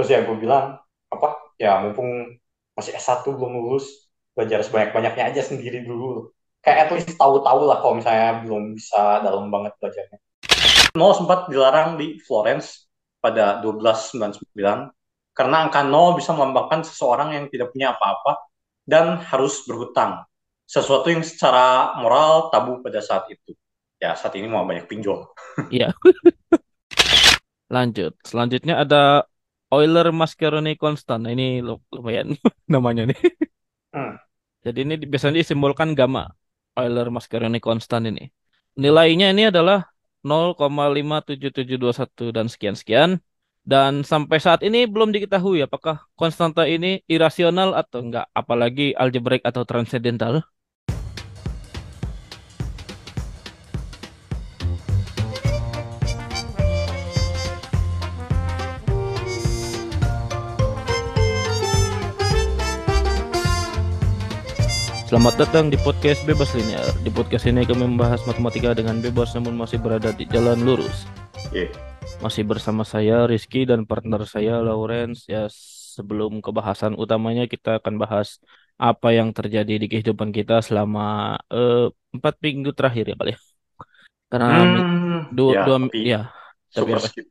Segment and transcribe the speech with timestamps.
[0.00, 0.80] terus ya gue bilang
[1.12, 1.52] apa?
[1.60, 2.40] Ya mumpung
[2.72, 6.32] masih S1 belum lulus belajar sebanyak-banyaknya aja sendiri dulu.
[6.64, 10.18] Kayak at least tahu-tahu lah kalau misalnya belum bisa dalam banget belajarnya.
[10.96, 12.88] Nol sempat dilarang di Florence
[13.20, 18.40] pada 1299 karena angka nol bisa melambangkan seseorang yang tidak punya apa-apa
[18.88, 20.24] dan harus berhutang.
[20.64, 23.52] Sesuatu yang secara moral tabu pada saat itu.
[24.00, 25.28] Ya saat ini mau banyak pinjol.
[25.68, 25.92] Iya.
[27.76, 28.16] Lanjut.
[28.24, 29.28] Selanjutnya ada
[29.70, 31.20] Euler Mascheroni Constant.
[31.24, 32.34] Nah, ini lu- lumayan
[32.74, 33.18] namanya nih.
[33.94, 34.18] Hmm.
[34.64, 36.22] Jadi ini biasanya disimbolkan gamma.
[36.78, 38.24] Euler Mascheroni Constant ini.
[38.78, 39.78] Nilainya ini adalah
[40.22, 43.10] 0,57721 dan sekian-sekian.
[43.60, 49.68] Dan sampai saat ini belum diketahui apakah konstanta ini irasional atau enggak, apalagi algebraik atau
[49.68, 50.40] transendental.
[65.10, 66.86] Selamat datang di podcast Bebas Linear.
[67.02, 71.02] Di podcast ini kami membahas matematika dengan bebas namun masih berada di jalan lurus.
[71.50, 71.66] Iya.
[72.22, 75.26] Masih bersama saya Rizky dan partner saya Lawrence.
[75.26, 75.50] Ya
[75.98, 78.38] sebelum kebahasan utamanya kita akan bahas
[78.78, 83.40] apa yang terjadi di kehidupan kita selama eh, empat minggu terakhir ya kali ya.
[84.30, 86.22] Karena Hmm, dua, ya, dua tapi ya
[86.70, 87.26] tapi super apa skip.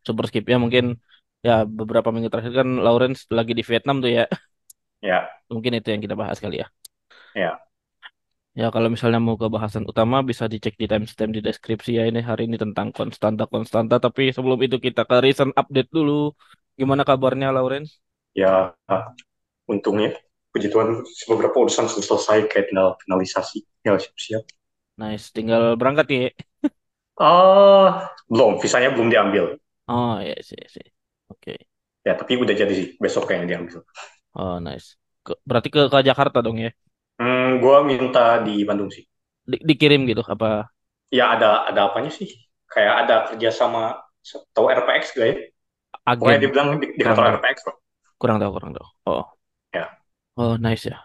[0.00, 0.96] super skip ya mungkin
[1.44, 4.24] ya beberapa minggu terakhir kan Lawrence lagi di Vietnam tuh ya.
[4.98, 6.66] Ya, Mungkin itu yang kita bahas kali ya.
[7.34, 7.68] Ya.
[8.60, 12.02] Ya, kalau misalnya mau ke bahasan utama bisa dicek di timestamp di deskripsi ya.
[12.10, 13.94] Ini hari ini tentang konstanta-konstanta.
[14.04, 16.12] Tapi sebelum itu kita ke recent update dulu.
[16.78, 17.92] Gimana kabarnya, Lawrence?
[18.34, 18.74] Ya,
[19.70, 20.10] untungnya
[20.52, 23.58] puji Tuhan beberapa urusan sudah selesai kayak tinggal finalisasi.
[23.86, 24.44] Ya, siap-siap.
[25.00, 26.20] Nice, tinggal berangkat ya.
[27.26, 29.44] Ah, belum, visanya belum diambil.
[29.88, 30.86] Oh, ya sih, sih.
[31.30, 31.52] Oke.
[32.06, 33.78] Ya, tapi udah jadi sih, besok kayaknya diambil.
[34.38, 34.86] Oh, nice.
[35.26, 36.70] Ke- berarti ke, ke Jakarta dong ya?
[37.20, 39.04] Hmm, gua minta di Bandung sih.
[39.50, 40.70] Di- dikirim gitu apa?
[41.08, 42.28] Ya, ada ada apanya sih?
[42.72, 43.80] Kayak ada kerja sama,
[44.54, 45.36] tahu RPX gak ya?
[46.18, 46.42] Pokoknya Agen?
[46.42, 47.24] dia bilang di, di kantor.
[47.34, 47.76] RPX kok.
[48.20, 48.88] Kurang tahu, kurang tahu.
[49.10, 49.24] Oh.
[49.72, 49.98] Ya.
[50.40, 50.96] Oh, nice ya.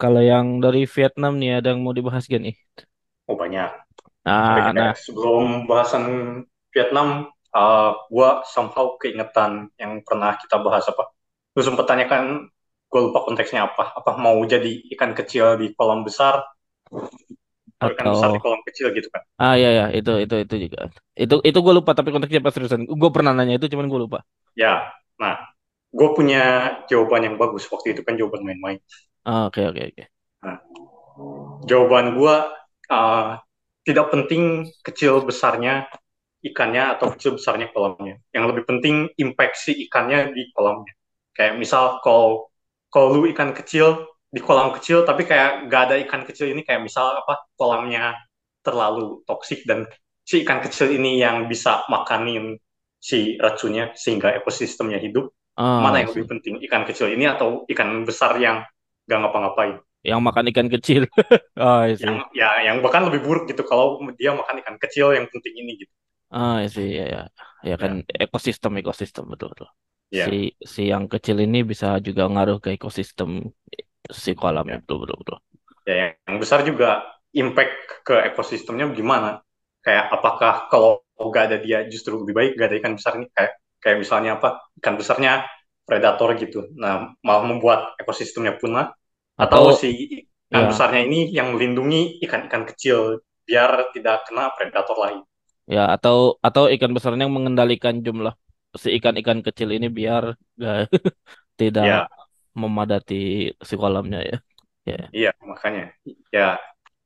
[0.00, 2.54] Kalau yang dari Vietnam nih ada yang mau dibahas gak nih?
[3.28, 3.70] Oh, banyak.
[4.24, 4.94] Nah, Tapi nah.
[4.96, 6.04] sebelum bahasan
[6.74, 11.10] Vietnam, uh, gua somehow keingetan yang pernah kita bahas apa.
[11.56, 12.48] Lu sempat tanyakan,
[12.92, 13.84] gue lupa konteksnya apa.
[13.98, 16.44] Apa mau jadi ikan kecil di kolam besar,
[17.80, 19.22] atau ikan besar di kolam kecil gitu kan?
[19.42, 20.78] Ah ya ya itu itu itu juga.
[21.22, 22.80] Itu itu gue lupa tapi konteksnya pas seriusan.
[23.00, 24.18] Gue pernah nanya itu cuman gue lupa.
[24.54, 25.36] Ya, nah,
[25.92, 26.42] gue punya
[26.88, 28.78] jawaban yang bagus waktu itu kan jawaban main-main.
[29.24, 30.02] Ah, Oke oke oke.
[30.42, 30.58] Nah,
[31.66, 32.34] jawaban gue
[32.90, 33.26] uh,
[33.86, 35.86] tidak penting kecil besarnya
[36.42, 38.18] ikannya atau kecil besarnya kolamnya.
[38.34, 40.92] Yang lebih penting impact si ikannya di kolamnya.
[41.34, 42.51] Kayak misal kalau
[42.92, 46.84] kalau lu ikan kecil di kolam kecil tapi kayak gak ada ikan kecil ini kayak
[46.84, 48.16] misal apa kolamnya
[48.62, 49.84] terlalu toksik dan
[50.22, 52.56] si ikan kecil ini yang bisa makanin
[53.02, 55.34] si racunnya sehingga ekosistemnya hidup.
[55.58, 58.62] Ah, Mana yang lebih penting ikan kecil ini atau ikan besar yang
[59.10, 59.82] gak ngapa-ngapain?
[60.06, 61.02] Yang makan ikan kecil.
[61.98, 62.06] See.
[62.06, 65.82] Yang ya yang bahkan lebih buruk gitu kalau dia makan ikan kecil yang penting ini
[65.82, 65.92] gitu.
[66.30, 66.88] Ah, I see.
[66.98, 67.22] Ya ya.
[67.62, 67.92] Ya kan
[68.24, 69.68] ekosistem ekosistem betul betul.
[70.12, 70.26] Ya.
[70.28, 73.30] Si si yang kecil ini bisa juga ngaruh ke ekosistem
[74.24, 74.82] si kolamnya Ya.
[74.82, 75.38] betul betul betul.
[75.88, 77.02] ya yang besar juga
[77.34, 77.74] impact
[78.06, 79.42] ke ekosistemnya gimana?
[79.82, 83.52] Kayak apakah kalau nggak ada dia justru lebih baik nggak ada ikan besar ini kayak
[83.82, 84.48] kayak misalnya apa?
[84.78, 85.32] Ikan besarnya
[85.88, 86.70] predator gitu.
[86.78, 86.94] Nah
[87.26, 88.94] malah membuat ekosistemnya punah.
[89.38, 89.88] Atau, Atau si
[90.52, 95.20] ikan ya besarnya ini yang melindungi ikan-ikan kecil biar tidak kena predator lain.
[95.74, 98.34] Ya atau atau ikan besarnya yang mengendalikan jumlah
[98.76, 100.88] si ikan-ikan kecil ini biar gak
[101.60, 102.00] tidak ya
[102.52, 104.38] memadati si kolamnya ya.
[104.82, 105.02] Ya.
[105.14, 105.94] iya makanya
[106.34, 106.58] ya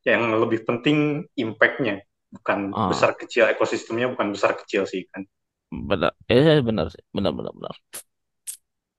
[0.07, 2.89] yang lebih penting impactnya bukan Ah.
[2.91, 5.23] besar kecil ekosistemnya bukan besar kecil sih kan
[5.67, 6.15] Benar.
[6.31, 7.03] Eh benar sih.
[7.11, 7.75] Benar benar benar.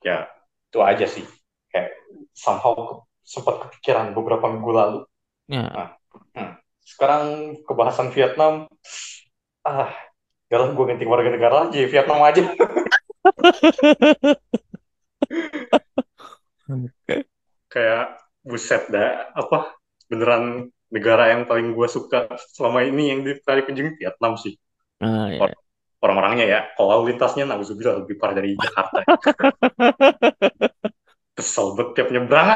[0.03, 0.27] ya
[0.67, 1.25] itu aja sih
[1.71, 1.91] kayak
[2.35, 4.99] somehow sempat kepikiran beberapa minggu lalu
[5.47, 5.95] Ya.
[6.35, 6.59] Hmm.
[6.83, 7.23] sekarang
[7.63, 8.67] kebahasan Vietnam
[9.63, 9.91] ah
[10.47, 12.43] Galah gue ganti warga negara aja Vietnam aja
[17.67, 18.03] kayak
[18.47, 19.75] buset dah apa
[20.07, 24.55] beneran negara yang paling gue suka selama ini yang ditarik kunjungi Vietnam sih
[24.97, 25.53] Ah, ya.
[26.01, 29.03] orang-orangnya ya kalau lalu lintasnya nauzubillah lebih parah dari Jakarta
[31.37, 32.49] kesel banget tiap nyebrang.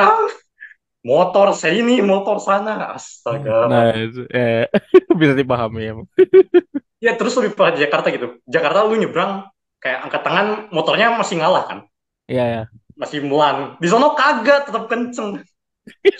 [1.01, 2.95] Motor sini motor sana.
[2.97, 4.69] Astaga Nah, itu, eh,
[5.19, 5.93] bisa dipahami ya.
[7.01, 8.27] ya terus lebih parah di Jakarta gitu.
[8.45, 9.49] Jakarta lu nyebrang
[9.81, 11.79] kayak angkat tangan motornya masih ngalah kan?
[12.29, 12.63] Iya ya.
[12.91, 15.41] masih melan di sono kagak tetap kenceng.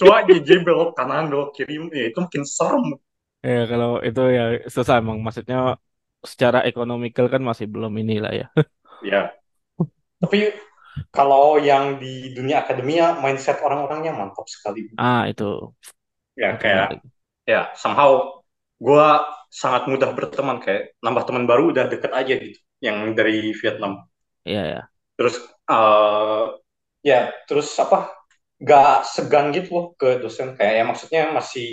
[0.02, 1.78] Coba JJ belok kanan belok kiri.
[1.94, 2.98] Ya itu makin serem.
[3.46, 5.78] Ya kalau itu ya susah emang maksudnya
[6.26, 8.48] secara ekonomikal kan masih belum inilah ya.
[9.06, 9.30] ya
[10.22, 10.54] tapi
[11.12, 15.44] kalau yang di dunia akademia mindset orang-orangnya mantap sekali Ah itu
[16.38, 17.00] ya itu kayak menarik.
[17.48, 18.42] ya somehow
[18.82, 19.08] gue
[19.52, 24.08] sangat mudah berteman kayak nambah teman baru udah deket aja gitu yang dari Vietnam
[24.48, 24.82] Iya ya.
[25.18, 25.36] terus
[25.70, 26.44] eh
[27.06, 28.14] ya terus apa
[28.62, 31.68] gak segan gitu loh ke dosen kayak ya maksudnya masih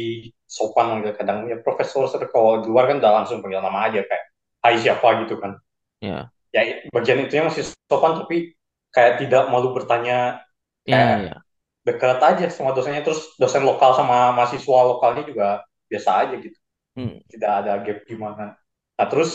[0.49, 4.25] sopan manggil kadang ya profesor kalau di luar kan udah langsung panggil nama aja kayak
[4.65, 5.53] hai siapa gitu kan
[6.01, 6.31] Ya.
[6.55, 6.63] ya
[6.95, 8.57] bagian itunya masih sopan tapi
[8.95, 10.43] kayak tidak malu bertanya
[10.87, 11.43] Ya kayak ya.
[11.87, 15.49] dekat aja sama dosennya terus dosen lokal sama mahasiswa lokalnya juga
[15.91, 16.59] biasa aja gitu
[16.97, 17.19] Hmm.
[17.33, 18.57] tidak ada gap gimana
[18.99, 19.33] nah terus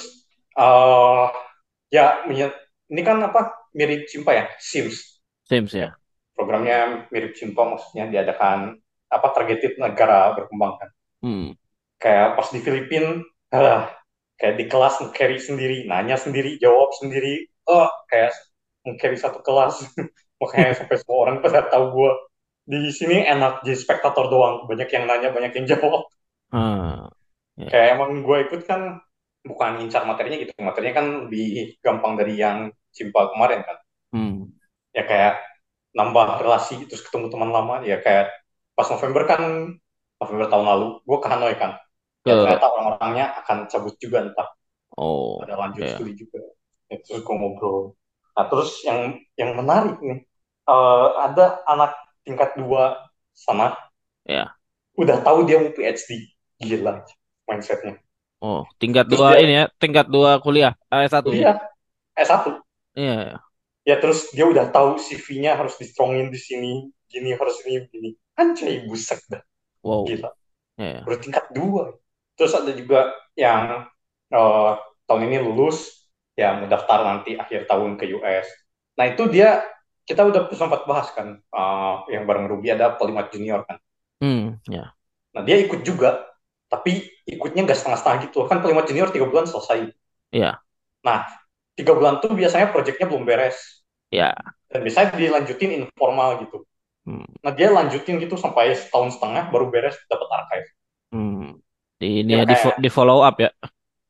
[0.57, 1.25] eh
[1.93, 2.05] ya
[2.91, 5.97] ini kan apa mirip Cimpa ya Sims Sims ya ya.
[6.37, 8.77] programnya mirip Cimpa maksudnya diadakan
[9.15, 10.89] apa targeted negara berkembang kan
[11.21, 11.53] Hmm.
[12.01, 13.09] kayak pas di Filipina
[13.53, 13.87] ah,
[14.39, 18.33] kayak di kelas carry sendiri nanya sendiri jawab sendiri oh kayak
[18.99, 19.83] carry satu kelas.
[20.41, 22.11] Makanya sampai semua orang pada tahu gue
[22.63, 24.67] di sini enak jadi spektator doang.
[24.67, 26.03] Banyak yang nanya banyak yang jawab.
[26.53, 27.09] Ah.
[27.53, 27.69] Ya.
[27.69, 28.97] kayak emang gue ikut kan
[29.45, 30.51] bukan incar materinya gitu.
[30.59, 33.77] Materinya kan lebih gampang dari yang Cimpa kemarin kan.
[34.13, 34.53] Hmm.
[34.93, 35.41] ya kayak
[35.97, 37.81] nambah relasi terus ketemu teman lama.
[37.81, 38.29] Ya kayak
[38.73, 39.41] pas November kan
[40.21, 41.71] November tahun lalu gue ke Hanoi kan.
[42.23, 44.49] Ya ternyata orang-orangnya akan cabut juga entah
[44.95, 45.97] oh ada lanjut ya.
[45.97, 46.39] studi juga.
[46.87, 47.97] Ya, terus gue ngobrol
[48.33, 48.99] nah terus yang
[49.39, 50.19] yang menarik nih
[50.69, 51.91] eh, ada anak
[52.25, 52.97] tingkat dua
[53.33, 53.75] sana
[54.25, 54.55] Ya.
[54.97, 56.09] udah tahu dia mau PhD
[56.61, 57.01] gila
[57.49, 57.97] mindsetnya.
[58.43, 61.31] Oh, tingkat terus dua dia ini ya, tingkat dua kuliah, eh satu.
[61.31, 61.39] Ya.
[61.39, 61.51] iya
[62.19, 62.45] S1
[62.93, 63.35] Iya, ya.
[63.83, 66.71] ya terus dia udah tahu CV-nya harus distrongin di sini
[67.09, 68.09] gini harus ini gini.
[68.39, 69.41] Anjay buset dah.
[69.83, 70.05] Wow.
[70.07, 70.29] gila.
[70.77, 71.95] Ya, baru tingkat dua.
[72.37, 73.87] Terus ada juga yang
[74.33, 74.71] eh,
[75.07, 76.02] tahun ini lulus
[76.33, 78.47] ya mau daftar nanti akhir tahun ke US
[78.97, 79.61] nah itu dia
[80.03, 83.77] kita udah sempat bahas kan eh, yang bareng Ruby ada Polimat Junior kan
[84.23, 84.95] Hmm, ya.
[85.35, 86.23] nah dia ikut juga
[86.71, 89.91] tapi ikutnya gak setengah-setengah gitu kan Polimat Junior tiga bulan selesai
[90.33, 90.57] Iya.
[91.05, 91.27] nah
[91.77, 93.83] tiga bulan tuh biasanya proyeknya belum beres
[94.13, 94.33] Ya.
[94.69, 96.65] dan biasanya dilanjutin informal gitu
[97.03, 97.27] Hmm.
[97.43, 100.69] nah dia lanjutin gitu sampai setahun setengah baru beres dapat archive
[101.13, 101.59] Hmm.
[102.01, 103.53] Ini ya ya di, di follow up ya.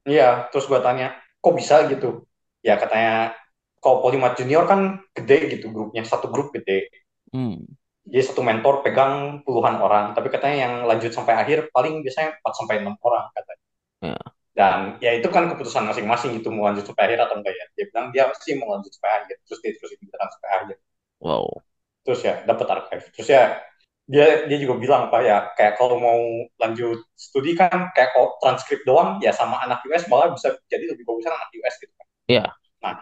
[0.07, 2.23] Iya, terus gue tanya, kok bisa gitu?
[2.63, 3.35] Ya katanya,
[3.83, 6.87] kalau Polimat Junior kan gede gitu grupnya, satu grup gede.
[7.35, 7.67] Hmm.
[8.07, 12.53] Jadi satu mentor pegang puluhan orang, tapi katanya yang lanjut sampai akhir paling biasanya 4
[12.55, 13.63] sampai 6 orang katanya.
[14.03, 14.17] Ya.
[14.53, 17.65] Dan ya itu kan keputusan masing-masing gitu mau lanjut sampai akhir atau enggak ya.
[17.75, 20.77] Dia bilang dia sih mau lanjut sampai akhir, terus dia terus sampai akhir.
[21.23, 21.47] Wow.
[22.03, 23.05] Terus ya dapat archive.
[23.15, 23.43] Terus ya
[24.03, 26.19] dia dia juga bilang apa ya kayak kalau mau
[26.59, 31.07] lanjut studi kan kayak kalau transkrip doang ya sama anak US malah bisa jadi lebih
[31.07, 32.07] bagusan anak US gitu kan.
[32.27, 32.45] Iya.
[32.83, 32.95] Nah,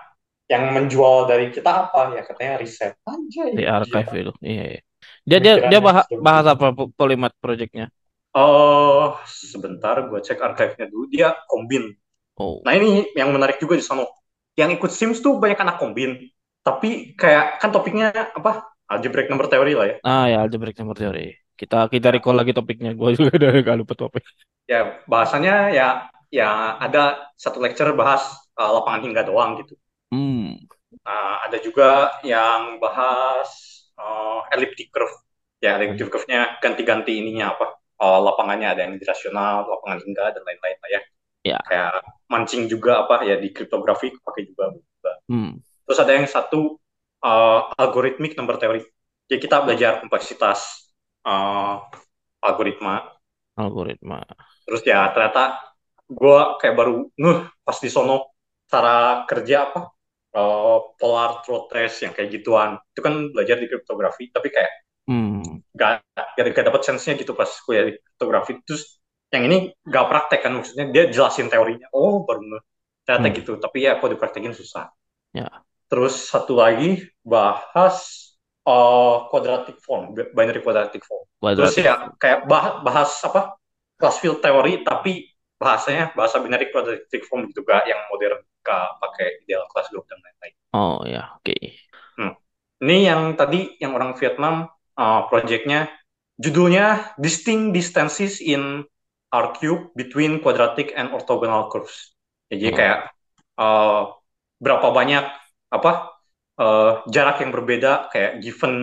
[0.52, 2.94] yang menjual dari kita apa ya katanya riset.
[3.08, 3.50] Anjay.
[3.58, 3.76] Di gila.
[3.82, 4.32] archive itu.
[4.46, 4.82] Iya, iya.
[5.26, 7.90] Dia dia dia bahas, bahas apa po- Polimat projectnya?
[8.32, 11.06] Oh, sebentar gue cek archive-nya dulu.
[11.12, 11.92] Dia kombin.
[12.38, 12.62] Oh.
[12.64, 14.08] Nah, ini yang menarik juga di sana.
[14.56, 16.16] Yang ikut Sims tuh banyak anak kombin.
[16.64, 18.71] Tapi kayak kan topiknya apa?
[18.92, 19.96] Algebraic number theory lah ya.
[20.04, 21.40] Ah ya algebraic number theory.
[21.56, 22.92] Kita kita recall lagi topiknya.
[22.92, 24.24] Gue juga udah gak lupa topik.
[24.68, 25.88] Ya, bahasanya ya
[26.28, 28.24] ya ada satu lecture bahas
[28.60, 29.80] uh, lapangan hingga doang gitu.
[30.12, 30.60] Hmm.
[31.08, 33.48] Nah, ada juga yang bahas
[33.96, 35.12] uh, elliptic curve.
[35.64, 37.80] Ya, elliptic curve-nya ganti-ganti ininya apa?
[38.02, 41.02] Uh, lapangannya ada yang dirasional, lapangan hingga dan lain-lain lah ya.
[41.42, 41.60] Ya.
[41.66, 41.94] Kayak
[42.30, 44.74] mancing juga apa ya di kriptografi pakai juga.
[45.30, 45.62] Hmm.
[45.86, 46.82] Terus ada yang satu
[47.24, 48.82] uh, algorithmic number theory.
[49.30, 50.92] Jadi kita belajar kompleksitas
[51.26, 51.80] uh,
[52.44, 53.08] algoritma.
[53.56, 54.20] Algoritma.
[54.68, 55.60] Terus ya ternyata
[56.12, 58.36] gue kayak baru ngeh pas di sono
[58.68, 59.82] cara kerja apa
[60.36, 64.72] uh, polar throat test yang kayak gituan itu kan belajar di kriptografi tapi kayak
[65.10, 65.42] Hmm.
[65.76, 69.02] gak, gak, gak dapet sense-nya gitu pas kuliah di kriptografi terus
[69.34, 72.64] yang ini gak praktek kan maksudnya dia jelasin teorinya oh baru ngeh
[73.04, 73.36] ternyata Hmm.
[73.36, 74.94] gitu tapi ya kok dipraktekin susah
[75.34, 75.48] Ya.
[75.92, 77.96] terus satu lagi bahas
[78.66, 81.84] uh, quadratic form binary quadratic form terus Quadratic.
[81.86, 83.42] ya kayak bahas, bahas apa
[83.98, 89.66] class field teori tapi bahasanya bahasa binary quadratic form juga yang modern gak pakai ideal
[89.70, 91.52] class group dan lain-lain Oh ya, oke.
[92.82, 94.66] ini yang tadi yang orang Vietnam
[94.98, 95.92] uh, projectnya
[96.42, 98.82] judulnya distinct distances in
[99.30, 102.16] R cube between quadratic and orthogonal curves
[102.50, 102.76] jadi Oh.
[102.78, 103.00] kayak
[103.58, 104.02] uh,
[104.58, 105.26] berapa banyak
[105.70, 105.92] apa
[106.60, 108.74] eh, jarak yang berbeda kayak given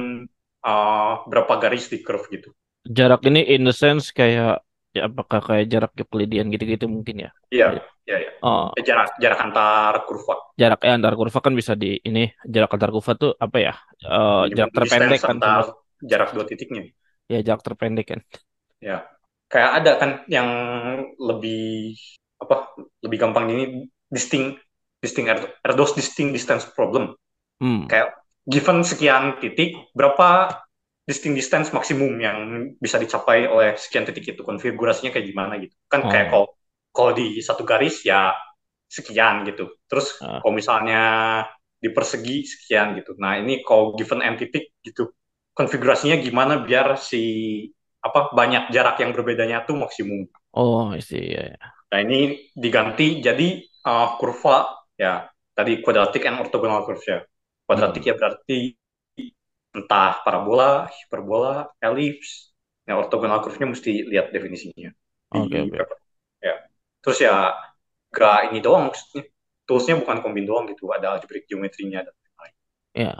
[0.64, 2.48] eh, berapa garis di curve gitu.
[2.88, 4.64] Jarak ini in the sense kayak
[4.96, 7.30] ya apakah kayak jarak Euclidean gitu-gitu mungkin ya?
[7.52, 8.30] Iya, Kayak- iya, iya.
[8.40, 10.34] Oh, Eh, Jarak jarak antar kurva.
[10.56, 13.74] jarak eh, antar kurva kan bisa di ini jarak antar kurva tuh apa ya?
[14.00, 16.82] Eh, jarak terpendek kan antar sama jarak dua titiknya.
[17.28, 18.20] ya jarak terpendek kan.
[18.80, 19.04] Ya,
[19.52, 20.48] kayak ada kan yang
[21.18, 21.92] lebih
[22.38, 22.72] apa
[23.04, 23.64] lebih gampang ini
[24.08, 24.62] distinct
[25.02, 27.12] distinct er- Erdos distinct distance problem.
[27.58, 27.90] Hmm.
[27.90, 28.14] Kayak
[28.46, 30.54] given sekian titik, berapa
[31.08, 32.38] distinct distance maksimum yang
[32.78, 35.74] bisa dicapai oleh sekian titik itu konfigurasinya kayak gimana gitu.
[35.88, 36.30] Kan kayak Oh.
[36.32, 36.46] kalau
[36.92, 38.32] kalau di satu garis ya
[38.88, 39.68] sekian gitu.
[39.88, 40.40] Terus Ah.
[40.44, 41.02] kalau misalnya
[41.78, 43.14] di persegi sekian gitu.
[43.22, 45.14] Nah, ini kalau given n titik gitu.
[45.54, 47.22] Konfigurasinya gimana biar si
[47.98, 50.26] apa banyak jarak yang berbedanya tuh maksimum.
[50.54, 51.34] Oh, I see.
[51.34, 51.60] Ya, ya.
[51.88, 57.18] Nah, ini diganti jadi uh, kurva ya tadi quadratic and orthogonal curve ya.
[57.68, 58.08] Quadratic Hmm.
[58.08, 58.58] ya berarti
[59.76, 62.56] entah parabola, hiperbola, elips.
[62.88, 64.88] Nah, orthogonal curve-nya mesti lihat definisinya
[65.36, 65.76] Oke, oke.
[65.76, 65.98] paper.
[66.40, 66.54] Ya.
[67.04, 67.34] Terus ya
[68.16, 69.28] gak ini doang maksudnya.
[69.68, 72.54] Toolsnya bukan kombin doang gitu, ada algebraic geometrinya dan lain-lain.
[72.96, 73.12] Ya.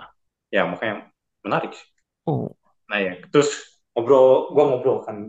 [0.49, 1.13] Ya, makanya
[1.45, 1.85] menarik sih.
[2.25, 2.57] Oh.
[2.89, 3.53] Nah ya, terus
[3.93, 5.29] ngobrol, gua ngobrol kan,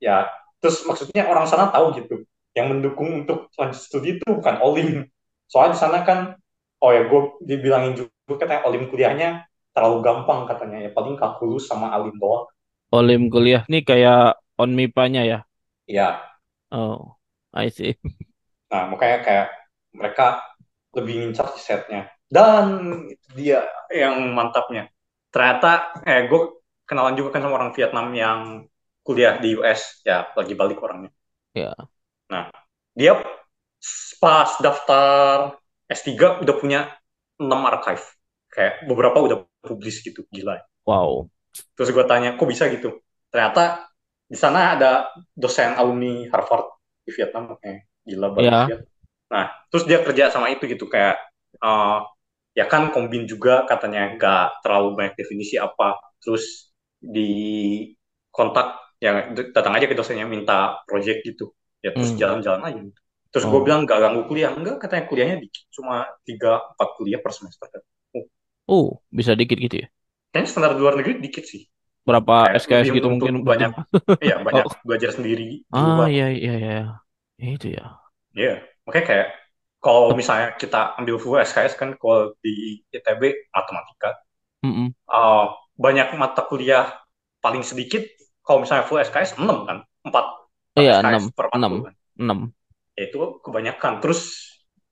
[0.00, 0.24] ya,
[0.64, 2.24] terus maksudnya orang sana tahu gitu,
[2.56, 5.04] yang mendukung untuk lanjut studi itu bukan olim,
[5.44, 6.18] soalnya di sana kan,
[6.84, 9.28] oh ya, gue dibilangin juga katanya olim kuliahnya
[9.74, 12.46] terlalu gampang katanya, ya paling kalkulus sama alim doang,
[12.98, 15.38] Olim kuliah nih kayak on MIPA-nya ya.
[15.86, 16.24] ya,
[16.70, 17.16] Oh,
[17.52, 17.96] I see.
[18.70, 19.46] nah makanya kayak
[19.94, 20.26] mereka
[20.94, 22.66] lebih ngincar di setnya, dan
[23.34, 24.90] dia yang mantapnya,
[25.34, 26.40] ternyata, eh gue
[26.86, 28.40] kenalan juga kan sama orang Vietnam yang
[29.04, 31.10] kuliah di US, ya lagi balik orangnya.
[31.54, 31.74] Ya.
[32.30, 32.48] Nah,
[32.94, 33.20] dia
[34.22, 35.58] pas daftar
[35.90, 36.80] S3 udah punya
[37.40, 38.04] 6 archive.
[38.52, 40.60] Kayak beberapa udah publis gitu, gila.
[40.86, 41.28] Wow.
[41.74, 43.02] Terus gue tanya, kok bisa gitu?
[43.30, 43.90] Ternyata
[44.24, 46.66] di sana ada dosen alumni Harvard
[47.04, 48.54] di Vietnam, makanya gila banget.
[48.68, 48.80] Viet.
[49.30, 51.18] Nah, terus dia kerja sama itu gitu, kayak
[51.58, 51.98] eh,
[52.54, 55.98] ya kan kombin juga katanya nggak terlalu banyak definisi apa.
[56.22, 56.70] Terus
[57.02, 57.30] di
[58.34, 61.52] kontak, ya datang aja ke dosennya minta project gitu.
[61.84, 62.20] Ya terus Hmm.
[62.20, 62.80] jalan-jalan aja.
[62.80, 63.00] gitu.
[63.34, 63.64] Terus gue Oh.
[63.66, 64.54] bilang nggak ganggu kuliah.
[64.54, 65.66] Enggak, katanya kuliahnya dikit.
[65.74, 67.66] Cuma 3-4 kuliah per semester.
[68.70, 69.88] Oh, bisa dikit gitu ya.
[70.30, 71.66] Kayaknya standar luar negeri dikit sih.
[72.06, 73.70] Berapa Kayak SKS gitu mungkin banyak,
[74.24, 74.72] iya banyak Oh.
[74.84, 76.82] belajar sendiri di Ah, iya iya iya.
[77.36, 77.98] Itu ya.
[78.32, 79.28] Iya, makanya kayak
[79.80, 83.22] kalau misalnya kita ambil full SKS kan kalau di ITB
[83.52, 84.10] matematika
[84.64, 84.96] Mm-mm.
[85.08, 86.88] uh, banyak mata kuliah
[87.40, 88.00] paling sedikit
[88.40, 92.38] kalau misalnya full SKS 6 kan 4, Iya, SKS 6, per 6, matkul kan 6.
[92.96, 94.20] Ya, itu kebanyakan terus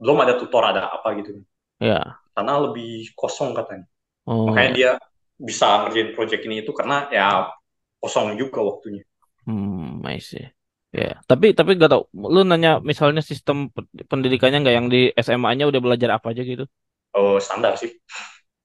[0.01, 1.43] belum ada tutor ada apa gitu
[1.81, 2.23] Ya.
[2.37, 3.87] karena lebih kosong katanya
[4.27, 4.77] Oh, makanya ya.
[4.79, 4.91] dia
[5.49, 7.27] bisa ngerjain project ini itu karena ya
[8.03, 9.03] kosong juga waktunya
[9.47, 10.45] Hmm, I see.
[10.99, 12.03] Ya, tapi tapi gak tau.
[12.35, 16.65] Lu nanya misalnya sistem pe- pendidikannya nggak yang di SMA-nya udah belajar apa aja gitu?
[17.19, 17.91] oh standar sih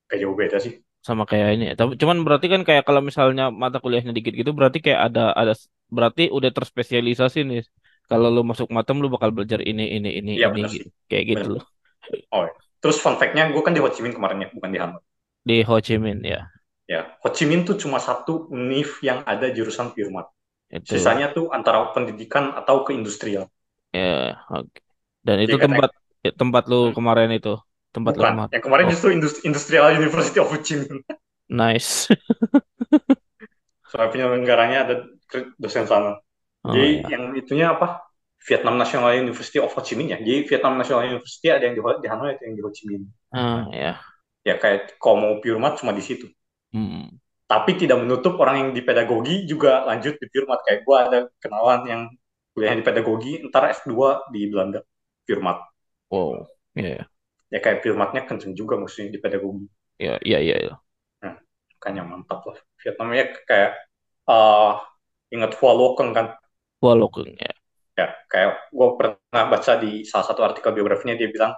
[0.07, 0.73] kayak jauh beda sih
[1.07, 1.65] Sama kayak ini.
[1.79, 5.53] Tapi cuman berarti kan kayak kalau misalnya mata kuliahnya dikit gitu berarti kayak ada ada
[5.95, 7.61] berarti udah terspesialisasi nih.
[8.09, 10.87] Kalau lu masuk matem lu bakal belajar ini ini ini iya ini gitu.
[11.11, 11.65] Kayak gitu benar loh.
[12.35, 12.53] oh iya.
[12.81, 15.01] terus fun fact-nya gue kan di Ho Chi Minh kemarin ya bukan di Hanoi
[15.47, 16.41] Di Ho Chi Minh ya.
[16.87, 20.27] ya Ho Chi Minh tuh cuma satu univ yang ada jurusan Firmat
[20.71, 23.45] Itu sisanya tuh antara pendidikan atau ke industrial
[23.95, 24.77] ya oke.
[25.25, 25.89] Dan itu Jadi katanya tempat
[26.25, 26.95] ya, tempat lu Hmm.
[26.97, 27.49] kemarin itu.
[27.95, 28.51] Tempat lu bukan kemarin.
[28.53, 31.01] yang kemarin Oh, justru Indus- Industrial University of Ho Chi Minh
[31.49, 32.07] nice.
[33.89, 34.95] soalnya penyelenggaranya ada
[35.61, 36.19] dosen sana
[36.67, 37.09] Oh jadi ya.
[37.13, 38.03] yang itunya apa
[38.47, 41.81] Vietnam National University of Ho Chi Minh ya jadi Vietnam National University ada yang di,
[42.03, 43.91] di Hanoi ada yang di Ho Chi Minh Ah nah ya.
[44.47, 46.27] ya kayak kalau mau Firmat cuma di situ
[46.75, 47.19] Hmm.
[47.47, 51.81] tapi tidak menutup orang yang di pedagogi juga lanjut di Firmat kayak gue ada kenalan
[51.87, 52.01] yang
[52.51, 54.79] kuliah di pedagogi ntar S2 di Belanda
[55.27, 55.57] Firmat
[56.09, 56.47] Wow.
[56.75, 57.07] Ya
[57.53, 59.65] ya kayak Firmatnya kenceng juga maksudnya di pedagogi
[59.99, 60.55] ya ya ya.
[60.61, 60.73] ya.
[61.23, 61.35] nah,
[61.73, 63.71] makanya mantap lah Vietnamnya kayak
[64.31, 64.71] eh
[65.35, 66.27] ingat Hua Lokeng kan
[66.81, 67.51] Walaupun ya.
[67.97, 71.53] ya kayak gue pernah baca di salah satu artikel biografinya dia bilang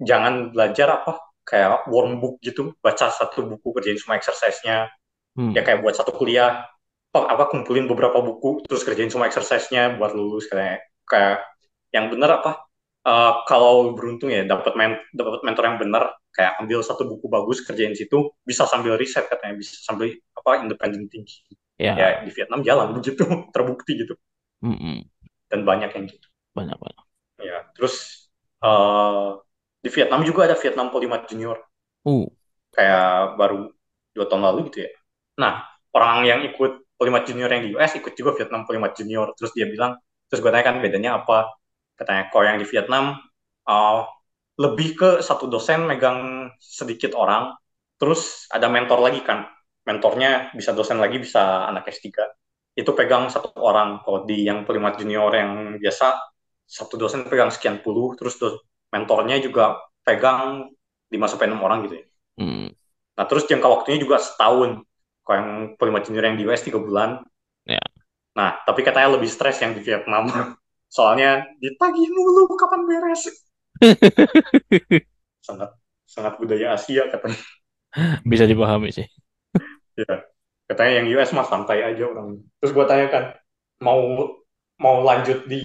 [0.00, 4.88] jangan belajar apa kayak workbook gitu baca satu buku kerjain semua exercise-nya
[5.32, 5.56] Hmm.
[5.56, 6.68] ya kayak buat satu kuliah
[7.16, 11.40] apa, kumpulin beberapa buku terus kerjain semua exercise-nya buat lulus kayak kayak
[11.88, 12.68] yang benar apa
[13.08, 17.64] eh, kalau beruntung ya dapat men dapat mentor yang benar kayak ambil satu buku bagus
[17.64, 21.40] kerjain situ bisa sambil riset katanya bisa sambil apa independent thinking
[21.80, 21.96] Ya.
[21.98, 23.24] ya di Vietnam jalan begitu
[23.56, 24.14] terbukti gitu
[24.62, 25.04] Mm-mm.
[25.50, 26.26] dan banyak yang gitu.
[26.54, 27.04] Banyak banyak.
[27.42, 28.28] ya terus
[28.62, 29.28] eh
[29.82, 31.58] di Vietnam juga ada Vietnam Polymath Junior.
[32.02, 32.26] Uh.
[32.74, 33.70] kayak baru
[34.14, 34.90] dua tahun lalu gitu ya.
[35.38, 39.34] Nah orang yang ikut Polimat Junior yang di US ikut juga Vietnam Polimat Junior.
[39.34, 39.98] Terus dia bilang
[40.30, 41.50] terus gue tanya kan bedanya apa?
[41.98, 43.18] Katanya kalau yang di Vietnam
[43.66, 44.00] uh,
[44.56, 47.54] lebih ke satu dosen megang sedikit orang.
[47.98, 49.50] Terus ada mentor lagi kan.
[49.82, 52.22] Mentornya bisa dosen lagi bisa anak S3
[52.72, 56.16] itu pegang satu orang kalau di yang Polimat Junior yang biasa
[56.64, 58.40] satu dosen pegang sekian puluh terus
[58.92, 60.72] mentornya juga pegang
[61.12, 62.04] 5 sampai 6 orang gitu ya.
[62.40, 62.68] Hmm.
[63.16, 64.84] Nah, terus jangka waktunya juga setahun.
[65.22, 67.20] Kalau yang Polima Junior yang di US 3 bulan.
[67.68, 67.80] Ya.
[68.32, 70.28] Nah, tapi katanya lebih stres yang di Vietnam.
[70.96, 73.28] Soalnya ditagih mulu kapan beres.
[75.46, 75.74] sangat
[76.04, 77.40] sangat budaya Asia katanya.
[78.24, 79.06] Bisa dipahami sih.
[80.00, 80.31] ya.
[80.72, 82.40] Katanya yang US mah santai aja orang.
[82.56, 83.24] Terus gue tanya kan,
[83.84, 84.00] mau
[84.80, 85.60] mau lanjut di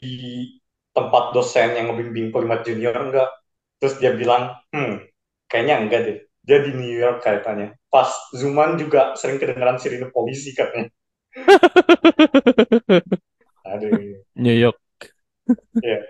[0.92, 3.32] tempat dosen yang ngebimbing Polimat Junior enggak?
[3.80, 5.08] Terus dia bilang, hmm,
[5.48, 6.18] kayaknya enggak deh.
[6.44, 7.80] Dia di New York kayaknya.
[7.88, 10.92] Pas Zuman juga sering kedengeran sirine polisi katanya.
[13.72, 14.28] Aduh.
[14.36, 14.84] New York.
[15.80, 16.04] Iya.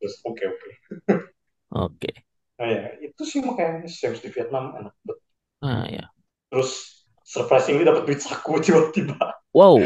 [0.00, 0.56] Terus oke okay, oke.
[0.56, 0.72] Okay.
[1.76, 1.92] oke.
[1.92, 2.14] Okay.
[2.56, 5.20] Nah ya, itu sih makanya Sims di Vietnam enak banget.
[5.60, 6.08] Ah ya.
[6.48, 6.97] Terus
[7.28, 9.36] surprisingly dapat duit saku tiba-tiba.
[9.52, 9.76] Wow.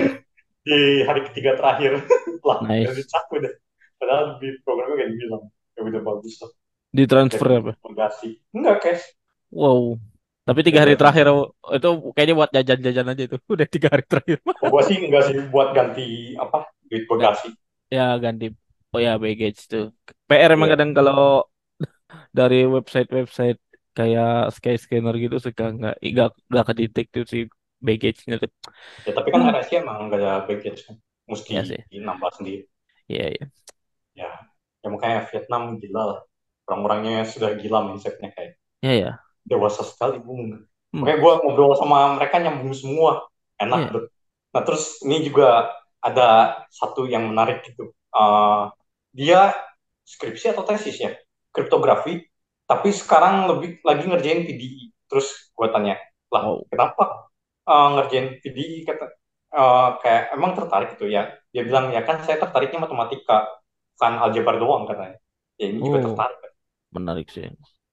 [0.63, 2.07] di hari ketiga terakhir
[2.47, 2.95] lah nice.
[2.95, 3.51] duit saku deh.
[3.99, 5.45] Padahal di programnya kayak dibilang
[5.75, 6.51] ya udah bagus lah.
[6.93, 7.73] Di transfer apa?
[7.83, 8.39] Pengasi.
[8.55, 9.05] Enggak cash.
[9.51, 9.99] Wow.
[10.43, 11.31] Tapi tiga hari terakhir
[11.79, 13.37] itu kayaknya buat jajan-jajan aja itu.
[13.55, 14.39] Udah tiga hari terakhir.
[14.43, 17.55] Oh, gua sih enggak sih buat ganti apa duit bagasi.
[17.91, 18.51] Ya ganti.
[18.91, 19.95] Oh ya baggage tuh.
[20.27, 20.75] PR emang yeah.
[20.77, 21.47] kadang kalau
[22.35, 23.61] dari website-website
[23.93, 27.39] kayak sky scanner gitu suka nggak nggak nggak kedetek tuh si
[27.83, 28.51] baggage-nya tuh.
[29.05, 30.97] Ya tapi kan RSC emang nggak ada baggage kan.
[31.27, 31.81] Mesti ya, sih.
[31.93, 32.65] nambah sendiri.
[33.11, 33.45] Iya iya.
[34.13, 34.31] Ya,
[34.81, 36.21] ya makanya Vietnam gila lah.
[36.71, 38.57] Orang-orangnya sudah gila mindsetnya kayak.
[38.81, 39.13] Iya ya.
[39.45, 40.63] Dewasa sekali bung.
[40.93, 41.03] Hmm.
[41.03, 43.27] Makanya gue ngobrol sama mereka nyambung semua.
[43.59, 43.93] Enak yeah.
[43.93, 44.03] Iya.
[44.53, 46.29] Nah terus ini juga ada
[46.71, 47.95] satu yang menarik gitu.
[48.13, 48.69] Uh,
[49.15, 49.55] dia
[50.03, 51.15] skripsi atau tesis ya,
[51.55, 52.27] kriptografi,
[52.67, 54.93] tapi sekarang lebih lagi ngerjain PDI.
[55.11, 56.01] Terus gue tanya,
[56.33, 56.65] lah oh.
[56.73, 57.29] kenapa
[57.69, 58.89] uh, ngerjain PDI?
[58.89, 59.07] Kata,
[59.53, 61.37] uh, kayak emang tertarik gitu ya.
[61.53, 63.49] Dia bilang ya kan saya tertariknya matematika,
[64.01, 65.21] kan aljabar doang katanya.
[65.61, 65.93] Ya ini oh.
[65.93, 66.39] juga tertarik.
[66.93, 67.45] Menarik sih.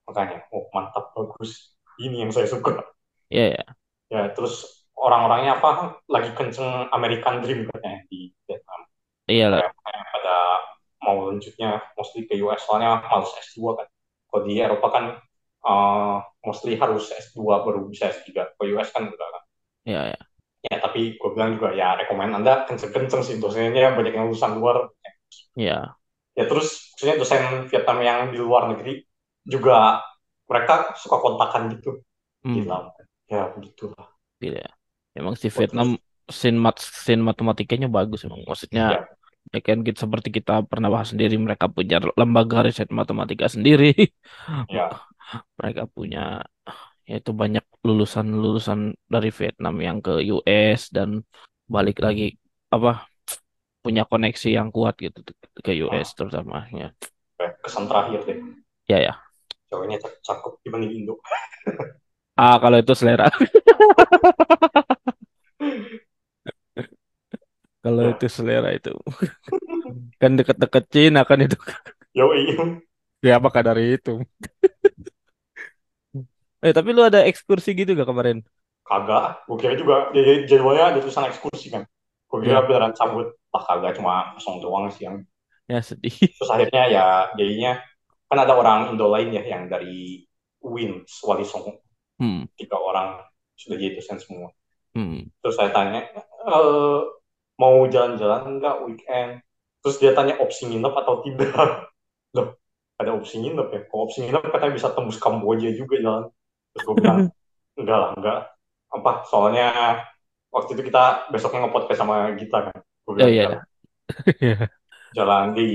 [0.08, 1.76] Makanya, oh mantap bagus.
[2.00, 2.80] Ini yang saya suka.
[3.28, 3.38] Iya.
[3.38, 3.70] Yeah, yeah.
[4.10, 8.82] Ya terus orang-orangnya apa lagi kenceng American Dream katanya di Vietnam.
[9.30, 9.62] Iya lah.
[9.86, 10.38] Pada
[11.04, 13.88] mau lanjutnya mostly ke US soalnya males S2 kan.
[14.30, 15.06] Kalau di Eropa kan
[15.66, 18.54] uh, mostly harus S2 baru bisa S3.
[18.56, 19.44] Ke US kan udah kan.
[19.90, 20.22] Iya, iya.
[20.60, 24.92] Ya, tapi gue bilang juga ya rekomend Anda kenceng-kenceng sih dosennya banyak yang lulusan luar.
[25.56, 25.96] Iya.
[26.36, 29.04] Ya terus maksudnya dosen Vietnam yang di luar negeri
[29.48, 30.04] juga
[30.46, 32.04] mereka suka kontakan gitu.
[32.44, 32.56] Hmm.
[32.60, 32.92] Gila.
[33.32, 34.14] Ya begitulah.
[34.44, 34.68] Iya
[35.20, 39.10] emang si Vietnam sin mat sin matematikanya bagus emang maksudnya
[39.54, 39.60] ya.
[39.62, 43.94] kan kita seperti kita pernah bahas sendiri mereka punya lembaga riset matematika sendiri
[44.72, 44.94] ya.
[45.58, 46.46] mereka punya
[47.10, 51.26] yaitu banyak lulusan-lulusan dari Vietnam yang ke US dan
[51.66, 52.38] balik lagi
[52.70, 53.10] apa
[53.82, 55.18] punya koneksi yang kuat gitu
[55.58, 56.16] ke US ah.
[56.18, 56.94] terutama ya
[57.66, 58.38] kesan terakhir deh
[58.86, 59.14] ya ya
[59.74, 61.18] cowoknya cakep dibanding Indo
[62.38, 63.30] ah kalau itu selera
[67.80, 68.92] Kalau itu selera itu.
[70.22, 71.56] kan deket-deket Cina kan itu.
[72.12, 72.84] Yo iya.
[73.24, 74.20] Ya apakah dari itu?
[76.66, 78.44] eh tapi lu ada ekskursi gitu gak kemarin?
[78.84, 79.48] Kagak.
[79.48, 81.88] Gue kira juga jadi jadwalnya ada tulisan ekskursi kan.
[82.28, 82.66] Gue kira ya.
[82.68, 83.32] beneran cabut.
[83.50, 85.24] Lah kagak cuma kosong doang sih yang.
[85.72, 86.12] Ya sedih.
[86.38, 87.06] Terus akhirnya ya
[87.40, 87.80] jadinya
[88.30, 90.28] kan ada orang Indo lain ya yang dari
[90.60, 91.80] UIN, Wali Songo.
[92.20, 92.46] Hmm.
[92.60, 93.24] Tiga orang
[93.56, 94.52] sudah jadi dosen semua.
[94.92, 95.28] Hmm.
[95.40, 96.04] Terus saya tanya,
[96.44, 96.56] e,
[97.60, 99.32] mau jalan-jalan enggak weekend?
[99.84, 101.52] Terus dia tanya opsi nginep atau tidak.
[102.36, 102.56] Loh,
[102.96, 103.82] ada opsi nginep ya?
[103.92, 106.24] Kalau opsi nginep katanya bisa tembus Kamboja juga jalan.
[106.72, 107.20] Terus gue bilang,
[107.80, 108.40] enggak lah, enggak.
[108.90, 109.68] Apa, soalnya
[110.50, 112.78] waktu itu kita besoknya nge-podcast sama Gita kan.
[113.04, 113.48] Gue bilang, oh, iya.
[115.18, 115.70] jalan di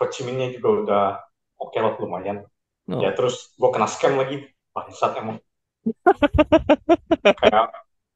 [0.00, 1.04] Ho Chi Minhnya juga udah
[1.60, 2.42] oke okay lah lumayan.
[2.90, 2.98] Oh.
[2.98, 4.48] Ya terus gue kena scam lagi.
[4.72, 5.36] Bangsat emang.
[7.22, 7.68] kayak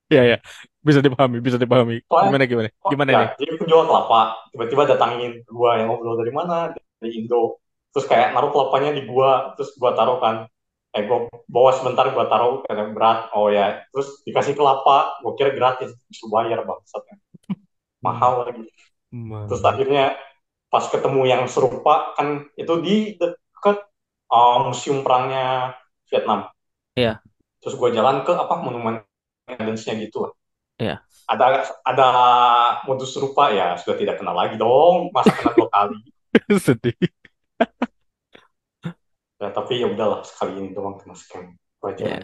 [0.06, 0.38] Iya ya,
[0.86, 2.06] bisa dipahami, bisa dipahami.
[2.06, 2.68] Gimana gimana?
[2.86, 3.28] Gimana ya, nih?
[3.42, 4.20] Jadi penjual kelapa
[4.54, 6.70] tiba-tiba datangin gua yang ngobrol dari mana?
[7.02, 7.58] Dari Indo.
[7.90, 10.46] Terus kayak naruh kelapanya di gua, terus gua taruh kan.
[10.94, 13.34] Eh gua bawa sebentar gua taruh karena berat.
[13.34, 17.18] Oh ya, terus dikasih kelapa, gua kira gratis, bisa bayar bangsatnya.
[17.98, 18.70] Mahal lagi.
[19.10, 19.50] Man.
[19.50, 20.14] Terus akhirnya
[20.70, 23.86] pas ketemu yang serupa kan itu di dekat
[24.30, 25.78] uh, museum perangnya
[26.10, 26.50] Vietnam
[26.96, 27.20] Iya,
[27.60, 29.04] terus gue jalan ke apa monumen
[29.46, 30.32] Independence-nya gitu lah.
[30.78, 30.96] Iya.
[31.26, 31.46] ada
[31.82, 32.06] ada
[32.86, 35.98] modus serupa ya sudah tidak kenal lagi dong masa kena dua kali
[36.66, 36.94] Sedih.
[39.40, 42.18] ya tapi ya udahlah sekali ini doang kena scam wajar Ya,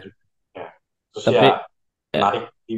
[0.57, 0.67] ya
[1.13, 1.57] terus ya tapi ya.
[2.17, 2.77] menarik di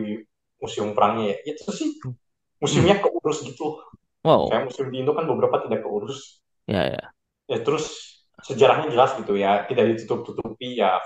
[0.59, 2.15] museum perangnya ya itu sih Hmm.
[2.59, 3.79] museumnya keurus gitu
[4.25, 4.49] Wow.
[4.49, 7.05] kayak museum di Indo kan beberapa tidak keurus Ya, ya.
[7.47, 7.85] ya terus
[8.41, 10.97] sejarahnya jelas gitu ya tidak ditutup-tutupi ya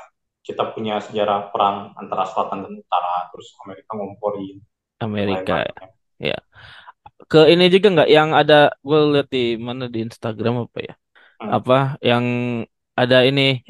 [0.49, 4.57] kita punya sejarah perang antara selatan dan utara terus Amerika ngomporin
[4.99, 5.55] Amerika.
[6.19, 6.39] Ya.
[7.31, 10.95] Ke ini juga nggak yang ada gue lihat di mana di Instagram apa ya?
[11.41, 11.51] hmm.
[11.57, 12.25] Apa yang
[12.99, 13.63] ada ini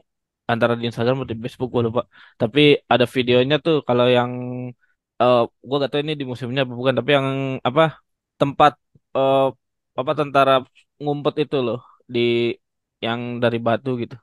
[0.52, 2.02] antara di Instagram atau di Facebook gue lupa.
[2.40, 2.60] Tapi
[2.92, 4.32] ada videonya tuh kalau yang
[5.20, 7.28] eh gue gak tahu ini di museumnya apa bukan, tapi yang
[7.68, 7.82] apa
[8.40, 8.72] tempat
[9.18, 9.46] eh
[10.00, 10.52] apa tentara
[11.02, 11.78] ngumpet itu loh
[12.14, 12.54] di
[13.04, 14.16] yang dari batu gitu.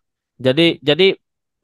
[0.46, 1.04] Jadi jadi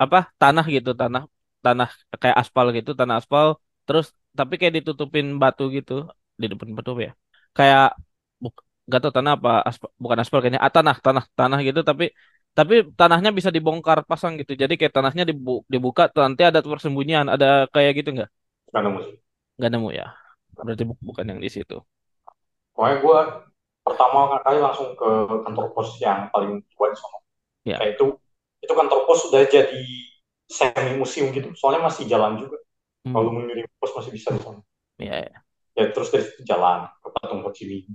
[0.04, 1.22] apa tanah gitu tanah
[1.66, 1.88] tanah
[2.22, 3.48] kayak aspal gitu tanah aspal
[3.86, 4.06] terus
[4.38, 5.94] tapi kayak ditutupin batu gitu
[6.42, 7.12] di depan batu ya?
[7.58, 7.84] Kayak
[8.44, 8.54] buk,
[8.92, 12.04] gak tahu tanah apa aspal, bukan aspal kayaknya ah, tanah tanah tanah gitu tapi
[12.58, 17.46] tapi tanahnya bisa dibongkar pasang gitu jadi kayak tanahnya dibu, dibuka nanti ada persembunyian ada
[17.74, 18.30] kayak gitu nggak?
[18.74, 19.00] Gak nemu
[19.58, 20.06] nggak nemu ya?
[20.66, 21.76] Berarti bu- bukan yang di situ.
[22.76, 23.20] Pokoknya gue
[23.86, 25.10] pertama kali langsung ke
[25.48, 27.18] kantor pos yang paling tua di sana.
[27.66, 27.82] ya.
[27.82, 27.96] Kayak
[28.62, 29.84] itu kantor pos sudah jadi
[30.46, 31.50] semi museum gitu.
[31.58, 32.62] Soalnya masih jalan juga.
[33.02, 33.34] Kalau hmm.
[33.34, 34.62] mau ngirim pos masih bisa di sana.
[35.02, 35.38] ya ya
[35.72, 37.88] Ya terus dari situ jalan ke patung Ho Chi Minh.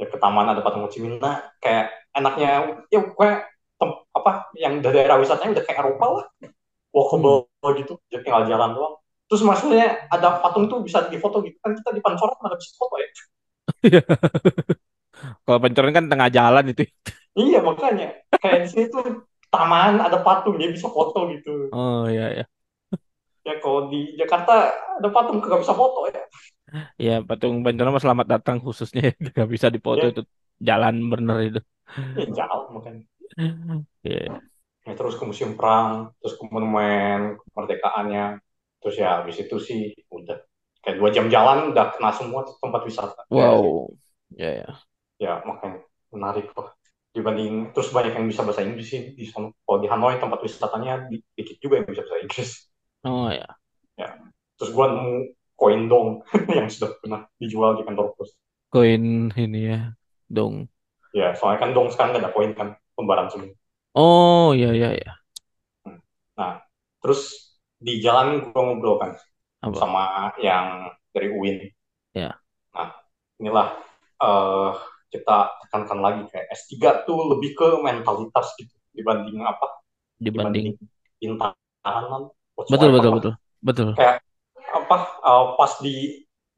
[0.00, 1.22] Ya ke taman ada patung Ho Chi Minh.
[1.22, 3.38] Nah kayak enaknya ya kayak
[3.78, 6.26] tem- apa yang daerah wisatanya udah kayak Eropa lah.
[6.42, 6.52] Hmm.
[6.90, 7.94] Walkable gitu.
[8.10, 8.94] Jadi tinggal jalan doang.
[9.28, 12.96] Terus maksudnya ada patung tuh bisa difoto gitu kan kita di Pancoran mana bisa foto
[12.96, 13.08] ya.
[15.44, 16.88] kalau pancoran kan tengah jalan itu
[17.38, 21.72] Iya makanya kayak di sini tuh taman ada patung dia bisa foto gitu.
[21.72, 22.44] oh ya ya
[23.46, 24.52] Ya kalau di Jakarta
[25.00, 26.20] ada patung nggak bisa foto ya.
[27.06, 29.00] ya patung mah selamat datang khususnya
[29.32, 30.20] nggak bisa dipoto Ya, itu.
[30.68, 31.60] Jalan bener itu.
[32.18, 33.04] Ya jauh makanya.
[34.02, 34.40] ya
[34.86, 38.40] Ya, terus ke museum perang, terus ke monumen kemerdekaannya,
[38.80, 40.38] terus ya habis itu sih udah.
[40.80, 43.22] Kayak dua jam jalan udah kena semua tempat wisata.
[43.30, 43.96] Wow.
[44.36, 45.82] Ya ya Ya makanya
[46.14, 46.77] menarik loh
[47.16, 49.48] dibanding terus banyak yang bisa bahasa Inggris sih di sana.
[49.64, 52.50] Kalau di Hanoi tempat wisatanya di- dikit juga yang bisa bahasa Inggris.
[53.04, 53.58] oh ya
[54.00, 54.08] Ya.
[54.58, 55.12] Terus gua nemu
[55.60, 56.08] koin dong
[56.56, 58.30] yang sudah pernah dijual di kantor pos.
[58.72, 59.04] koin
[59.44, 59.78] ini ya
[60.36, 60.56] dong
[61.18, 63.52] Ya, soalnya kan dong sekarang nggak ada koin kan, lembaran semua.
[63.94, 65.18] oh ya ya ya
[65.84, 65.98] Hmm.
[66.38, 66.52] Nah,
[67.02, 67.20] terus
[67.78, 69.10] di jalan gue ngobrol kan
[69.62, 71.58] apa sama yang dari UIN.
[72.14, 72.40] ya
[72.74, 72.90] Nah,
[73.40, 73.68] inilah
[74.22, 74.72] eh
[75.08, 79.66] kita tekankan lagi kayak S3 tuh lebih ke mentalitas gitu dibanding apa?
[80.18, 80.74] dibanding.
[80.74, 82.30] Dibanding pintaran
[82.70, 83.32] betul betul betul.
[83.58, 83.88] Betul.
[83.98, 84.22] Kayak
[84.70, 84.96] apa?
[85.24, 85.94] eh, pas di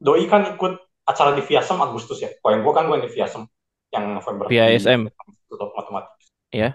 [0.01, 0.73] Doi kan ikut
[1.05, 2.31] acara di Viasem Agustus ya.
[2.41, 3.43] Kalau yang gue kan gue di Viasem
[3.93, 4.47] yang November.
[4.49, 6.15] Via di SM Institut Matematik.
[6.51, 6.71] ya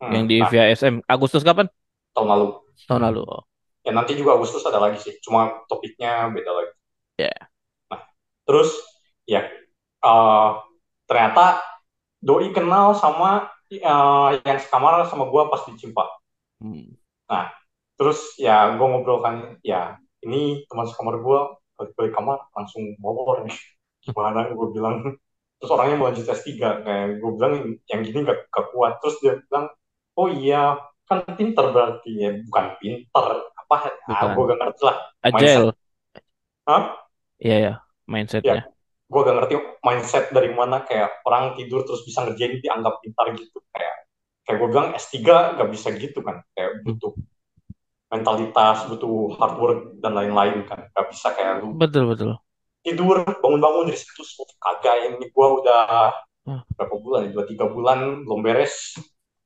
[0.00, 1.68] yang Hmm, di nah, via SM Agustus kapan?
[2.16, 2.46] Tahun lalu.
[2.88, 3.42] tahun lalu oh.
[3.84, 6.72] Ya nanti juga Agustus ada lagi sih, cuma topiknya beda lagi.
[7.18, 7.50] ya
[7.90, 8.00] Nah,
[8.48, 8.70] terus
[9.28, 9.46] ya
[10.04, 10.50] eh,
[11.10, 11.58] ternyata
[12.22, 16.04] Doi kenal sama eh, yang sekamar sama gue pas di Cimpa.
[16.62, 16.94] hmm.
[17.26, 17.48] Nah,
[17.96, 21.40] terus ya gue ngobrol kan, ya ini teman sekamar gue
[21.80, 23.56] balik-balik kamar langsung molor nih.
[24.04, 25.16] Gimana gue bilang.
[25.60, 26.48] Terus orangnya mau lanjut S3.
[26.56, 27.52] Kayak gue bilang
[27.88, 28.96] yang gini gak, gak kuat.
[29.00, 29.68] Terus dia bilang,
[30.16, 30.76] oh iya
[31.08, 32.30] kan pinter berarti ya.
[32.36, 33.24] Bukan pinter.
[33.60, 33.76] Apa,
[34.08, 34.96] ah, gue gak ngerti lah.
[35.20, 35.76] agile Mindset.
[36.68, 36.82] Hah?
[37.40, 37.72] iya ya Ya,
[38.04, 38.69] mindsetnya
[39.10, 39.54] gue gak ngerti
[39.86, 43.58] mindset dari mana kayak orang tidur terus bisa ngerjain dianggap pintar gitu.
[43.74, 43.94] Kayak
[44.46, 46.42] kayak gue bilang S3 gak bisa gitu kan.
[46.54, 46.96] Kayak Hmm.
[46.96, 47.12] butuh
[48.10, 50.86] mentalitas, butuh hard work dan lain-lain kan.
[50.94, 52.30] Gak bisa kayak lu betul betul
[52.80, 54.24] tidur bangun-bangun dari situ
[54.56, 56.12] kagak ini gue udah
[56.48, 58.96] Ah, berapa bulan ya dua tiga bulan belum beres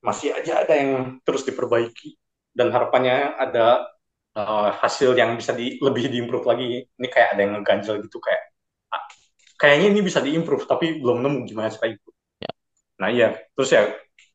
[0.07, 2.15] masih aja ada yang terus diperbaiki
[2.55, 3.83] dan harapannya ada
[4.39, 8.54] eh, hasil yang bisa di, lebih diimprove lagi ini kayak ada yang ngeganjel gitu kayak
[9.65, 12.53] kayaknya ini bisa diimprove tapi belum nemu gimana cara itu ya.
[13.01, 13.29] Nah iya.
[13.57, 13.83] Terus ya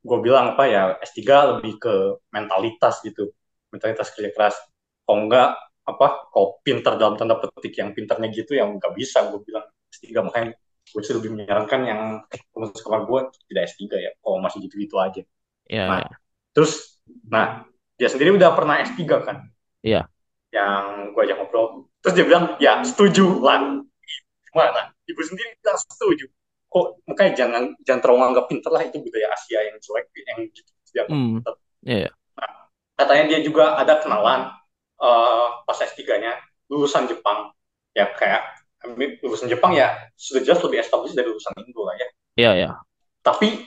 [0.02, 1.22] gue bilang apa ya S3
[1.54, 1.94] lebih ke
[2.34, 3.30] mentalitas gitu.
[3.70, 4.58] Mentalitas kerja keras.
[5.06, 5.54] Kalau enggak
[5.86, 10.22] apa kalau pintar dalam tanda petik yang pintarnya gitu yang nggak bisa gue bilang S3
[10.22, 10.54] makanya
[10.90, 15.22] gue sih lebih menyarankan yang teman sekolah gue tidak S3 ya kalau masih gitu-gitu aja.
[15.70, 16.16] Ya nah ya
[16.54, 17.66] terus nah
[17.98, 19.38] dia sendiri udah pernah S3 kan?
[19.86, 20.10] Ya
[20.50, 21.90] yang gue ajak ngobrol.
[22.02, 23.82] Terus dia bilang ya setuju lah
[24.50, 26.30] gimana ibu sendiri bilang setuju
[26.70, 30.72] kok makanya jangan jangan terlalu anggap pintar lah itu budaya Asia yang jelek yang gitu
[30.94, 32.12] dianggap hmm pintar ya ya
[33.00, 34.52] katanya dia juga ada kenalan
[35.00, 36.36] uh, pas S3-nya
[36.68, 37.56] lulusan Jepang
[37.96, 38.60] ya kayak
[39.24, 42.08] lulusan Jepang ya sudah jelas lebih established dari lulusan Indo lah ya.
[42.40, 42.70] Iya ya.
[43.20, 43.60] Tapi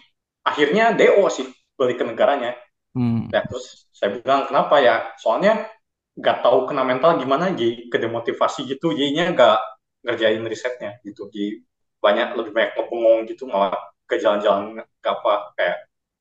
[0.45, 2.57] akhirnya DO sih balik ke negaranya.
[2.93, 3.29] Hmm.
[3.33, 5.13] Ya, terus saya bilang kenapa ya?
[5.21, 5.69] Soalnya
[6.17, 9.59] nggak tahu kena mental gimana jadi kedemotivasi gitu jadinya nggak
[10.03, 11.31] ngerjain risetnya gitu.
[11.31, 11.63] Jadi
[12.03, 13.75] banyak lebih banyak ngepengong gitu malah
[14.11, 15.77] ke jalan-jalan nggak apa kayak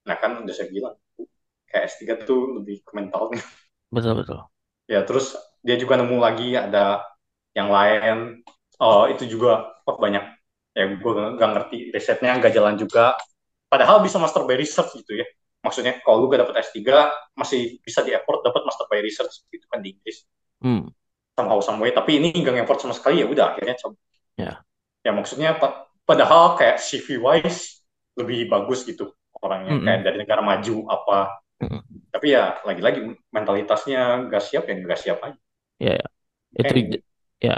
[0.06, 0.96] nah kan udah saya bilang
[1.70, 3.42] kayak S3 tuh lebih ke mentalnya
[3.92, 4.40] betul betul.
[4.86, 7.06] Ya terus dia juga nemu lagi ada
[7.54, 8.42] yang lain.
[8.82, 10.24] Oh itu juga oh, banyak.
[10.72, 13.18] Ya gue nggak ngerti risetnya nggak jalan juga.
[13.68, 15.28] Padahal bisa master by research gitu ya.
[15.62, 16.82] Maksudnya kalau lu gak dapet S3
[17.38, 20.26] masih bisa di effort dapat master by research gitu kan di Inggris.
[20.58, 20.90] Hmm.
[21.36, 23.98] Somehow some way tapi ini nggak effort sama sekali ya udah akhirnya coba
[24.38, 24.52] ya
[25.02, 25.58] ya maksudnya
[26.06, 27.82] padahal kayak CV wise
[28.20, 29.86] lebih bagus gitu orangnya -hmm.
[29.88, 31.20] kayak dari negara maju apa
[31.64, 31.82] -hmm.
[32.14, 33.00] tapi ya lagi-lagi
[33.34, 35.40] mentalitasnya nggak siap ya nggak siap aja
[35.82, 36.08] ya, ya.
[36.62, 37.02] itu kayak,
[37.42, 37.56] ya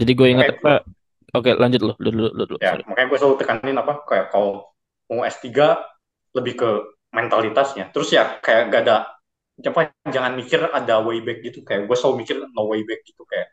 [0.00, 0.46] jadi gue ingat
[1.36, 2.84] oke lanjut lo dulu dulu, dulu ya sorry.
[2.88, 4.66] makanya gue selalu tekanin apa kayak kalau
[5.10, 5.46] mau S3
[6.34, 6.70] lebih ke
[7.10, 8.96] mentalitasnya terus ya kayak gak ada
[9.60, 13.22] apa jangan mikir ada way back gitu kayak gue selalu mikir no way back gitu
[13.28, 13.52] kayak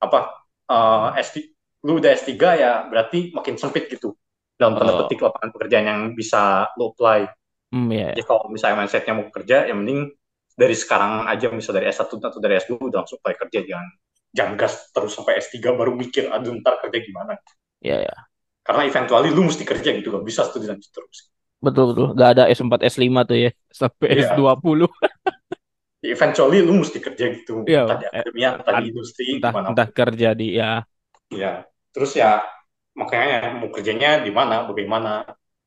[0.00, 1.36] apa uh, eh, S3
[1.82, 4.14] lu udah S3 ya berarti makin sempit gitu
[4.56, 4.98] dalam tanda oh.
[5.04, 7.26] petik lapangan pekerjaan yang bisa lo apply.
[7.74, 8.12] Mm, yeah.
[8.14, 10.14] Jadi kalau misalnya mindsetnya mau kerja, yang mending
[10.54, 13.88] dari sekarang aja misal dari S1 atau dari S2 udah langsung apply kerja jangan
[14.32, 17.34] jangan gas terus sampai S3 baru mikir aduh ntar kerja gimana.
[17.82, 18.08] Iya yeah, ya.
[18.12, 18.18] Yeah.
[18.62, 21.31] Karena eventually lu mesti kerja gitu gak bisa studi lanjut terus.
[21.62, 22.06] Betul betul.
[22.18, 24.34] Gak ada S4 S5 tuh ya sampai yeah.
[24.34, 24.90] S20.
[26.02, 27.62] eventually lu mesti kerja gitu.
[27.62, 30.82] Yeah, entah di akademia, entah di industri, entah, entah kerja di ya.
[31.30, 31.62] Iya.
[31.94, 32.42] Terus ya
[32.98, 35.22] makanya mau kerjanya di mana, bagaimana,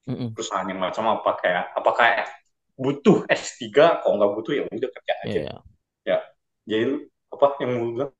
[0.05, 2.27] mm perusahaan yang macam apa kayak apakah
[2.75, 5.39] butuh S3 kalau nggak butuh ya udah kerja aja.
[5.39, 5.59] Yeah.
[6.03, 6.19] Ya.
[6.67, 8.11] Jadi apa yang mau bilang?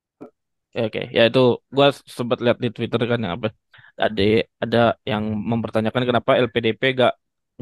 [0.75, 1.05] Oke, okay.
[1.11, 3.55] ya itu gua sempat lihat di Twitter kan yang apa
[3.95, 4.23] ada
[4.59, 7.13] ada yang mempertanyakan kenapa LPDP gak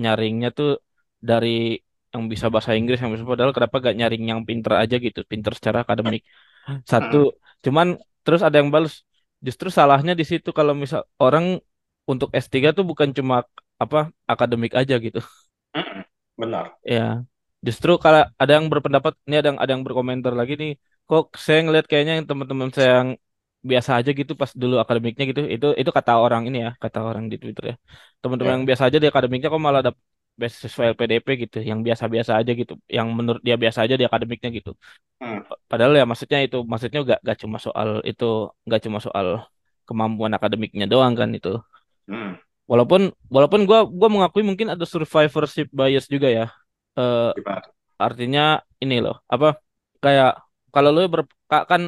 [0.01, 0.69] nyaringnya tuh
[1.29, 1.79] dari
[2.13, 5.51] yang bisa bahasa Inggris yang bisa padahal kenapa gak nyaring yang pinter aja gitu pinter
[5.57, 6.21] secara akademik.
[6.91, 7.17] Satu
[7.65, 7.87] cuman
[8.23, 9.01] terus ada yang balas
[9.45, 11.45] justru salahnya di situ kalau misal orang
[12.11, 13.35] untuk S3 tuh bukan cuma
[13.83, 15.19] apa akademik aja gitu.
[16.41, 16.65] Benar.
[16.83, 17.23] Ya
[17.63, 20.71] justru kalau ada yang berpendapat ini ada yang ada yang berkomentar lagi nih
[21.07, 23.09] kok saya ngeliat kayaknya yang teman-teman saya yang
[23.63, 27.25] biasa aja gitu pas dulu akademiknya gitu itu itu kata orang ini ya kata orang
[27.31, 27.75] di Twitter ya
[28.19, 28.55] teman-teman yeah.
[28.59, 29.91] yang biasa aja di akademiknya kok malah ada
[30.33, 34.71] beasiswa LPDP gitu yang biasa-biasa aja gitu yang menurut dia biasa aja di akademiknya gitu
[35.21, 35.69] hmm.
[35.69, 39.45] padahal ya maksudnya itu maksudnya gak, gak cuma soal itu gak cuma soal
[39.85, 41.61] kemampuan akademiknya doang kan itu
[42.09, 42.41] hmm.
[42.65, 46.45] walaupun walaupun gue gua mengakui mungkin ada survivorship bias juga ya
[46.97, 47.29] uh,
[48.01, 49.61] artinya ini loh apa
[50.01, 50.41] kayak
[50.73, 51.29] kalau lu ber,
[51.69, 51.81] kan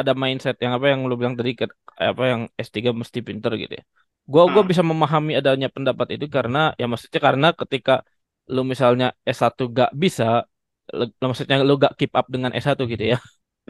[0.00, 1.52] ada mindset yang apa yang lu bilang tadi
[1.98, 3.84] apa yang S3 mesti pinter gitu ya.
[4.24, 4.70] Gua gua hmm.
[4.70, 7.94] bisa memahami adanya pendapat itu karena ya maksudnya karena ketika
[8.50, 10.46] lu misalnya S1 gak bisa
[10.90, 13.18] lu, maksudnya lu gak keep up dengan S1 gitu ya.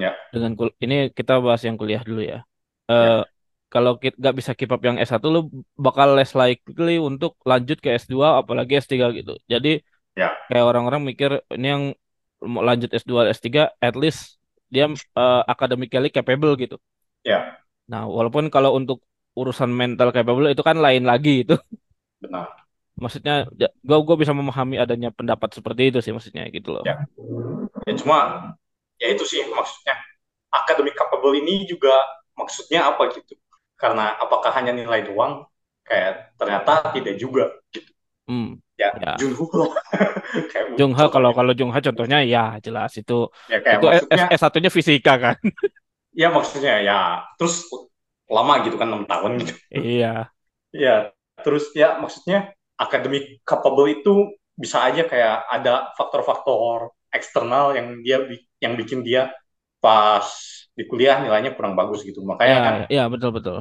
[0.01, 0.17] Ya.
[0.33, 2.41] Dengan kul ini kita bahas yang kuliah dulu ya.
[2.89, 3.29] Uh, ya.
[3.69, 7.93] kalau kita gak bisa keep up yang S1 lu bakal less likely untuk lanjut ke
[8.01, 9.37] S2 apalagi S3 gitu.
[9.49, 9.85] Jadi
[10.17, 10.33] ya.
[10.49, 11.85] kayak orang-orang mikir ini yang
[12.43, 14.42] mau lanjut S2 S3 at least
[14.73, 16.81] dia uh, academically capable gitu.
[17.21, 17.61] Ya.
[17.85, 19.05] Nah, walaupun kalau untuk
[19.37, 21.61] urusan mental capable itu kan lain lagi itu.
[22.25, 22.49] Benar.
[22.97, 26.85] Maksudnya, gue ya, gue bisa memahami adanya pendapat seperti itu sih maksudnya gitu loh.
[26.89, 27.05] Ya.
[27.85, 28.19] Ya cuma
[28.97, 30.01] ya itu sih maksudnya
[30.49, 31.93] academic capable ini juga
[32.33, 33.37] maksudnya apa gitu.
[33.77, 35.45] Karena apakah hanya nilai doang?
[35.83, 37.93] Kayak ternyata tidak juga gitu.
[38.25, 39.13] Hmm ya, ya.
[39.21, 39.45] Junho
[40.79, 43.29] Jungha kalau kalau Jungha contohnya ya jelas itu.
[43.49, 45.37] Ya, kayak itu maksudnya, S, S1-nya fisika kan?
[46.13, 47.65] Ya maksudnya ya terus
[48.29, 49.53] lama gitu kan enam tahun gitu.
[49.73, 50.29] Iya.
[50.73, 51.13] Ya
[51.45, 58.25] terus ya maksudnya akademik capable itu bisa aja kayak ada faktor-faktor eksternal yang dia
[58.57, 59.33] yang bikin dia
[59.85, 60.25] pas
[60.73, 62.25] di kuliah nilainya kurang bagus gitu.
[62.25, 63.59] Makanya ya, kan ya betul betul.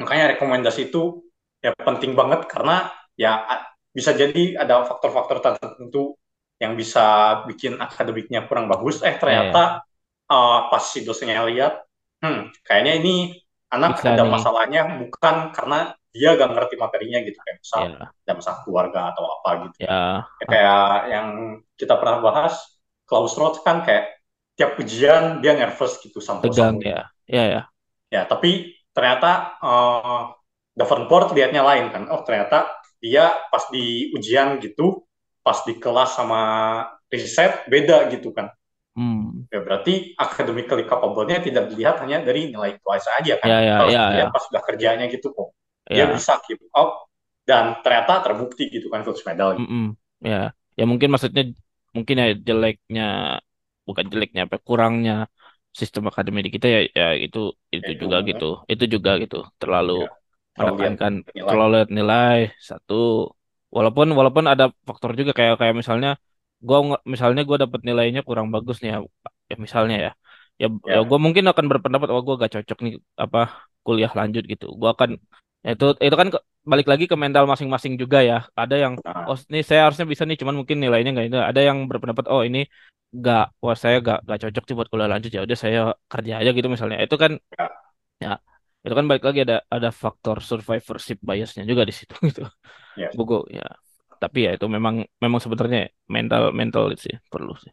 [0.00, 1.24] makanya rekomendasi itu
[1.60, 3.44] ya penting banget karena ya
[3.90, 6.14] bisa jadi ada faktor-faktor tertentu
[6.60, 9.00] yang bisa bikin akademiknya kurang bagus.
[9.00, 10.32] Eh ternyata yeah.
[10.32, 11.82] uh, pas si dosennya lihat,
[12.22, 13.14] hmm, kayaknya ini
[13.72, 14.30] anak bisa ada nih.
[14.30, 18.08] masalahnya bukan karena dia gak ngerti materinya gitu kayak misal yeah.
[18.26, 19.76] ada masalah keluarga atau apa gitu.
[19.86, 20.16] Yeah.
[20.26, 21.26] Ya, kayak yang
[21.78, 22.54] kita pernah bahas,
[23.06, 24.20] Klaus Roth kan kayak
[24.58, 27.08] tiap ujian dia nervous gitu sampai Tegang ya.
[27.24, 27.62] Ya ya.
[28.10, 30.34] Ya tapi ternyata uh,
[30.74, 32.10] Davenport lihatnya lain kan.
[32.10, 35.04] Oh ternyata dia pas di ujian gitu,
[35.44, 36.40] pas di kelas sama
[37.12, 38.48] riset beda gitu kan.
[38.94, 39.48] Hmm.
[39.50, 43.50] Ya berarti academically capable-nya tidak dilihat hanya dari nilai kelas aja kan.
[43.50, 44.30] Ya, ya, Harus ya, dilihat ya.
[44.30, 45.50] pas sudah kerjanya gitu kok.
[45.90, 46.14] Dia Ya.
[46.14, 47.10] bisa keep up
[47.50, 49.58] dan ternyata terbukti gitu kan Coach medal.
[49.58, 49.66] gitu.
[49.66, 49.82] Mm-mm.
[50.28, 50.36] Ya.
[50.78, 51.42] Ya mungkin maksudnya
[51.96, 53.02] mungkin ya jeleknya
[53.88, 55.12] bukan jeleknya apa kurangnya
[55.80, 57.38] sistem akademi di kita ya ya itu
[57.76, 58.28] itu Ya, juga itu.
[58.28, 58.44] gitu.
[58.72, 59.36] Itu juga gitu.
[59.60, 60.19] Terlalu Ya,
[60.60, 61.48] menekankan nilai.
[61.48, 62.94] terlalu lihat nilai satu.
[63.76, 66.08] Walaupun walaupun ada faktor juga kayak kayak misalnya
[66.66, 66.78] gua
[67.12, 68.98] misalnya gua dapat nilainya kurang bagus nih ya,
[69.50, 70.10] ya misalnya ya.
[70.62, 70.92] Ya, Ya.
[70.94, 72.92] ya gua mungkin akan berpendapat oh gua gak cocok nih
[73.24, 73.38] apa
[73.86, 74.64] kuliah lanjut gitu.
[74.80, 75.10] Gua akan
[75.64, 78.36] ya itu itu kan ke- balik lagi ke mental masing-masing juga ya.
[78.60, 81.60] Ada yang Nah, oh ini saya harusnya bisa nih cuman mungkin nilainya nggak itu ada
[81.68, 82.58] yang berpendapat oh ini
[83.18, 85.78] nggak wah saya gak gak cocok sih buat kuliah lanjut ya udah saya
[86.12, 86.96] kerja aja gitu misalnya.
[87.04, 87.64] Itu kan ya,
[88.24, 88.30] ya
[88.84, 92.42] itu kan balik lagi ada ada faktor survivorship biasnya juga di situ gitu
[92.96, 93.66] ya, buku ya
[94.22, 95.80] tapi ya itu memang memang sebenarnya
[96.14, 97.72] mental mental itu sih perlu sih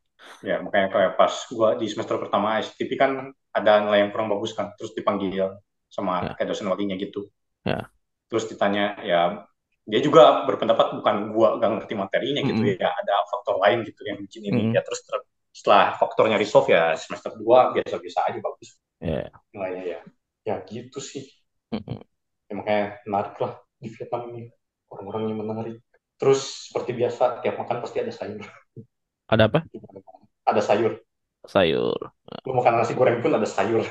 [0.49, 3.11] ya, makanya kayak pas gua di semester pertama STP kan
[3.57, 5.33] ada nilai yang kurang bagus kan, terus dipanggil
[5.89, 7.29] sama ya kayak dosen walinya gitu.
[7.65, 7.91] ya
[8.27, 9.21] Terus ditanya ya
[9.87, 12.75] dia juga berpendapat bukan gua gak ngerti materinya gitu Mm-mm.
[12.75, 14.61] ya, ada faktor lain gitu yang bikin ini.
[14.61, 14.73] Mm-mm.
[14.75, 15.23] Ya terus ter-
[15.55, 19.99] setelah faktornya resolve ya semester 2 biasa-biasa aja bagus ya nilainya ya.
[20.47, 21.23] Ya gitu sih.
[21.73, 22.01] Mm-mm.
[22.47, 24.43] Ya, makanya menarik lah di Vietnam ini.
[24.91, 25.75] Orang-orangnya menarik.
[26.17, 26.39] Terus
[26.71, 28.43] seperti biasa tiap makan pasti ada sayur.
[29.27, 29.59] ada apa
[30.45, 30.93] Ada sayur.
[31.47, 32.11] sayur
[32.47, 33.83] Lu makan nasi goreng pun ada sayur.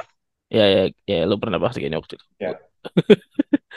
[0.57, 2.61] ya ya ya lu pernah bahas kayaknya waktu itu Ya.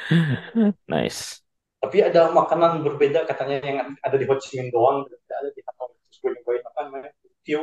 [0.88, 1.42] nice
[1.80, 5.62] Tapi ada makanan berbeda katanya yang ada di Ho Chi Minh doang, tidak ada di
[5.68, 5.92] Hanoi.
[6.04, 7.10] Terus gue nyobain apa namanya?
[7.46, 7.62] Tiu.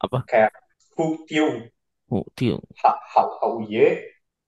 [0.00, 0.52] apa Kayak
[0.96, 1.48] Hu Tiu.
[2.10, 3.76] oh tiung H H H U Y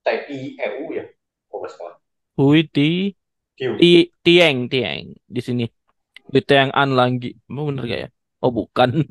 [0.05, 1.03] T I E U ya.
[1.49, 1.95] Kalau nggak salah.
[2.35, 3.15] hui ti
[3.55, 3.91] ti
[4.21, 5.65] tieng tieng di sini
[6.27, 8.09] di tieng an lagi mau bener gak ya
[8.43, 9.07] oh bukan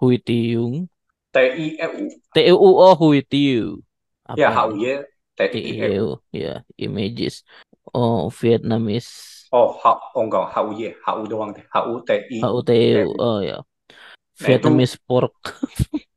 [0.00, 0.88] hui tiung
[1.28, 2.04] T I E U.
[2.32, 3.84] t u u o hui tiu
[4.24, 4.92] apa Ya H U ini Y
[5.36, 5.80] T I E U.
[5.84, 7.44] TEU ya images.
[7.92, 9.48] Oh Vietnamese.
[9.52, 9.84] Oh, H
[10.16, 11.64] oh enggak H U Y, H U doang deh.
[11.68, 13.12] H U T I E HUTU U.
[13.20, 13.60] oh ya
[14.40, 15.36] Vietnamese pork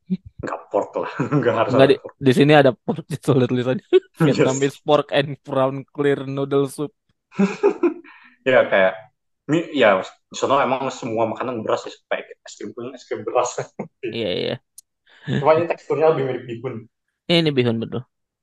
[0.72, 1.12] pork lah.
[1.36, 2.16] Enggak harus Enggak ada di, pork.
[2.26, 3.86] di sini ada pork soalnya tulisannya
[4.26, 4.26] Yes.
[4.26, 6.92] Vietnamese pork and brown clear noodle soup
[8.48, 8.94] Ya kayak
[9.52, 10.02] mi ya
[10.34, 13.52] sana emang semua makanan beras ya kayak es krim pun es krim beras.
[14.08, 14.54] iya iya
[15.40, 16.76] Cuma ini teksturnya lebih mirip bihun.
[17.32, 18.02] ini bihun betul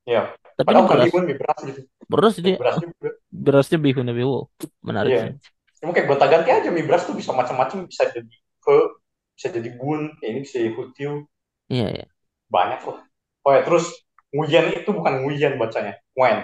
[0.09, 0.23] Ya,
[0.59, 1.81] tapi padahal bukan beras bihun, mie beras gitu.
[2.13, 3.11] beras dia beras juga.
[3.45, 4.43] berasnya bihun tapi wow
[4.89, 5.23] menarik Iya.
[5.79, 8.77] Cuma kayak gonta ganti aja mie beras tuh bisa macam-macam, bisa jadi ke
[9.39, 11.13] bisa jadi bun, ya ini bisa jadi hutiu,
[11.69, 12.05] iya iya
[12.55, 12.99] banyak lah.
[13.45, 13.85] Oh ya, terus
[14.35, 16.39] nguyen itu bukan nguyen bacanya, nguen.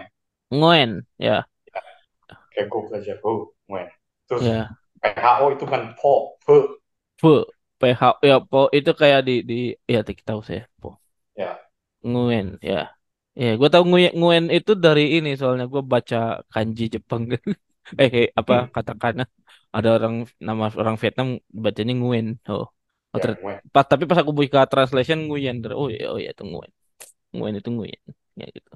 [0.56, 1.36] ngoen ya
[2.52, 3.88] Kayak gue belajar, oh, nguen.
[4.28, 6.56] Terus ya PHO itu bukan po, pe.
[7.20, 7.28] po
[7.80, 9.54] PH ya po itu kayak di di
[9.92, 10.88] ya tik tahu saya po
[11.36, 11.58] Ya,
[12.10, 12.74] nguen ya
[13.40, 16.16] ya gue tahu nguen nguen itu dari ini soalnya gue baca
[16.52, 17.22] kanji Jepang
[18.02, 19.22] eh eh, apa katakana
[19.76, 20.14] ada orang
[20.48, 21.28] nama orang Vietnam
[21.64, 22.64] bacanya nguen oh
[23.14, 23.30] Oh, ya,
[23.74, 26.72] pas tapi pas aku buka translation nguyen Ter- oh iya oh iya itu nguyen
[27.34, 28.00] nguyen itu nguyen.
[28.40, 28.70] Ya gitu.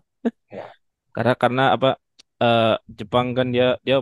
[0.51, 0.73] Ya,
[1.17, 1.91] karena karena apa
[2.43, 3.99] eh, Jepang kan dia dia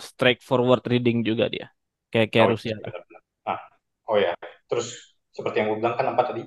[0.00, 1.66] straightforward reading juga dia.
[2.12, 2.74] Kayak kayak oh Rusia.
[2.74, 3.22] iya, benar-benar.
[3.46, 3.58] Nah,
[4.10, 4.32] oh ya,
[4.70, 4.86] terus
[5.34, 6.42] seperti yang gue bilang kan apa tadi?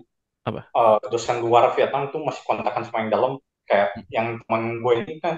[0.47, 0.61] apa?
[0.77, 3.33] Eh, dosen luar Vietnam tuh masih kontakan sama yang dalam,
[3.65, 5.35] kayak yang teman gue ini kan,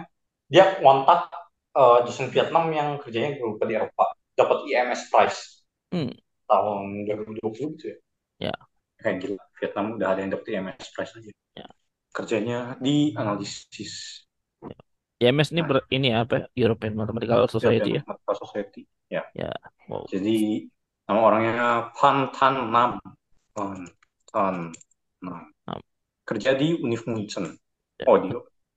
[0.51, 1.31] dia kontak
[1.79, 5.41] eh, dosen Vietnam yang kerjanya gue lupa di Eropa, dapat IMS Prize.
[5.91, 6.09] Hmm
[6.49, 7.97] tahun 2020 gitu ya.
[8.49, 8.55] ya
[8.99, 11.31] Kayak gila, Vietnam udah ada yang dapat IMS Prize aja.
[11.55, 11.67] ya
[12.09, 14.25] Kerjanya di analisis
[15.19, 18.81] YMS ini nah, ber, ini apa European Mathematical Society European ya Mathematical Society.
[19.09, 19.51] Ya, ya
[19.91, 20.67] wow jadi
[21.09, 22.91] nama orangnya Pan Tan Nam.
[23.51, 23.81] Pan
[24.29, 24.69] Tan
[25.25, 25.49] Nam.
[25.65, 25.81] Nah,
[26.23, 27.57] Kerja di Univ Munchen.
[27.97, 28.05] ya.
[28.05, 28.29] Oh, di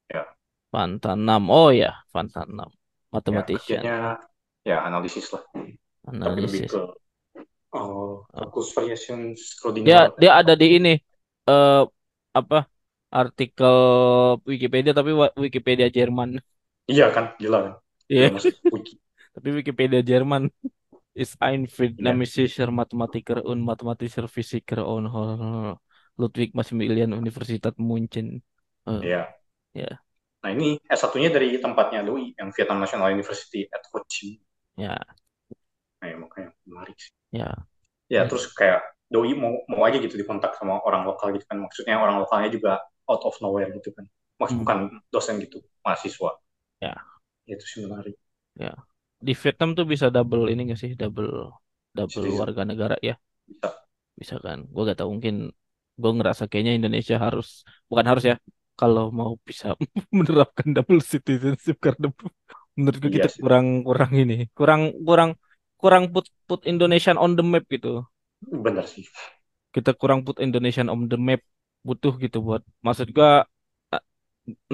[0.08, 0.24] ya.
[0.72, 3.96] Fantanam oh ya Fantanam Ya, mathematician kerjanya
[4.64, 5.44] ya analisis lah.
[5.52, 6.80] Tapi lebih analisis ke
[7.72, 8.26] Oh.
[8.36, 9.34] focus variation
[9.84, 10.12] dia Schrodinger.
[10.20, 10.90] dia ada di ini
[11.48, 11.80] eh
[12.38, 12.56] apa
[13.20, 13.74] artikel
[14.50, 15.10] Wikipedia tapi
[15.44, 16.30] Wikipedia Jerman
[16.92, 17.74] Iya kan, gila kan.
[18.12, 18.94] Iya Dia masuk wiki.
[19.34, 20.42] tapi Wikipedia Jerman
[21.22, 21.62] ist ein
[21.98, 22.18] Iya.
[22.18, 25.06] vietnamesischer Mathematiker und mathematischer Physiker und
[26.20, 28.42] Ludwig Maximilian Universität München
[29.00, 29.34] Iya.
[29.74, 30.02] ya
[30.42, 34.42] Nah ini S1-nya dari tempatnya Doi, yang Vietnam National University at Ho Chi Minh.
[34.76, 34.96] ya
[36.00, 37.12] Nah, ya, makanya menarik sih.
[37.32, 37.66] Ya
[38.12, 38.80] Ya, ya terus kayak
[39.12, 41.58] Doi mau mau aja gitu dikontak sama orang lokal gitu kan.
[41.60, 42.72] Maksudnya orang lokalnya juga
[43.10, 44.08] out of nowhere gitu kan.
[44.40, 44.64] Maksud Hmm.
[44.64, 44.78] bukan
[45.12, 46.32] dosen gitu, mahasiswa.
[46.80, 47.12] ya
[47.52, 48.16] Itu sih menarik.
[48.62, 48.70] ya
[49.26, 51.28] di Vietnam tuh bisa double ini gak sih double
[51.96, 53.14] double Citizen warga negara ya
[53.48, 53.86] bisa.
[54.20, 55.34] bisa kan gue gak tahu mungkin
[56.00, 57.46] gue ngerasa kayaknya Indonesia harus
[57.90, 58.34] bukan harus ya
[58.78, 59.66] kalau mau bisa
[60.18, 62.06] menerapkan double citizenship karena
[62.78, 65.30] menurutku Iya kita sih, kurang kurang ini kurang kurang
[65.82, 67.92] kurang put put Indonesian on the map gitu.
[68.64, 69.06] Bener sih.
[69.74, 71.40] kita kurang put Indonesian on the map
[71.86, 73.30] butuh gitu buat maksud gua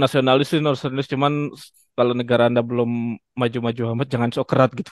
[0.03, 1.33] nasionalis sih nasionalis cuman
[1.97, 4.91] kalau negara anda belum maju-maju amat jangan sok kerat gitu.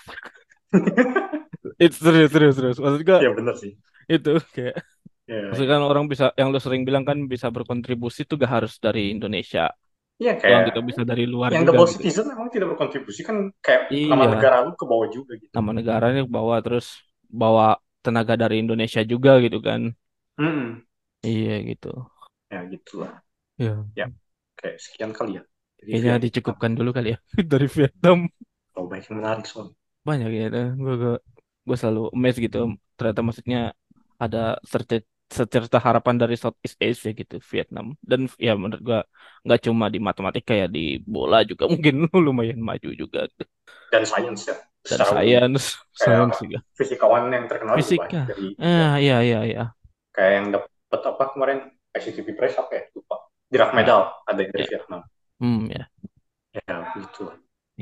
[1.84, 3.72] Itu serius serius serius maksud gua Iya bener sih.
[4.06, 4.76] itu kayak
[5.26, 8.72] Iya, maksudnya kan orang bisa yang lu sering bilang kan bisa berkontribusi tuh gak harus
[8.78, 9.70] dari Indonesia
[10.22, 13.36] Iya kayak gitu bisa dari luar yang juga double gitu citizen emang tidak berkontribusi kan
[13.64, 15.54] kayak nama iya negara lu ke bawah juga gitu.
[15.54, 16.86] nama negaranya bawa terus
[17.40, 17.64] bawa
[18.04, 19.80] tenaga dari Indonesia juga gitu kan
[20.38, 20.86] Hmm,
[21.26, 21.86] iya gitu
[22.52, 23.12] ya gitulah.
[23.58, 24.06] ya Ya
[24.58, 25.44] kayak sekian kali ya.
[25.80, 26.24] Jadi kayaknya Vietnam.
[26.24, 27.18] dicukupkan dulu kali ya
[27.52, 28.18] dari Vietnam
[28.78, 29.74] Oh banyak yang menarik soalnya.
[30.08, 30.44] banyak ya
[30.82, 30.94] gue
[31.66, 32.58] gue selalu amazed gitu
[32.96, 33.58] ternyata maksudnya
[34.22, 34.38] ada
[34.72, 34.94] serta
[35.26, 38.98] secerca harapan dari Southeast Asia gitu Vietnam dan ya menurut gue
[39.44, 41.94] nggak cuma di matematika ya di bola juga mungkin
[42.26, 43.44] lumayan maju juga gitu.
[43.92, 44.54] Dan sains ya.
[44.86, 45.50] dan sains
[45.98, 49.62] sains juga fisikawan yang terkenal juga fisika dari ah iya iya iya
[50.14, 51.58] Kayak yang dapat apa kemarin
[51.94, 52.82] ICTP Prize apa ya?
[52.96, 53.16] Lupa.
[53.46, 55.00] Dirac ya Medal ada yang dari ya Vietnam.
[55.40, 55.82] hmm ya
[56.54, 57.24] Ya gitu.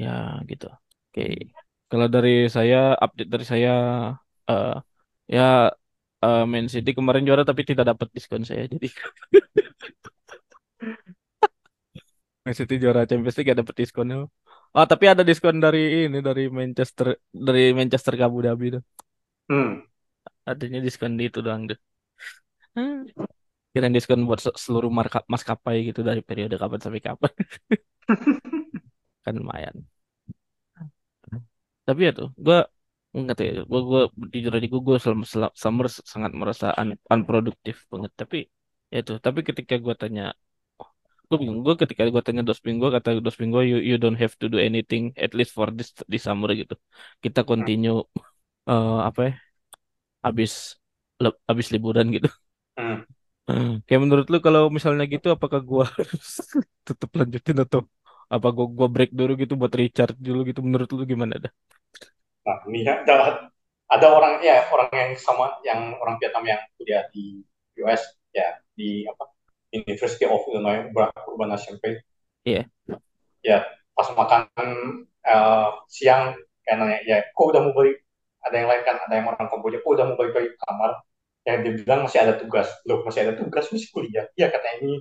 [0.02, 0.08] ya
[0.50, 0.64] gitu
[1.06, 1.22] oke
[1.90, 3.68] kalau dari saya update dari saya
[4.50, 4.68] eh
[5.34, 5.42] ya
[6.24, 8.86] eh, Man City kemarin juara tapi tidak dapat diskon saya jadi.
[12.44, 14.16] Man City juara Champions League gak dapat diskonnya
[14.76, 17.06] oh tapi ada diskon dari ini dari Manchester
[17.46, 18.82] dari Manchester Abu Dhabi tuh.
[19.50, 19.68] Hmm.
[20.50, 21.80] adanya diskon di itu doang deh
[22.76, 23.06] Hmm.
[23.74, 27.32] kira diskon buat se- seluruh marka maskapai gitu dari periode kapan sampai kapan.
[29.24, 29.76] Kan lumayan.
[31.86, 32.56] Tapi ya tuh gue
[33.22, 34.00] nggak tahu ya gue gue
[34.32, 35.24] jujur aja gue gue selama,
[35.62, 38.12] summer sangat merasa un- unproduktif banget.
[38.20, 38.36] Tapi
[38.92, 40.22] ya itu tapi ketika gue tanya
[41.28, 44.34] gue bingung gue ketika gue tanya dos gue kata dos gue you you don't have
[44.40, 46.74] to do anything at least for this this summer gitu.
[47.24, 47.50] Kita Hmm.
[47.50, 47.94] continue
[48.70, 49.32] eh, apa ya
[50.26, 50.52] habis
[51.22, 52.28] le- habis liburan gitu.
[52.76, 53.04] Hmm.
[53.86, 56.24] kayak menurut lu kalau misalnya gitu apakah gue harus
[56.88, 57.80] tetap lanjutin atau
[58.34, 61.52] apa gue gua break dulu gitu buat recharge dulu gitu menurut lu gimana dah
[62.44, 63.00] Nah, ini ya,
[63.94, 67.40] ada, orang ya orang yang sama yang orang Vietnam yang kuliah di
[67.80, 69.24] US ya di apa
[69.74, 70.88] University of Illinois
[71.28, 71.98] Urbana Champaign
[72.44, 72.68] Iya.
[73.40, 73.58] ya
[73.96, 74.42] pas makan
[75.24, 77.96] eh, siang kayak nanya ya kok udah mau balik?
[78.44, 80.90] Ada yang lain kan ada yang orang Kamboja kok udah mau balik lagi ke kamar?
[81.48, 82.68] Yang dia bilang masih ada tugas.
[82.88, 84.26] Loh masih ada tugas masih kuliah?
[84.36, 84.94] Ya katanya ini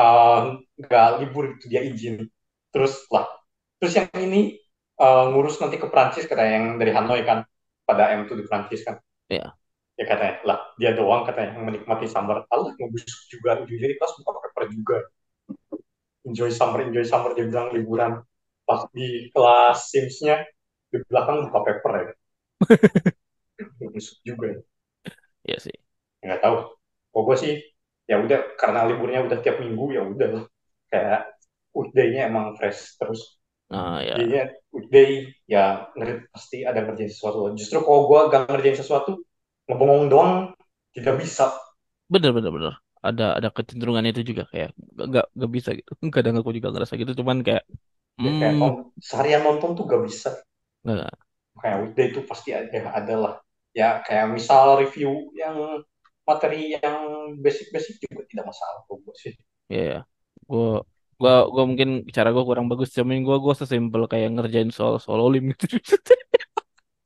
[0.00, 0.42] eh,
[0.80, 2.28] nggak libur gitu dia izin.
[2.72, 3.28] Terus lah
[3.80, 4.58] terus yang ini
[4.98, 7.46] eh, ngurus nanti ke Prancis katanya yang dari Hanoi kan.
[7.88, 9.00] Pada M2 di Prancis kan.
[9.32, 9.56] Iya.
[9.98, 12.44] ya katanya lah dia doang katanya yang menikmati summer.
[12.52, 13.58] Allah ngebusuk juga.
[13.64, 14.98] Ujung-ujungnya di kelas buka paper juga.
[16.28, 18.12] Enjoy summer enjoy summer dia bilang liburan.
[18.68, 20.44] Pas di kelas Sims-nya
[20.92, 22.12] di belakang buka paper ya.
[23.80, 24.60] Ngebusuk juga ya.
[25.48, 25.76] Iya sih.
[26.20, 26.56] Nggak tahu.
[27.08, 27.54] Kok gue sih
[28.08, 30.48] ya udah karena liburnya udah tiap minggu ya udah
[30.88, 31.20] kayak
[31.76, 33.37] weekday-nya emang fresh terus
[33.68, 34.16] nah ya.
[34.16, 35.10] Jadinya weekday
[35.44, 37.52] ya ngerti pasti ada ngerjain sesuatu.
[37.52, 39.20] Justru kalau gue gak ngerjain sesuatu
[39.68, 40.32] ngebongong doang
[40.96, 41.52] tidak bisa.
[42.08, 42.74] Bener bener bener.
[42.98, 45.90] Ada ada kecenderungan itu juga kayak gak gak, gak bisa gitu.
[46.16, 47.64] Kadang aku juga ngerasa gitu cuman kayak
[48.18, 48.98] ya kayak hmm.
[48.98, 50.30] seharian nonton tuh gak bisa.
[50.82, 51.14] Nggak.
[51.58, 53.34] Kayak weekday itu pasti ada ada lah.
[53.76, 55.84] Ya kayak misal review yang
[56.24, 56.96] materi yang
[57.40, 59.34] basic-basic juga tidak masalah kok gue sih.
[59.68, 60.00] Ya ya
[60.48, 60.80] gue
[61.18, 65.20] gua gua mungkin cara gue kurang bagus cuman gue gue sesimpel kayak ngerjain soal soal
[65.26, 65.66] olim gitu.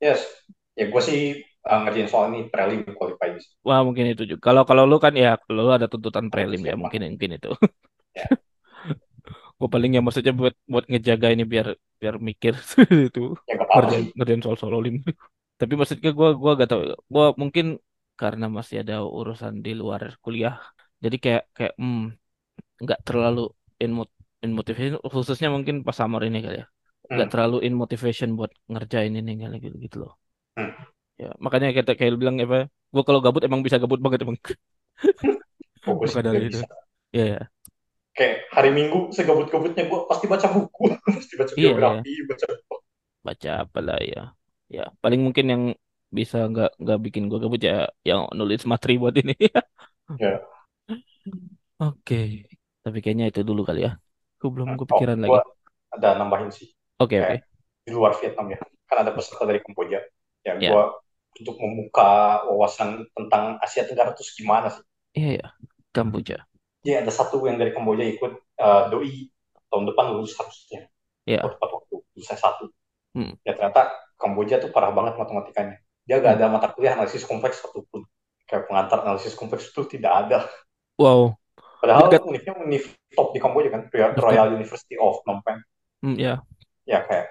[0.03, 0.19] Yes.
[0.75, 1.19] Ya gue sih
[1.63, 4.51] uh, ngerjain soal ini prelim qualify wah mungkin itu juga.
[4.51, 7.51] Kalau kalau lu kan ya lu ada tuntutan prelim ya mungkin mungkin itu.
[8.11, 8.27] Ya.
[9.59, 11.67] Gue paling ya maksudnya buat buat ngejaga ini biar
[12.01, 12.53] biar mikir
[13.07, 13.39] itu.
[13.47, 14.99] Apa-apa ngerjain ngerjain soal soal olim.
[15.55, 16.81] Tapi maksudnya gue gua gak tahu.
[17.07, 17.65] Gue mungkin
[18.19, 20.55] karena masih ada urusan di luar kuliah
[21.03, 22.15] jadi kayak kayak hmm,
[22.83, 23.41] nggak terlalu
[23.83, 26.65] in, mot- in motivation khususnya mungkin pas summer ini kali ya.
[27.11, 27.33] Nggak hmm.
[27.35, 30.13] terlalu in motivation buat ngerjain ini kali gitu gitu loh.
[30.53, 30.69] Hmm.
[31.17, 34.37] ya makanya kayak kayak bilang apa gue kalau gabut emang bisa gabut banget emang.
[35.83, 36.59] Maka dari gak itu.
[37.13, 37.41] ya ya
[38.13, 40.83] kayak hari Minggu segabut-gabutnya gue pasti baca buku
[41.17, 41.69] pasti baca iya iya.
[41.73, 42.45] biografi baca
[43.25, 44.23] baca apa lah ya
[44.69, 45.63] ya paling mungkin yang
[46.13, 49.33] bisa nggak nggak bikin gue gabut ya yang nulis materi buat ini.
[50.19, 50.43] Ya.
[51.79, 52.45] Oke
[52.83, 53.95] tapi kayaknya itu dulu kali ya.
[54.37, 55.31] Gue belum oh kepikiran lagi.
[55.31, 55.41] gue
[55.95, 56.75] ada nambahin sih.
[56.99, 57.25] Oke oke.
[57.25, 57.43] kayak
[57.87, 58.59] di luar Vietnam ya.
[58.85, 60.03] Kan ada peserta dari Kamboja.
[60.43, 60.69] Ya ya.
[60.75, 60.83] gue
[61.39, 64.83] untuk membuka wawasan tentang Asia Tenggara itu gimana sih?
[65.17, 65.47] Iya ya,
[65.89, 66.45] Kamboja.
[66.83, 69.31] dia ada satu yang dari Kamboja ikut uh, doi.
[69.71, 70.85] Tahun depan lulus harusnya.
[71.25, 71.41] Iya.
[71.47, 72.69] oh, tepat waktu lulusnya satu.
[73.13, 73.37] Hmm.
[73.45, 75.77] ya ternyata Kamboja tuh parah banget matematikanya.
[76.03, 78.05] Dia gak ada mata kuliah analisis kompleks satupun.
[78.45, 80.39] Kayak pengantar analisis kompleks itu tidak ada.
[80.99, 81.39] Wow.
[81.83, 82.23] Padahal Dekat.
[82.23, 84.23] univnya univ top di Kamboja kan Royal, Dekat.
[84.23, 85.59] Royal University of Phnom Penh
[85.99, 86.39] Hmm, ya.
[86.83, 87.27] ya kayak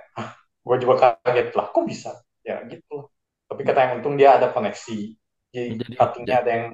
[0.62, 3.09] gue juga kaget lah kok bisa ya gitu
[3.44, 4.98] tapi kata yang untung dia ada koneksi
[5.48, 6.66] jadi Jadi- cuttingnya ada yang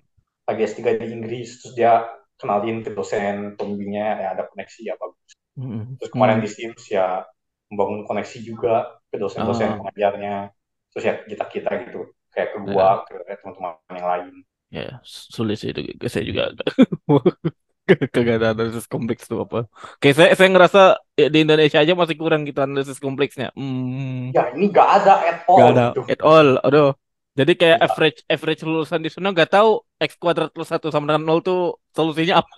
[0.45, 5.31] lagi S3 di Inggris terus dia kenalin ke dosen pembimbingnya ya ada koneksi ya bagus
[5.55, 5.99] Hmm.
[5.99, 6.45] terus kemarin Hmm.
[6.47, 7.27] di Sims ya
[7.67, 8.75] membangun koneksi juga
[9.07, 9.77] ke dosen-dosen Ah.
[9.77, 10.35] pengajarnya
[10.91, 12.01] terus ya kita kita gitu
[12.31, 14.35] kayak ke gua ke teman-teman yang lain
[14.69, 15.81] Ya, sulit sih itu.
[16.05, 16.53] Saya juga
[18.15, 19.59] kagak ada analisis kompleks tuh apa.
[20.01, 20.81] Kayak saya saya ngerasa
[21.21, 23.49] ya, di Indonesia aja masih kurang gitu analisis kompleksnya.
[23.59, 24.37] Hmm.
[24.37, 26.49] ya ini gak ada at all Gak ada gitu at all.
[26.67, 26.91] Aduh.
[27.39, 27.87] Jadi kayak Nggak.
[27.87, 29.71] average average lulusan di sana nggak tahu
[30.03, 32.55] x kuadrat plus satu sama dengan nol tuh solusinya apa.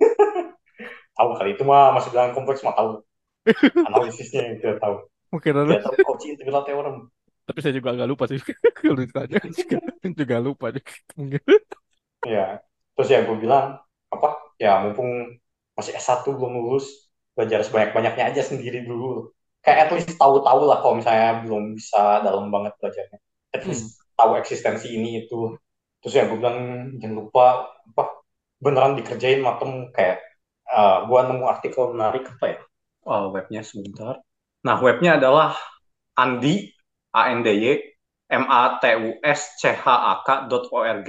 [1.16, 3.00] tahu kali itu mah masih bilang kompleks mah tahu
[3.88, 4.96] analisisnya yang tidak tahu
[5.32, 5.74] Mungkin ada.
[5.82, 6.96] tahu Cauchy integral theorem
[7.46, 8.42] Tapi saya juga agak lupa sih.
[8.74, 10.82] Kalau ditanya juga, juga lupa deh.
[11.14, 11.38] Mungkin.
[12.26, 12.58] ya
[12.98, 13.78] terus ya gue bilang
[14.10, 15.40] apa ya mumpung
[15.76, 16.86] masih S1 belum lulus
[17.36, 19.30] belajar sebanyak-banyaknya aja sendiri dulu.
[19.60, 23.18] Kayak at least tahu-tahu lah kalau misalnya belum bisa dalam banget belajarnya.
[23.52, 25.52] At least tahu eksistensi ini itu.
[26.00, 27.46] Terus ya gue bilang jangan lupa
[27.92, 28.04] apa
[28.62, 30.22] beneran dikerjain matem kayak
[30.70, 32.58] uh, gue nemu artikel menarik apa ya?
[33.04, 34.22] Oh, webnya sebentar.
[34.64, 35.54] Nah webnya adalah
[36.16, 36.72] andi
[37.12, 37.72] a n d y
[38.32, 41.06] m a t u s c h a k dot org.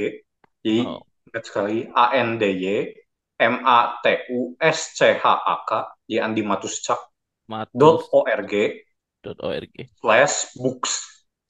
[0.62, 1.02] Jadi Oh.
[1.32, 2.66] ingat sekali a n d y
[3.40, 5.72] m a t u s c h a k
[6.08, 6.18] di
[7.74, 8.54] dot org
[9.24, 9.74] dot org.
[10.02, 10.94] slash books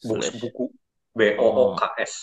[0.03, 0.41] books Slash.
[0.41, 0.65] buku
[1.17, 2.13] b o o k s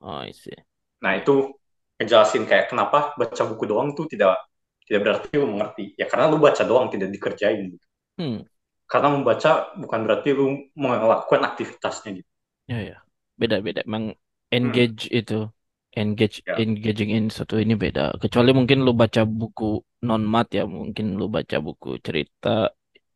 [0.00, 0.56] Oh, I see.
[1.04, 1.52] nah itu
[2.00, 4.40] ngejelasin kayak kenapa baca buku doang tuh tidak
[4.88, 7.86] tidak berarti lu mengerti ya karena lu baca doang tidak dikerjain gitu.
[8.18, 8.44] Hmm.
[8.90, 12.30] karena membaca bukan berarti lu melakukan aktivitasnya gitu
[12.70, 12.96] Ya ya.
[13.34, 13.82] Beda-beda.
[13.82, 14.14] Emang
[14.54, 15.50] engage itu
[15.98, 16.54] engage Ya.
[16.62, 18.00] engaging in satu ini beda.
[18.22, 19.64] Kecuali mungkin lu baca buku
[20.06, 22.48] non mat ya, mungkin lu baca buku cerita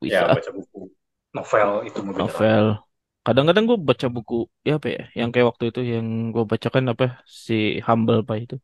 [0.04, 0.78] ya bisa baca buku
[1.34, 2.18] novel itu lagi.
[2.20, 2.64] novel.
[3.24, 4.34] Kadang-kadang gue baca buku
[4.68, 7.04] ya apa ya, yang kayak waktu itu yang gue bacakan apa
[7.44, 8.56] si Humble Pie itu.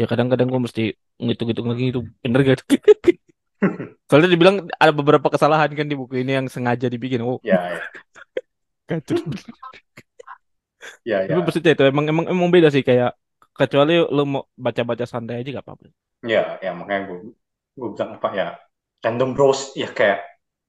[0.00, 0.82] Ya kadang-kadang gue mesti
[1.24, 2.58] ngitung-ngitung lagi itu bener gak?
[4.08, 7.20] Soalnya dibilang ada beberapa kesalahan kan di buku ini yang sengaja dibikin.
[7.26, 7.80] Oh, ya ya
[8.88, 9.16] kacau.
[11.04, 11.34] ya, ya.
[11.34, 13.10] Tapi maksudnya itu emang emang emang beda sih kayak
[13.60, 15.84] kecuali lu mau baca-baca santai aja gak apa-apa.
[16.24, 17.18] Ya, ya makanya gue
[17.76, 18.46] gue bilang apa ya
[19.04, 20.24] random browse ya kayak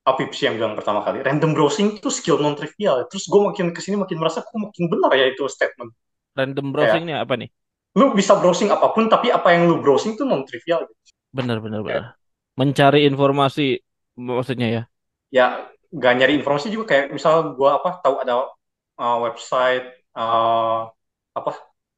[0.07, 3.75] Apip sih yang bilang pertama kali random browsing itu skill non trivial terus gue makin
[3.75, 5.91] ke sini makin merasa kok makin benar ya itu statement
[6.37, 7.49] Random browsing ini apa nih?
[7.97, 10.87] lu bisa browsing apa pun tapi apa yang lu browsing itu non trivial
[11.35, 12.03] Benar benar benar.
[12.55, 13.83] Mencari informasi
[14.15, 14.81] maksudnya ya.
[15.33, 18.47] ya gak nyari informasi juga kayak misal gue apa tahu ada
[18.99, 19.85] uh, website
[20.15, 20.87] uh,
[21.35, 21.51] apa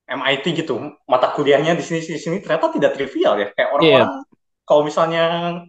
[0.09, 0.75] MIT gitu
[1.11, 4.11] mata kuliahnya di sini sini sini ternyata tidak trivial ya kayak orang-orang
[4.67, 5.21] kalau misalnya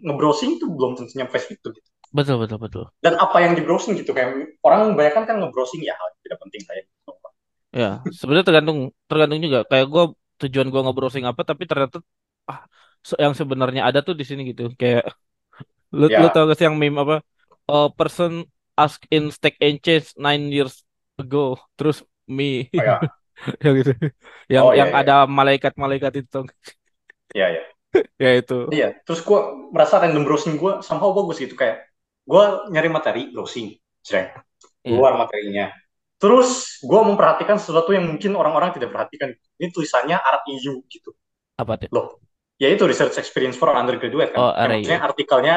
[0.05, 2.85] nge-browsing itu belum tentu nyampe situ gitu Betul betul betul.
[3.05, 4.31] dan apa yang di browsing gitu kayak
[4.67, 7.13] orang kebanyakan kan nge-browsing ya hal yang tidak penting kayak gitu.
[7.79, 7.87] Ya,
[8.19, 8.79] sebenarnya tergantung
[9.09, 9.59] tergantung juga.
[9.71, 10.03] Kayak gue
[10.41, 11.97] tujuan gue nge-browsing apa tapi ternyata
[12.51, 12.61] ah
[13.25, 14.63] yang sebenarnya ada tuh di sini gitu.
[14.81, 15.03] Kayak
[15.99, 16.21] lu Ya.
[16.21, 17.17] lu tau gak sih yang meme apa?
[17.71, 18.33] A person
[18.83, 20.75] ask in Stack and Chase nine years
[21.21, 21.39] ago.
[21.79, 21.99] Terus
[22.37, 22.45] me
[22.79, 23.11] Oh ya,
[23.65, 23.93] yang gitu.
[24.51, 25.01] Yang Oh, iya, yang iya.
[25.01, 26.41] ada malaikat-malaikat itu.
[27.35, 27.63] ya ya.
[28.25, 28.59] ya itu.
[28.71, 29.41] Iya, terus gue
[29.75, 31.89] merasa random browsing gue somehow bagus gitu kayak
[32.27, 33.75] gue nyari materi browsing,
[34.05, 34.31] sering
[34.81, 34.97] Iya.
[34.97, 35.67] keluar materinya.
[36.21, 39.33] Terus gue memperhatikan sesuatu yang mungkin orang-orang tidak perhatikan.
[39.57, 41.17] Ini tulisannya REU gitu.
[41.57, 41.89] Apa tuh?
[41.93, 42.07] Loh,
[42.61, 44.41] ya itu research experience for undergraduate kan.
[44.41, 45.57] Oh, maksudnya artikelnya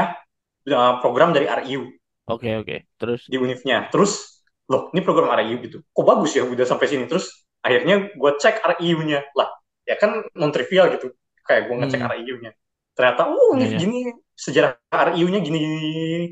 [0.71, 1.87] uh, program dari REU
[2.23, 2.87] Oke oke.
[2.95, 3.91] Terus di univnya.
[3.91, 5.83] Terus loh, ini program REU gitu.
[5.91, 7.03] Kok bagus ya udah sampai sini.
[7.03, 9.19] Terus akhirnya gue cek REU-nya.
[9.39, 9.49] Lah,
[9.89, 11.07] ya kan non trivial gitu.
[11.47, 12.09] Kayak gue ngecek Hmm.
[12.11, 12.51] REU-nya.
[12.93, 13.77] Ternyata, oh ini iya.
[13.81, 13.99] gini
[14.37, 15.59] sejarah REU-nya gini,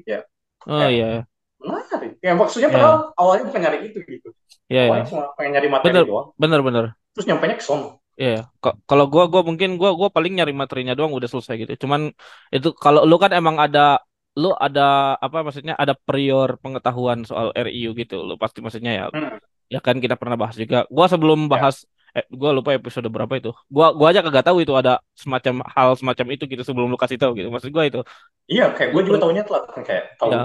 [0.05, 0.21] ya
[0.67, 1.25] oh iya
[1.61, 2.11] menarik.
[2.25, 2.73] Ya maksudnya Ya.
[2.73, 4.29] padahal awalnya bukan nyari itu gitu.
[4.71, 5.09] iya Awalnya iya.
[5.09, 6.05] cuma pengen nyari materi Bener.
[6.05, 6.27] doang.
[6.41, 6.86] Bener bener.
[7.13, 7.88] Terus nyampainya ke sono.
[8.21, 11.73] Iya, K- kalau gua gua mungkin gua gua paling nyari materinya doang udah selesai gitu.
[11.88, 12.01] Cuman
[12.55, 13.79] itu kalau lu kan emang ada
[14.41, 14.82] lu ada
[15.25, 18.15] apa maksudnya ada prior pengetahuan soal RIU gitu.
[18.27, 19.39] Lu pasti maksudnya ya Hmm.
[19.74, 20.78] Ya kan kita pernah bahas juga.
[20.95, 21.59] Gua sebelum Ya.
[21.59, 21.78] bahas
[22.11, 23.55] Eh, gua lupa episode berapa itu.
[23.72, 27.15] Gua gua aja kagak tahu itu ada semacam hal semacam itu gitu sebelum lu kasih
[27.15, 27.47] tahu gitu.
[27.47, 28.03] Maksud gua itu.
[28.51, 30.38] Iya, kayak gue juga tahunya telat kan kayak tahu ya,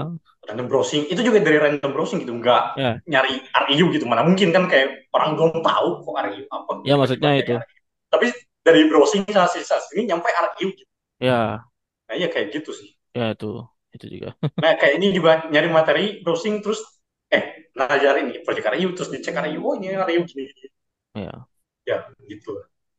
[0.47, 1.01] random browsing.
[1.11, 4.05] Itu juga dari random browsing gitu, nggak ya, nyari RIU gitu.
[4.07, 7.53] Mana mungkin kan kayak orang belum tahu kok RIU apa ya tiba-tiba maksudnya kayak itu.
[7.59, 7.75] RIU.
[8.13, 8.25] Tapi
[8.63, 10.87] dari browsing sana sini sana sini nyampe RIU gitu.
[11.19, 11.67] Ya,
[12.07, 12.89] Nah, iya kayak gitu sih.
[13.17, 13.47] ya itu.
[13.95, 14.29] Itu juga.
[14.61, 16.81] Nah, kayak ini juga nyari materi browsing terus
[17.29, 20.69] eh ngajarin ini project RIU terus dicek RIU oh ini RIU gini, gini.
[21.13, 21.33] Ya.
[21.87, 21.97] Ya,
[22.27, 22.51] gitu.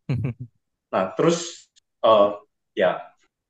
[0.89, 1.69] Nah, terus
[2.01, 2.29] eh
[2.73, 2.97] ya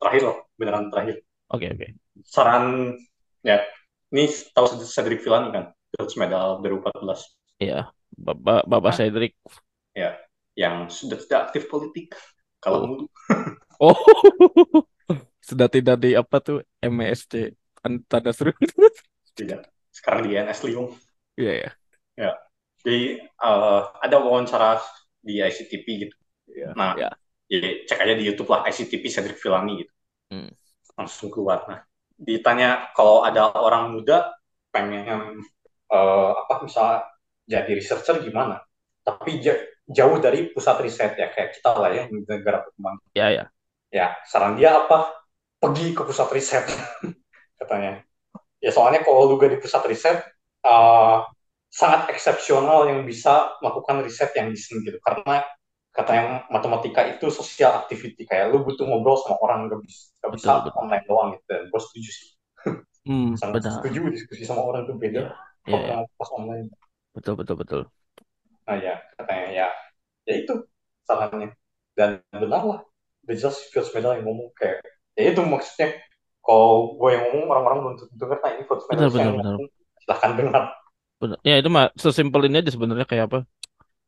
[0.02, 1.22] terakhir loh, beneran terakhir.
[1.54, 1.86] Oke, oke.
[2.26, 2.98] Saran
[3.46, 3.62] ya,
[4.10, 5.64] ini tahu Cedric Villani kan,
[5.94, 7.38] Fields Medal 2014.
[7.62, 7.94] Ya.
[8.18, 9.38] Bapak Bapak Nah, Cedric.
[9.94, 10.18] ya,
[10.58, 12.10] yang sudah tidak aktif politik.
[12.58, 12.86] Kalau Oh.
[12.90, 13.04] dulu,
[13.78, 13.94] Oh.
[15.38, 17.54] Sudah tidak di apa tuh MSC
[18.10, 18.50] tanda seru.
[19.38, 19.70] tidak.
[19.94, 20.90] Sekarang di NS Lyon.
[21.38, 21.68] Iya ya.
[22.18, 22.30] Ya,
[22.82, 24.82] jadi eh, ada wawancara
[25.22, 26.16] di ICTP gitu.
[26.50, 26.68] Iya.
[26.78, 27.08] Nah, Ya.
[27.46, 29.92] jadi cek aja di YouTube lah ICTP Cedric Villani gitu.
[30.30, 30.48] Hmm.
[30.98, 31.62] Langsung keluar.
[31.70, 31.80] Nah,
[32.18, 34.34] ditanya kalau ada orang muda
[34.74, 35.38] pengen
[35.88, 36.98] eh, apa misalnya
[37.48, 38.60] jadi researcher gimana?
[39.06, 42.98] Tapi ja- jauh dari pusat riset ya kayak kita lah ya negara berkembang.
[43.14, 43.44] Ya ya.
[43.88, 45.10] Ya, saran dia apa?
[45.62, 46.64] Pergi ke pusat riset
[47.60, 48.02] katanya.
[48.62, 50.18] Ya soalnya kalau lu gak di pusat riset
[50.66, 51.18] eh,
[51.68, 55.44] sangat eksepsional yang bisa melakukan riset yang desain gitu karena
[55.92, 60.52] katanya matematika itu social activity kayak lu butuh ngobrol sama orang gak bisa, gak bisa
[60.52, 60.72] Betul betul.
[60.80, 62.28] online doang gitu dan gue setuju sih
[63.06, 63.72] Hmm, sangat benar.
[63.72, 65.22] setuju diskusi sama orang itu beda
[65.66, 65.96] Ya kalau ya.
[66.18, 66.68] pas online
[67.14, 67.82] Betul betul betul.
[68.66, 69.66] nah ya katanya ya
[70.28, 70.52] ya itu
[71.08, 71.48] sarannya
[71.98, 72.80] dan benar lah
[73.28, 74.80] jelas Fields Medal yang ngomong kayak
[75.18, 75.88] ya itu maksudnya
[76.44, 79.60] kalau gue yang ngomong orang-orang belum tentu denger nah ini Fields Medal Benar benar.
[80.08, 80.64] Silahkan dengar
[81.20, 81.38] Benar.
[81.48, 83.38] Ya itu mah sesimpel ini aja sebenarnya kayak apa?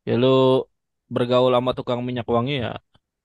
[0.07, 0.27] Ya lu
[1.15, 2.69] bergaul sama tukang minyak wangi ya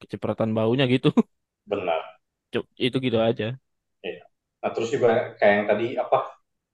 [0.02, 1.08] kecipratan baunya gitu.
[1.66, 2.16] benar
[2.52, 3.46] Cuk, Itu gitu aja.
[4.04, 4.22] Iya.
[4.62, 5.08] Nah, terus juga
[5.38, 6.18] kayak yang tadi apa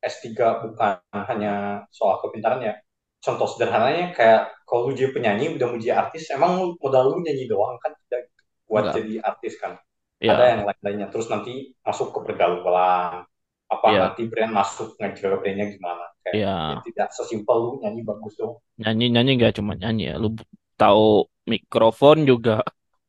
[0.02, 0.98] S3 bukan
[1.30, 1.50] hanya
[1.94, 2.74] soal kepintaran ya.
[3.22, 7.46] Contoh sederhananya kayak kalau lu jadi penyanyi udah mau jadi artis, emang modal lu nyanyi
[7.46, 8.30] doang kan tidak
[8.66, 8.94] buat Enggak.
[8.94, 9.78] jadi artis kan.
[10.26, 10.54] Ada Ya.
[10.58, 11.06] yang lain-lainnya.
[11.12, 13.26] Terus nanti masuk ke pergaulan,
[13.72, 14.00] apa Ya.
[14.12, 16.04] nanti brand masuk ngejaga brandnya gimana.
[16.22, 16.56] Kayak Ya.
[16.70, 18.60] ya tidak sesimpel lu nyanyi bagus dong.
[18.78, 20.14] Nyanyi nyanyi nggak cuma nyanyi ya.
[20.20, 20.28] Lu
[20.76, 22.60] tahu mikrofon juga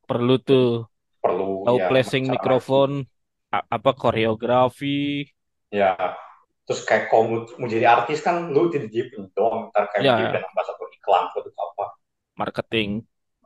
[0.08, 0.88] perlu tuh.
[1.24, 2.92] Perlu Tahu ya placing mikrofon,
[3.54, 5.24] a- apa koreografi.
[5.72, 5.96] Ya,
[6.68, 10.12] terus kayak kalau mau, mau jadi artis kan lu tidak jadi doang, ntar kayak Ya,
[10.16, 10.32] jadi ya.
[10.36, 11.86] brand ambassador iklan produk apa.
[12.36, 12.90] Marketing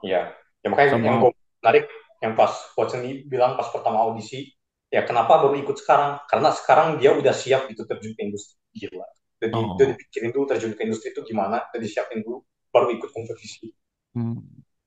[0.05, 0.21] Iya,
[0.61, 1.85] ya makanya yang sama gue menarik
[2.21, 2.53] yang pas
[2.89, 4.49] Seni bilang pas pertama audisi,
[4.95, 6.11] ya kenapa baru ikut sekarang?
[6.31, 9.05] Karena sekarang dia udah siap gitu terjun ke industri gila.
[9.41, 9.77] Jadi oh.
[9.77, 12.41] udah dipikirin dulu terjun ke industri itu gimana, udah disiapin dulu,
[12.73, 13.71] baru ikut kompetisi.
[14.13, 14.33] Hmm.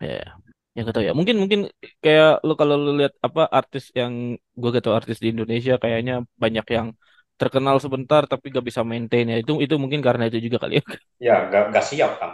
[0.05, 0.15] Ya.
[0.75, 1.13] Ya gak tahu ya.
[1.19, 1.61] Mungkin mungkin
[2.05, 4.13] kayak lu kalau lu lihat apa artis yang
[4.61, 6.89] gua gak tahu artis di Indonesia kayaknya banyak yang
[7.41, 9.37] terkenal sebentar tapi gak bisa maintain ya.
[9.43, 10.85] Itu itu mungkin karena itu juga kali ya.
[11.27, 12.33] Ya, gak, gak siap kan?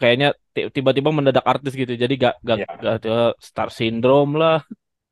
[0.00, 1.92] Kayaknya ti- tiba-tiba mendadak artis gitu.
[2.02, 3.10] Jadi gak gak, Ya, gak ada
[3.48, 4.56] star syndrome lah.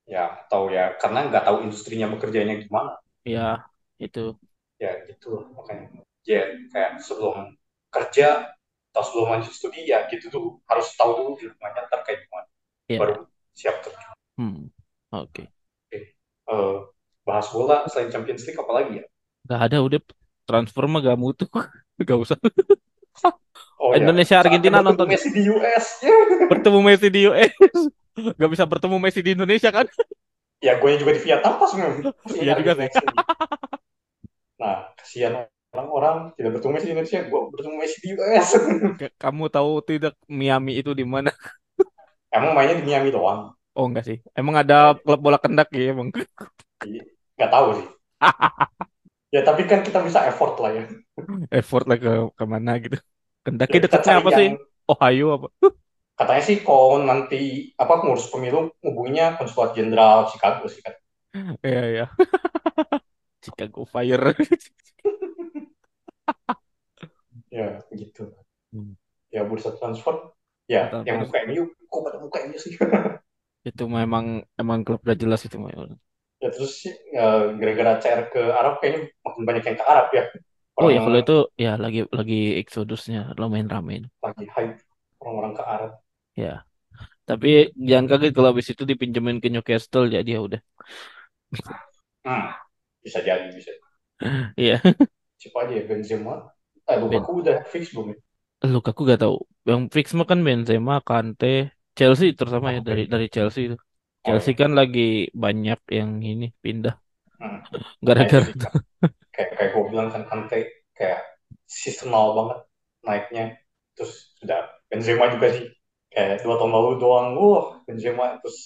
[0.06, 2.96] Ya atau ya karena nggak tahu industrinya bekerjanya gimana.
[3.26, 3.66] Ya,
[3.98, 4.38] itu.
[4.78, 6.06] Ya gitu makanya.
[6.22, 7.58] Ya kayak sebelum
[7.90, 8.54] kerja
[8.94, 12.48] atau sebelum lanjut studi ya gitu tuh harus tahu dulu ntar kayak gimana,
[12.88, 12.98] Ya.
[13.02, 13.14] baru
[13.52, 14.14] siap terjun.
[14.38, 14.70] Hmm.
[15.12, 15.50] Oke.
[15.90, 15.98] Oke.
[16.46, 16.76] Eh,
[17.26, 19.04] bahas bola selain Champions League apa lagi ya?
[19.46, 20.00] Gak ada udah
[20.46, 21.44] transfer mah gak mutu.
[22.08, 22.38] Gak usah.
[23.76, 25.06] Oh ya, Indonesia saatnya Argentina nonton.
[25.08, 25.86] Messi di US.
[26.48, 27.52] Bertemu Messi di US.
[28.40, 29.86] Gak bisa bertemu Messi di Indonesia kan?
[30.64, 31.72] Ya, gue juga di Vietnam pas
[32.42, 32.88] Iya juga sih.
[32.92, 33.06] Messi.
[34.60, 38.48] Nah, kasihan orang-orang tidak bertemu Messi di Indonesia, gue bertemu Messi di US.
[39.22, 41.30] Kamu tahu tidak Miami itu di mana?
[42.36, 43.40] Emang mainnya di Miami doang?
[43.78, 44.18] Oh enggak sih.
[44.38, 46.08] Emang ada klub bola kendak ya emang.
[47.36, 47.86] Nggak tahu sih.
[49.34, 50.84] Ya, tapi kan kita bisa effort lah ya.
[51.58, 52.96] Effort lah ke ke mana gitu.
[53.44, 54.46] Kendaki Ya, dekatnya apa sih?
[54.46, 54.56] yang
[54.90, 55.46] Ohio apa?
[56.18, 60.94] Katanya sih kalau nanti apa ngurus pemilu hubunginya konsulat jenderal Chicago sih kan.
[61.66, 62.04] Iya iya.
[63.44, 64.34] Chicago Fire.
[67.50, 68.34] Ya, gitu.
[68.72, 68.96] Hmm.
[69.34, 70.32] Ya, bursa transfer.
[70.66, 72.74] Ya, Betul, yang buka MU, kok pada buka MU sih?
[73.68, 74.26] Itu memang
[74.60, 75.72] emang klub udah jelas itu mah.
[76.42, 80.24] Ya, terus sih, ya, gara-gara CR ke Arab kayaknya makin banyak yang ke Arab ya.
[80.80, 81.32] Oh ya Orang kalau itu
[81.64, 83.94] ya lagi lagi exodusnya lumayan rame.
[84.24, 84.76] lagi hype
[85.24, 85.92] orang-orang ke Arab.
[86.42, 86.48] Ya.
[87.28, 87.48] Tapi
[87.88, 90.60] jangan kaget kalau habis itu dipinjemin ke Newcastle jadi ya udah.
[92.26, 92.52] Hmm,
[93.04, 93.72] bisa jadi, bisa.
[94.56, 94.80] Iya.
[95.40, 96.34] Siapa aja ya, Benzema?
[96.90, 97.26] Eh, Ben.
[97.26, 98.16] Lukaku udah fix belum ya?
[98.74, 99.36] Lukaku gak tahu.
[99.68, 101.46] Yang fix mah kan Benzema, Kante,
[101.98, 103.76] Chelsea terutama ya dari Sampai dari Chelsea itu.
[104.24, 105.00] oh Chelsea ya kan lagi
[105.42, 106.94] banyak yang ini pindah
[107.40, 107.60] Hmm.
[108.06, 108.72] gara-gara sih Kak.
[109.34, 110.58] kayak kayak gue bilang kan Kante
[110.98, 111.20] kayak
[111.68, 112.58] seasonal banget
[113.06, 113.44] naiknya
[113.96, 114.60] terus sudah
[114.90, 115.66] Benzema juga sih
[116.16, 118.58] kayak dua tahun lalu doang wah Benzema terus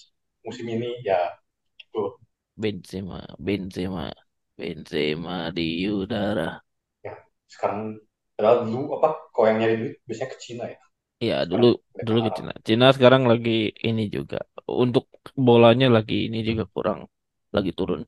[0.47, 1.19] musim ini ya
[1.95, 2.09] tuh
[2.63, 4.07] Benzema, Benzema,
[4.57, 6.63] Benzema di udara.
[7.07, 7.13] ya
[7.53, 7.81] sekarang
[8.37, 10.79] padahal dulu apa kalau yang nyari duit biasanya ke Cina ya
[11.29, 12.53] Ya dulu sekarang dulu ke Cina.
[12.69, 13.51] Cina sekarang lagi
[13.89, 14.37] ini juga
[14.85, 15.05] untuk
[15.47, 16.99] bolanya lagi ini juga kurang
[17.55, 18.01] lagi turun.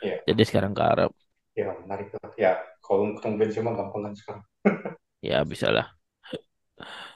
[0.00, 1.10] ya Jadi sekarang ke Arab.
[1.58, 2.52] ya menarik ya
[2.84, 4.42] kalau ketemu Benzema gampang kan sekarang
[5.22, 6.00] Ya bisa lah.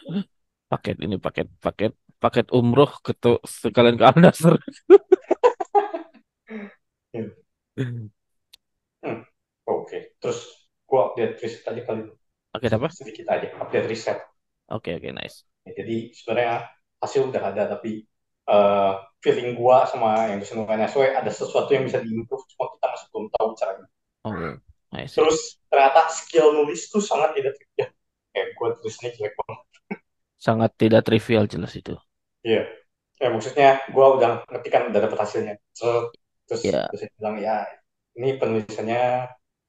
[0.69, 3.13] Paket ini paket paket paket umroh ke
[3.45, 4.55] sekalian ke Al Nassr.
[7.13, 7.25] Ya.
[9.05, 9.21] Hmm.
[9.69, 10.47] oke terus
[10.89, 12.09] gua update riset aja kali
[12.55, 12.89] Paket apa?
[12.89, 14.19] sedikit aja update riset
[14.73, 15.45] Oke oke nice.
[15.69, 16.65] Ya, jadi sebenarnya
[17.05, 18.09] hasil udah ada tapi
[18.49, 23.07] eh, feeling gua sama yang disentuh NSW ada sesuatu yang bisa diimprove cuma kita masih
[23.13, 23.87] belum tahu caranya.
[24.25, 24.57] Oh,
[24.97, 25.21] I see.
[25.21, 27.91] Terus ternyata skill nulis tuh sangat tidak trivial.
[28.33, 29.61] Kayak gua tulisnya jelek banget.
[30.47, 31.95] Sangat tidak trivial jelas itu.
[32.47, 32.61] Iya.
[33.23, 35.55] Ya maksudnya gua udah ngerti kan udah dapet hasilnya.
[35.77, 36.05] Terus
[36.49, 37.55] terus Ya, terus saya bilang ya
[38.19, 39.01] ini penulisannya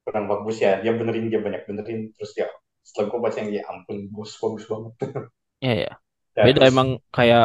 [0.04, 0.72] kurang bagus ya.
[0.84, 2.48] Dia benerin dia banyak benerin terus ya
[2.86, 4.94] setelah gua baca yang ya ampun bagus bagus banget.
[5.66, 5.90] ya ya.
[6.36, 7.44] Ya Beda terus emang kayak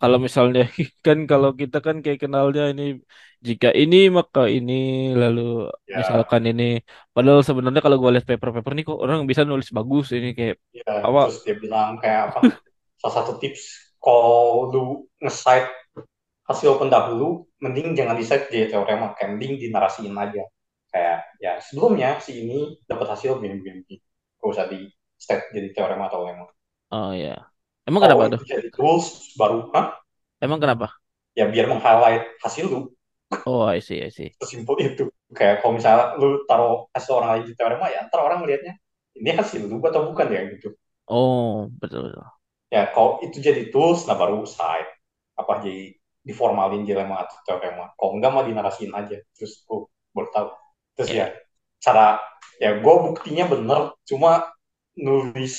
[0.00, 0.60] kalau misalnya
[1.06, 2.82] kan kalau kita kan kayak kenalnya ini
[3.48, 4.72] jika ini maka ini
[5.20, 5.40] lalu
[5.86, 6.62] ya misalkan ini
[7.14, 10.82] padahal sebenarnya kalau gue lihat paper-paper nih kok orang bisa nulis bagus ini kayak ya
[11.06, 12.40] apa terus dia bilang kayak apa
[13.00, 13.62] salah satu tips
[14.02, 14.84] kalau lu
[15.22, 15.70] nge-cite
[16.48, 20.44] hasil pendahulu mending jangan di-cite di teorema kayak mending dinarasiin aja
[20.92, 23.96] kayak ya sebelumnya si ini dapat hasil gini gini gini
[24.38, 24.86] gak usah di
[25.18, 26.46] cite jadi teorema atau lemma
[26.94, 27.34] oh ya.
[27.86, 28.42] Emang kalau kenapa tuh?
[28.50, 29.06] jadi tools
[29.40, 29.86] baru Hah?
[30.44, 30.86] Emang kenapa?
[31.38, 32.80] ya biar meng-highlight hasil lu
[33.46, 34.36] Oh, I see, I see.
[34.40, 35.04] sesimpel itu
[35.38, 38.72] kayak kalau misalnya lu taruh hasil orang lain di teorema ya ntar orang melihatnya
[39.18, 40.68] ini hasil lu atau bukan ya gitu
[41.08, 42.35] Oh, betul betul.
[42.72, 44.90] Ya kalau itu jadi tools nah baru side.
[45.36, 45.92] Apa jadi
[46.26, 49.16] diformalin dilema atau teorema kalau enggak mah dinarasiin aja.
[49.36, 49.86] Terus gue
[50.16, 50.48] baru tahu.
[50.98, 51.16] Terus ya.
[51.16, 51.26] Ya,
[51.84, 52.06] cara
[52.62, 53.80] ya gue buktinya bener.
[54.08, 54.50] Cuma
[54.96, 55.56] nulis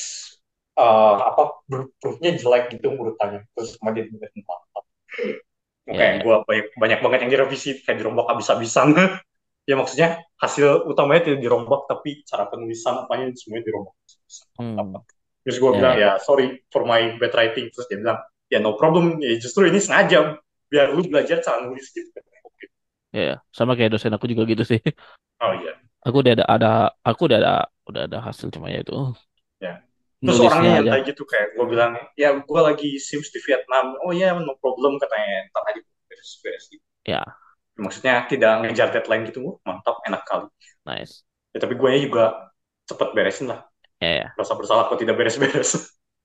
[0.78, 1.62] eh, apa
[2.01, 3.45] proofnya jelek gitu urutannya.
[3.55, 4.84] Terus sama dia nulis mantap
[5.88, 6.22] ya, kayak ya.
[6.24, 7.70] gue banyak, banyak banget yang direvisi.
[7.84, 8.89] Kayak dirombak habis-habisan.
[9.68, 13.95] Ya maksudnya hasil utamanya tidak dirombak tapi cara penulisan apanya semuanya dirombak
[14.55, 14.95] Hmm,
[15.48, 16.04] Terus gue ya, bilang, ya.
[16.04, 17.72] ya sorry for my bad writing.
[17.72, 18.20] Terus dia bilang,
[18.52, 19.24] ya no problem.
[19.24, 20.36] Ya justru ini sengaja
[20.68, 22.12] biar lu belajar cara nulis gitu.
[23.16, 23.36] Ya, ya.
[23.56, 24.84] Sama kayak dosen aku juga gitu sih.
[25.39, 25.80] Oh iya.
[26.04, 27.56] Aku udah ada ada aku udah ada
[27.88, 28.91] udah ada hasil cuma ya itu
[29.64, 29.80] Ya.
[30.20, 30.82] Terus nulisnya orangnya aja.
[30.82, 33.95] nyantai gitu kayak gue bilang, ya gue lagi sims di Vietnam.
[34.04, 35.48] Oh iya, no problem katanya.
[35.54, 36.84] Ntar aja beres-beres gitu.
[37.08, 37.24] Ya,
[37.78, 39.62] Maksudnya tidak ngejar deadline gitu.
[39.62, 40.50] Mantap, enak kali.
[40.89, 41.22] nice.
[41.54, 42.50] Ya, tapi gue juga
[42.89, 43.70] cepet beresin lah.
[44.02, 44.38] Ya, ya.
[44.39, 45.72] Rasa bersalah kok tidak beres-beres.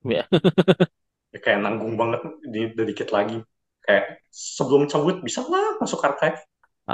[0.03, 0.27] Ya.
[1.33, 2.21] ya, kayak nanggung banget
[2.53, 3.37] di, di dikit lagi.
[3.83, 6.39] Kayak sebelum cabut bisa lah masuk archive.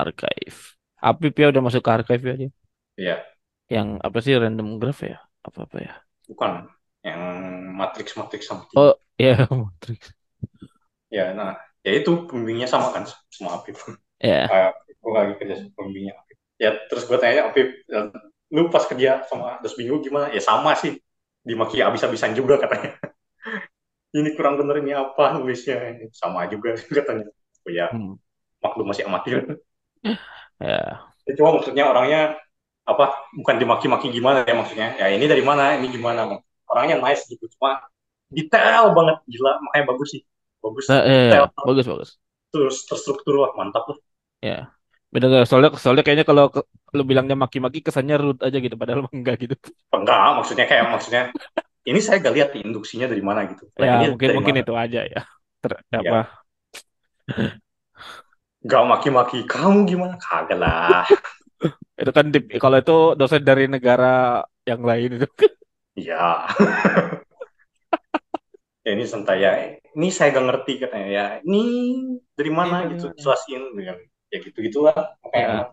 [0.03, 0.59] Archive.
[1.09, 2.49] Apip ya udah masuk ke archive ya dia.
[2.97, 3.25] Iya,
[3.75, 5.17] Yang apa sih random graph ya?
[5.47, 5.93] Apa apa ya?
[6.29, 6.51] bukan
[7.03, 7.21] yang
[7.75, 8.75] matrix matrix something.
[8.75, 10.13] Oh, ya Matrix.
[11.09, 13.03] Ya, nah, ya itu pembimbingnya sama kan
[13.33, 13.75] sama Apip.
[14.19, 14.71] Ya, Kayak
[15.01, 16.37] gue lagi kerja sama pembimbingnya Apip.
[16.61, 17.67] Ya, terus gue tanya Apip,
[18.53, 20.29] lu pas kerja sama Das Bingung gimana?
[20.33, 20.97] Ya sama sih,
[21.45, 22.97] dimaki abis-abisan juga katanya.
[24.17, 25.77] ini kurang bener ini apa nulisnya?
[26.13, 27.29] Sama juga katanya.
[27.65, 28.15] Oh ya, hmm.
[28.63, 29.59] maklum masih amatir.
[30.59, 32.19] ya, Ya, cuma maksudnya orangnya
[32.89, 33.05] apa
[33.37, 37.85] bukan dimaki-maki gimana ya maksudnya ya ini dari mana ini gimana orangnya nice gitu cuma
[38.33, 40.21] detail banget gila makanya bagus sih
[40.65, 41.39] bagus Nah, ya, ya.
[41.39, 42.09] detail bagus bagus.
[42.53, 43.97] terus terstruktur lah mantap lah
[44.41, 44.78] Ya,
[45.13, 45.45] beda nggak?
[45.49, 49.55] Soalnya soalnya kayaknya kalau ke- lu bilangnya maki-maki kesannya rude aja gitu, padahal enggak gitu.
[49.97, 51.23] enggak maksudnya kayak maksudnya
[51.89, 55.21] ini saya gak lihat induksinya dari mana gitu Ya, mungkin mungkin mana itu aja ya.
[55.59, 56.19] Ter, ya apa?
[58.65, 61.03] nggak maki-maki kamu gimana kagak lah
[61.99, 65.27] Itu kan tip, kalau itu dosen dari negara yang lain itu.
[65.95, 66.47] ya
[68.85, 69.51] ya ini santai ya
[69.97, 71.61] ini saya gak ngerti katanya ya ini
[72.37, 73.97] dari mana gitu jelasin dengan
[74.29, 75.67] ya gitu gitulah makanya Ya, emang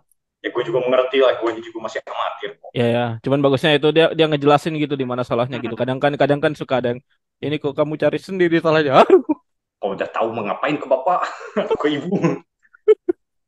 [0.45, 2.71] ya gue juga mengerti lah gue juga masih amatir kok.
[2.77, 3.05] Ya, ya.
[3.25, 5.75] Cuman bagusnya itu dia dia ngejelasin gitu di mana salahnya gitu.
[5.75, 7.01] Kadang kan kadang kan suka ada yang
[7.43, 9.03] ini kok kamu cari sendiri salahnya.
[9.81, 11.21] kalau udah tahu mau ngapain ke bapak
[11.57, 12.15] atau ke ibu.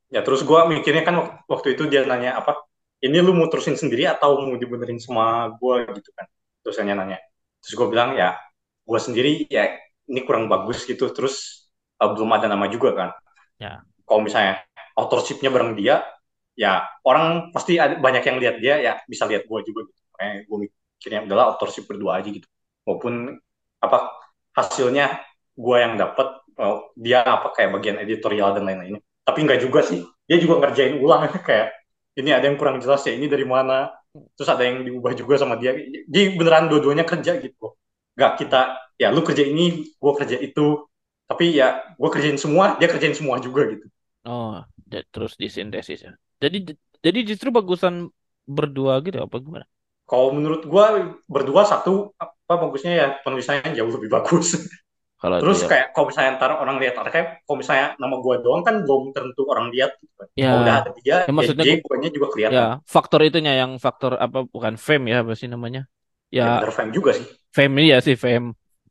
[0.09, 2.57] Ya terus gue mikirnya kan wak- waktu itu dia nanya apa
[3.05, 6.27] ini lu mau terusin sendiri atau mau dibenerin sama gue gitu kan.
[6.65, 7.19] Dosennya nanya
[7.61, 8.39] terus gue bilang ya
[8.89, 9.77] gue sendiri ya
[10.09, 11.13] ini kurang bagus gitu.
[11.13, 11.69] Terus
[12.01, 13.11] uh, belum ada nama juga kan.
[13.59, 13.83] Ya.
[14.07, 14.63] kalau misalnya
[14.99, 16.03] authorship-nya bareng dia
[16.59, 20.01] ya orang pasti ada, banyak yang lihat dia ya bisa lihat gue juga gitu.
[20.19, 22.51] Makanya gue mikirnya adalah authorship berdua aja gitu.
[22.83, 23.39] Maupun
[23.79, 23.99] apa
[24.59, 25.23] hasilnya
[25.55, 28.99] gue yang dapat oh, dia apa kayak bagian editorial dan lain-lainnya.
[29.23, 30.03] Tapi nggak juga sih.
[30.27, 31.79] Dia juga ngerjain ulang kayak
[32.19, 33.95] ini ada yang kurang jelas ya ini dari mana?
[34.35, 35.79] Terus ada yang diubah juga sama dia.
[36.11, 37.79] Jadi beneran dua-duanya kerja gitu.
[38.19, 38.61] Nggak kita
[38.99, 40.91] ya lu kerja ini gue kerja itu.
[41.29, 43.87] Tapi ya gue kerjain semua dia kerjain semua juga gitu
[44.31, 44.51] Oh,
[45.15, 46.13] terus disintesis ya.
[46.43, 46.57] Jadi
[47.05, 47.95] jadi justru bagusan
[48.57, 49.67] berdua gitu apa gimana?
[50.09, 50.85] kalau menurut gue
[51.29, 54.47] berdua satu apa bagusnya ya penulisannya jauh lebih bagus
[55.21, 58.63] Kalau terus dia kayak kalau misalnya ntar orang lihat archive kalau misalnya nama gue doang
[58.67, 60.29] kan belum tentu orang lihat gitu kan.
[60.41, 63.53] ya kalau udah ada dia ya maksudnya J gua- gue-nya juga kelihatan ya faktor itunya
[63.63, 65.81] yang faktor apa bukan fame ya apa sih namanya?
[66.37, 67.27] ya, Ya fame juga sih
[67.57, 68.47] fame ya sih fame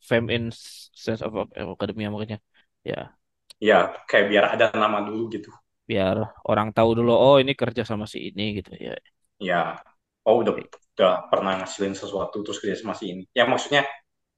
[0.09, 0.43] fame in
[1.05, 2.38] sense of of academia makanya.
[2.89, 3.16] Ya,
[3.61, 5.49] ya kayak biar ada nama dulu gitu
[5.89, 6.17] biar
[6.51, 8.93] orang tahu dulu oh ini kerja sama si ini gitu ya.
[9.41, 9.77] ya
[10.27, 10.53] oh udah
[10.97, 13.85] udah pernah ngasilin sesuatu terus kerja sama si ini ya maksudnya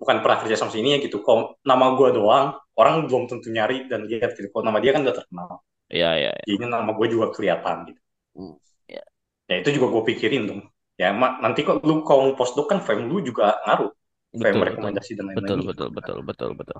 [0.01, 2.47] bukan pernah kerja sama si ini ya gitu kalau nama gue doang
[2.79, 5.49] orang belum tentu nyari dan lihat gitu kalau nama dia kan udah terkenal
[5.89, 6.33] Ya ya.
[6.37, 6.45] ya.
[6.47, 8.01] jadinya nama gue juga kelihatan gitu
[8.35, 8.55] Hmm,
[8.87, 9.03] ya.
[9.49, 10.61] ya itu juga gue pikirin dong
[11.01, 13.91] ya mak nanti kok lu kalau postdoc kan frame lu juga ngaruh
[14.39, 14.93] frame Betul betul.
[14.93, 16.79] rekomendasi dan Betul lain-lain betul betul betul betul.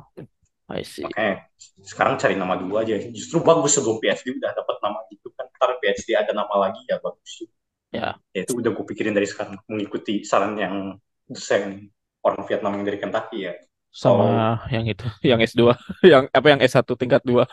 [0.69, 1.01] I see.
[1.01, 1.49] makanya
[1.81, 2.93] sekarang cari nama dulu aja.
[3.09, 5.49] Justru bagus sebelum PhD udah dapat nama gitu kan.
[5.49, 7.49] Ntar PhD ada nama lagi ya bagus.
[7.89, 8.21] Ya.
[8.29, 9.57] ya itu udah gue pikirin dari sekarang.
[9.65, 10.93] Mengikuti saran yang
[11.25, 11.89] dosen
[12.21, 13.53] orang Vietnam yang dari Kentucky ya.
[13.89, 15.73] Sama yang itu, yang S2,
[16.13, 17.45] yang apa yang S1 tingkat 2.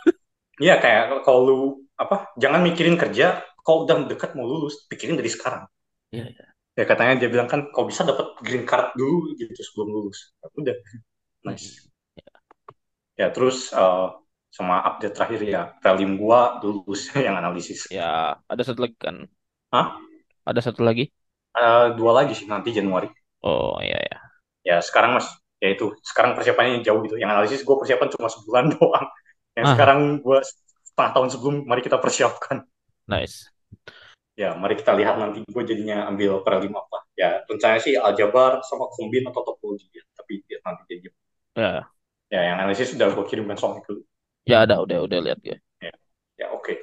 [0.56, 1.60] Iya kayak kalau lu
[2.00, 5.68] apa jangan mikirin kerja kalau udah dekat mau lulus pikirin dari sekarang.
[6.08, 6.46] Iya, iya.
[6.72, 10.32] ya katanya dia bilang kan kalau bisa dapat green card dulu gitu sebelum lulus.
[10.56, 10.72] Udah.
[11.44, 11.84] Nice
[13.20, 14.06] ya terus eh,
[14.56, 18.02] sama update terakhir ya prelim gua lulus yang analisis Ya,
[18.52, 19.16] ada satu lagi kan?
[19.72, 19.98] Hah?
[20.46, 21.02] Ada satu lagi?
[21.62, 23.08] Eh, dua lagi sih nanti Januari
[23.42, 24.36] Oh, iya ya.
[24.66, 25.26] ya sekarang mas
[25.62, 29.06] ya itu sekarang persiapannya jauh gitu yang analisis gua persiapan cuma sebulan doang
[29.56, 29.66] yang Ah.
[29.68, 30.42] sekarang gua
[30.84, 32.66] setengah tahun sebelum mari kita persiapkan
[33.08, 33.50] Nice.
[34.42, 38.84] ya mari kita lihat nanti gue jadinya ambil prelim apa ya rencananya sih aljabar sama
[38.94, 41.08] kombin atau topologi ya tapi lihat nanti jadi
[41.56, 41.90] Ya,
[42.26, 44.02] ya yang analisis sudah gue kirimkan soal itu
[44.46, 45.58] ya ada udah udah lihat gue.
[46.36, 46.74] ya oke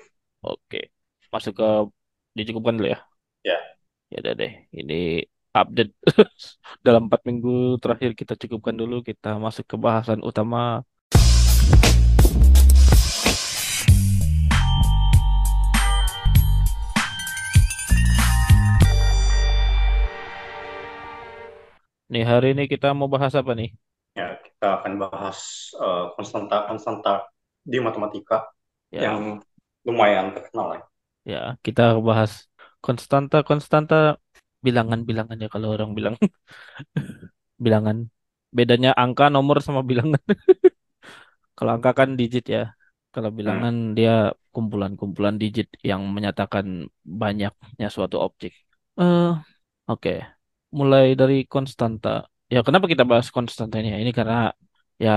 [0.43, 0.91] Oke.
[1.33, 1.67] Masuk ke
[2.37, 2.99] dicukupkan dulu ya.
[3.47, 3.57] Ya.
[4.11, 4.51] Ya udah deh.
[4.79, 5.23] Ini
[5.55, 5.91] update
[6.85, 8.95] dalam empat minggu terakhir kita cukupkan dulu.
[9.07, 10.83] Kita masuk ke bahasan utama.
[22.11, 23.69] Nih hari ini kita mau bahas apa nih?
[24.14, 25.39] Ya kita akan bahas
[25.78, 27.14] eh, konstanta konstanta
[27.64, 28.49] di matematika
[28.93, 29.41] Ya, yang
[29.82, 30.82] lumayan terkenal ya
[31.26, 32.45] ya kita bahas
[32.78, 34.22] konstanta konstanta
[34.64, 36.16] bilangan-bilangan ya kalau orang bilang.
[37.66, 38.07] Bilangan.
[38.55, 40.24] Bedanya angka nomor sama bilangan.
[41.57, 42.64] Kalau angka kan digit ya.
[43.14, 48.57] Kalau bilangan dia kumpulan-kumpulan digit yang menyatakan banyaknya suatu objek.
[48.97, 49.32] Eh
[49.86, 50.16] oke.
[50.74, 54.35] Mulai dari konstanta ya kenapa kita bahas konstanta ini ya ini karena
[55.05, 55.11] ya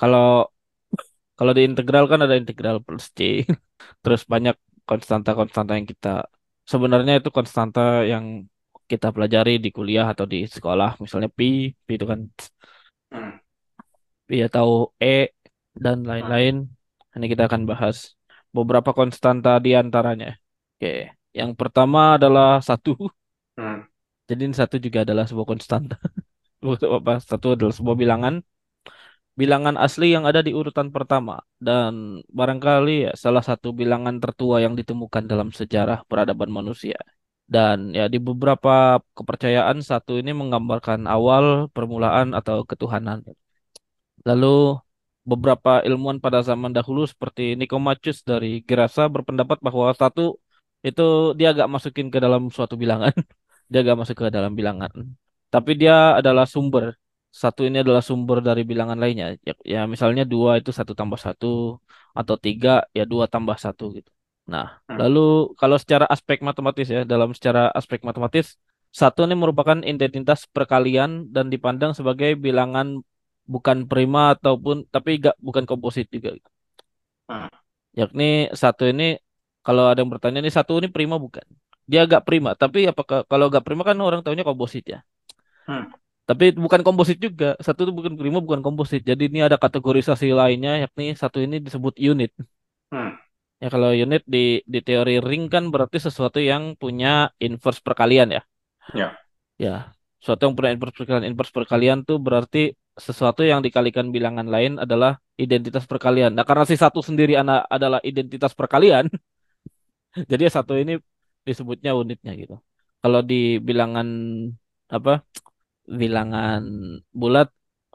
[0.00, 0.24] kalau
[1.38, 3.18] kalau di integral kan ada integral plus C.
[4.02, 4.56] Terus banyak
[4.88, 6.08] konstanta-konstanta yang kita
[6.72, 7.80] sebenarnya itu konstanta
[8.12, 8.24] yang
[8.90, 10.90] kita pelajari di kuliah atau di sekolah.
[11.02, 12.20] Misalnya pi pi itu kan
[14.28, 14.68] pi atau
[15.02, 15.34] e
[15.84, 16.54] dan lain-lain.
[17.14, 17.96] Ini kita akan bahas
[18.56, 20.28] beberapa konstanta di antaranya.
[20.78, 22.90] Oke yang pertama adalah satu.
[23.54, 23.86] Hmm.
[24.26, 25.94] jadi ini satu juga adalah sebuah konstanta
[27.30, 28.34] satu adalah sebuah bilangan
[29.40, 31.92] bilangan asli yang ada di urutan pertama dan
[32.38, 36.98] barangkali ya salah satu bilangan tertua yang ditemukan dalam sejarah peradaban manusia.
[37.54, 38.70] Dan ya di beberapa
[39.16, 41.44] kepercayaan satu ini menggambarkan awal
[41.76, 43.20] permulaan atau ketuhanan.
[44.28, 44.46] Lalu
[45.30, 50.20] beberapa ilmuwan pada zaman dahulu seperti Nicomacheus dari Gerasa berpendapat bahwa satu
[50.88, 51.02] itu
[51.38, 53.12] dia agak masukin ke dalam suatu bilangan.
[53.70, 54.92] Dia agak masuk ke dalam bilangan.
[55.54, 56.84] Tapi dia adalah sumber
[57.42, 59.26] satu ini adalah sumber dari bilangan lainnya.
[59.48, 61.46] Ya, ya misalnya dua itu satu tambah satu
[62.18, 64.10] atau tiga ya dua tambah satu gitu.
[64.52, 64.98] Nah, Hmm.
[65.00, 65.18] lalu
[65.60, 68.46] kalau secara aspek matematis ya, dalam secara aspek matematis
[69.00, 72.86] satu ini merupakan identitas perkalian dan dipandang sebagai bilangan
[73.52, 76.28] bukan prima ataupun tapi gak bukan komposit juga.
[76.38, 76.48] gitu.
[77.28, 77.48] Hmm.
[78.00, 78.24] Yakni
[78.62, 79.04] satu ini
[79.66, 81.46] kalau ada yang bertanya ini satu ini prima bukan?
[81.90, 84.98] Dia agak prima, tapi apakah kalau agak prima kan orang tahunya komposit ya.
[85.68, 85.84] Hmm.
[86.24, 87.52] Tapi bukan komposit juga.
[87.60, 89.04] Satu itu bukan prima, bukan komposit.
[89.04, 92.32] Jadi ini ada kategorisasi lainnya, yakni satu ini disebut unit.
[92.88, 93.12] Hmm.
[93.60, 98.42] Ya kalau unit di di teori ring kan berarti sesuatu yang punya inverse perkalian ya.
[98.92, 99.08] Ya.
[99.60, 101.24] Ya, sesuatu yang punya inverse perkalian.
[101.28, 106.32] Inverse perkalian tuh berarti sesuatu yang dikalikan bilangan lain adalah identitas perkalian.
[106.32, 109.06] Nah, karena si satu sendiri ana- adalah identitas perkalian,
[110.30, 110.98] jadi satu ini
[111.44, 112.56] disebutnya unitnya gitu.
[113.02, 114.08] Kalau di bilangan
[114.88, 115.20] apa?
[116.00, 116.60] Bilangan
[117.20, 117.48] bulat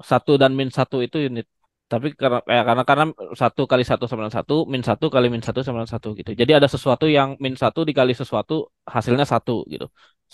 [0.10, 1.46] satu dan min satu itu unit.
[1.92, 3.06] Tapi karena eh, karena karena
[3.42, 6.32] satu kali satu sama dengan satu, min satu kali min satu sama dengan satu gitu.
[6.42, 8.54] Jadi ada sesuatu yang min satu dikali sesuatu
[8.96, 9.86] hasilnya satu gitu.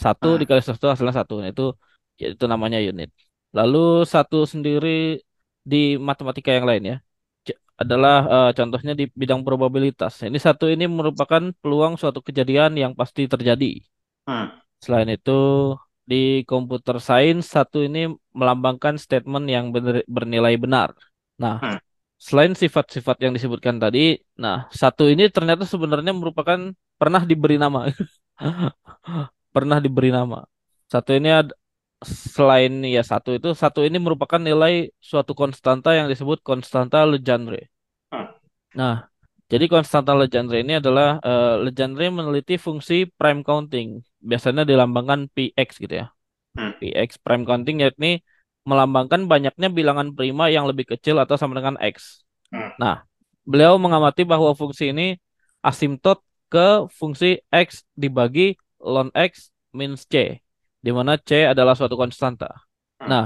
[0.04, 0.40] Satu Hmm.
[0.42, 1.34] dikali sesuatu hasilnya satu.
[1.42, 1.64] Nah, itu
[2.22, 3.10] ya, itu namanya unit.
[3.58, 3.78] Lalu
[4.14, 4.90] satu sendiri
[5.72, 5.78] di
[6.08, 6.96] matematika yang lain ya
[7.84, 10.14] adalah eh, contohnya di bidang probabilitas.
[10.28, 13.66] Ini satu ini merupakan peluang suatu kejadian yang pasti terjadi.
[14.28, 14.66] Hmm.
[14.84, 15.32] Selain itu
[16.12, 18.00] di computer science satu ini
[18.40, 20.90] melambangkan statement yang bener- bernilai benar.
[21.44, 21.78] Nah, Hmm.
[22.28, 24.00] selain sifat-sifat yang disebutkan tadi,
[24.44, 26.60] nah satu ini ternyata sebenarnya merupakan
[27.00, 27.80] pernah diberi nama.
[29.56, 30.40] Pernah diberi nama.
[30.92, 31.56] Satu ini ad-
[32.36, 34.74] selain ya satu itu satu ini merupakan nilai
[35.10, 37.72] suatu konstanta yang disebut konstanta Legendre.
[38.12, 38.26] Hmm.
[38.76, 39.10] Nah,
[39.46, 44.02] jadi konstanta Legendre ini adalah eh, Legendre meneliti fungsi prime counting.
[44.18, 46.08] Biasanya dilambangkan px gitu ya.
[46.56, 46.74] Hmm.
[46.80, 48.24] px prime counting yakni
[48.66, 52.26] melambangkan banyaknya bilangan prima yang lebih kecil atau sama dengan x.
[52.50, 52.74] Hmm.
[52.82, 52.96] Nah,
[53.46, 55.22] beliau mengamati bahwa fungsi ini
[55.62, 60.42] asimtot ke fungsi x dibagi ln x minus c,
[60.82, 62.50] di mana c adalah suatu konstanta.
[62.98, 63.06] Hmm.
[63.06, 63.26] Nah,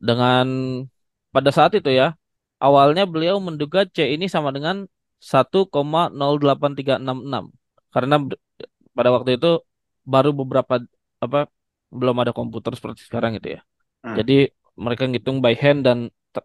[0.00, 0.46] dengan
[1.28, 2.16] pada saat itu ya,
[2.56, 4.88] awalnya beliau menduga c ini sama dengan
[5.18, 7.50] 1,08366
[7.94, 8.16] karena
[8.94, 9.50] pada waktu itu
[10.06, 10.78] baru beberapa
[11.18, 11.50] apa
[11.90, 13.60] belum ada komputer seperti sekarang gitu ya.
[14.04, 14.14] Hmm.
[14.14, 15.98] Jadi mereka ngitung by hand dan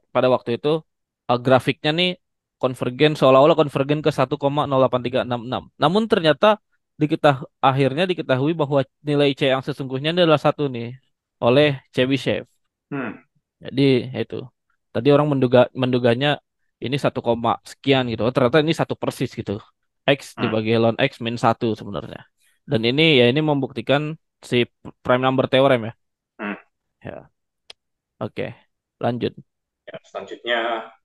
[0.09, 0.82] pada waktu itu
[1.30, 2.11] uh, grafiknya nih
[2.57, 5.28] konvergen seolah-olah konvergen ke 1,08366.
[5.78, 6.63] Namun ternyata
[6.95, 10.95] diketah akhirnya diketahui bahwa nilai C yang sesungguhnya adalah satu nih
[11.43, 12.47] oleh Chebyshev.
[12.88, 13.19] Hmm.
[13.59, 14.39] Jadi itu.
[14.93, 16.38] Tadi orang menduga menduganya
[16.86, 18.21] ini satu koma sekian gitu.
[18.27, 19.53] Oh, ternyata ini satu persis gitu.
[20.03, 20.43] X Hmm.
[20.43, 22.19] dibagi ln X min satu sebenarnya.
[22.69, 24.01] Dan ini ya ini membuktikan
[24.49, 24.67] si
[25.03, 25.93] prime number theorem ya.
[26.39, 26.53] Hmm.
[27.03, 27.29] Ya.
[28.19, 28.55] Oke.
[29.03, 29.34] Lanjut.
[29.88, 30.59] Ya, selanjutnya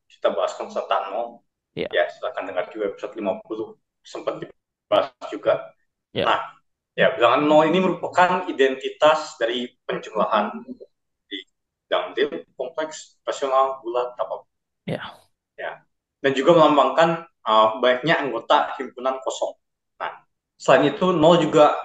[0.06, 1.42] kita bahas konstanta nol.
[1.74, 1.88] Ya.
[1.90, 5.74] Ya, silakan dengar juga episode 50 sempat dibahas juga.
[6.14, 6.24] Ya.
[6.26, 6.40] Nah,
[6.94, 10.62] ya bilangan nol ini merupakan identitas dari penjumlahan
[11.28, 11.38] di
[12.14, 14.44] deal, kompleks, rasional, bulat, apa.
[14.86, 15.27] Ya.
[15.58, 15.82] Ya.
[16.22, 19.54] Dan juga melambangkan uh, banyaknya anggota himpunan kosong.
[19.98, 20.22] Nah,
[20.54, 21.82] selain itu nol juga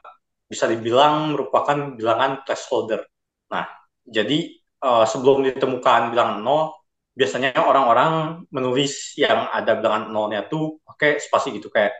[0.50, 3.02] bisa dibilang merupakan bilangan placeholder.
[3.50, 3.66] Nah,
[4.06, 4.54] jadi
[4.86, 6.78] uh, sebelum ditemukan bilangan nol,
[7.18, 11.94] biasanya orang-orang menulis yang ada bilangan nolnya tuh pakai spasi gitu kayak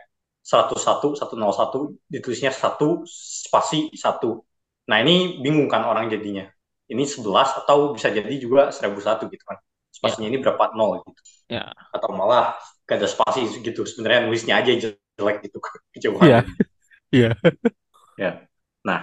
[0.44, 4.44] 101, 101, ditulisnya satu spasi satu.
[4.90, 6.44] Nah, ini bingung kan orang jadinya.
[6.84, 9.56] Ini 11 atau bisa jadi juga 1001 gitu kan.
[9.88, 11.20] Spasinya ini berapa nol gitu.
[11.50, 11.72] Ya.
[11.92, 12.56] Atau malah
[12.88, 13.84] gak ada spasi gitu.
[13.84, 15.80] Sebenarnya nulisnya aja jelek gitu Iya.
[15.94, 16.28] kejauhan.
[17.14, 17.30] Iya.
[18.18, 18.30] Ya.
[18.84, 19.00] Nah,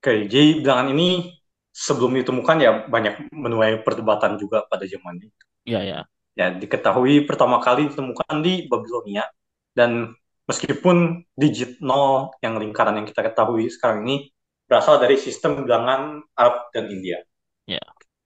[0.00, 1.32] oke, jadi bilangan ini
[1.74, 5.44] sebelum ditemukan ya banyak menuai perdebatan juga pada zaman itu.
[5.66, 6.00] Iya, ya.
[6.34, 9.26] Ya, diketahui pertama kali ditemukan di Babilonia
[9.74, 10.14] dan
[10.50, 14.34] meskipun digit 0 yang lingkaran yang kita ketahui sekarang ini
[14.66, 17.22] berasal dari sistem bilangan Arab dan India.
[17.70, 17.82] Ya.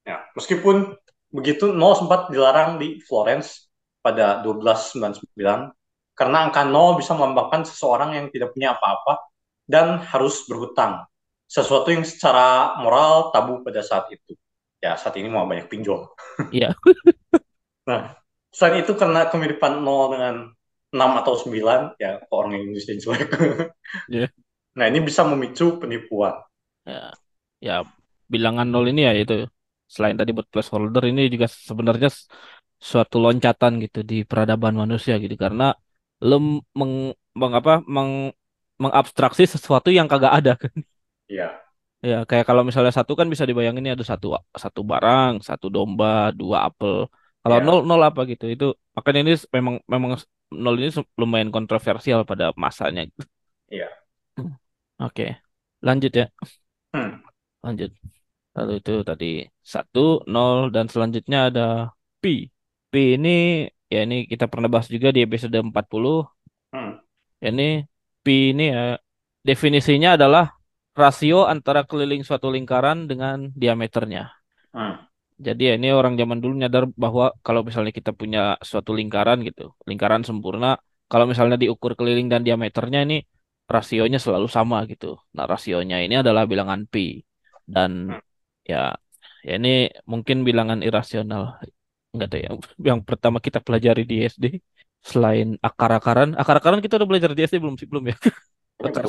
[0.08, 0.96] Ya, meskipun
[1.28, 3.68] begitu 0 sempat dilarang di Florence
[4.00, 5.72] pada 1299
[6.16, 9.28] karena angka 0 bisa melambangkan seseorang yang tidak punya apa-apa
[9.68, 11.04] dan harus berhutang.
[11.48, 14.36] Sesuatu yang secara moral tabu pada saat itu.
[14.80, 16.08] Ya, saat ini mau banyak pinjol.
[16.50, 16.72] Iya.
[17.88, 18.12] Nah,
[18.52, 20.52] selain itu karena kemiripan 0 dengan
[20.92, 23.28] 6 atau 9, ya kok orang Indonesia yang jelek.
[24.12, 24.28] Iya.
[24.76, 26.36] Nah, ini bisa memicu penipuan.
[26.84, 27.16] Ya.
[27.64, 27.88] Ya,
[28.28, 29.48] bilangan nol ini ya itu.
[29.94, 32.08] Selain tadi buat placeholder ini juga sebenarnya
[32.90, 35.64] suatu loncatan gitu di peradaban manusia gitu karena
[36.28, 36.34] lo
[36.78, 36.92] meng,
[37.40, 38.10] meng apa meng
[38.82, 40.74] mengabstraksi sesuatu yang kagak ada kan.
[41.28, 41.68] Iya.
[42.08, 44.26] Ya, kayak kalau misalnya satu kan bisa dibayangin ini ada satu
[44.64, 46.06] satu barang, satu domba,
[46.40, 46.94] dua apel.
[47.42, 47.64] Kalau Ya.
[47.66, 48.44] nol nol apa gitu.
[48.54, 48.64] Itu
[48.96, 50.10] makanya ini memang memang
[50.62, 50.88] nol ini
[51.20, 53.02] lumayan kontroversial pada masanya.
[53.70, 53.88] Iya.
[55.00, 55.24] Oke.
[55.82, 56.24] Lanjut ya.
[56.94, 57.22] Hmm.
[57.62, 57.92] Lanjut.
[58.58, 59.26] Lalu itu tadi
[59.74, 61.62] satu nol dan selanjutnya ada
[62.22, 62.30] pi.
[62.92, 63.30] Pi ini
[63.92, 66.14] ya ini kita pernah bahas juga di episode 40.
[66.74, 66.90] Hmm.
[67.48, 67.62] Ini
[68.24, 68.98] pi ini ya
[69.48, 70.44] definisinya adalah
[71.00, 74.22] rasio antara keliling suatu lingkaran dengan diameternya.
[74.74, 74.94] Hmm.
[75.46, 79.62] Jadi ya ini orang zaman dulu nyadar bahwa kalau misalnya kita punya suatu lingkaran gitu,
[79.88, 80.66] lingkaran sempurna,
[81.10, 83.16] kalau misalnya diukur keliling dan diameternya ini
[83.74, 85.06] rasionya selalu sama gitu.
[85.36, 87.22] Nah, rasionya ini adalah bilangan pi.
[87.74, 88.27] Dan Hmm.
[88.70, 88.76] Ya
[89.46, 89.68] ya ini
[90.12, 91.42] mungkin bilangan irasional.
[92.12, 92.50] Enggak tahu ya.
[92.90, 94.44] Yang pertama kita pelajari di SD
[95.10, 97.88] selain akar-akaran, akar-akaran kita udah belajar di SD belum sih?
[97.90, 98.16] Belum ya?
[98.86, 99.04] Akar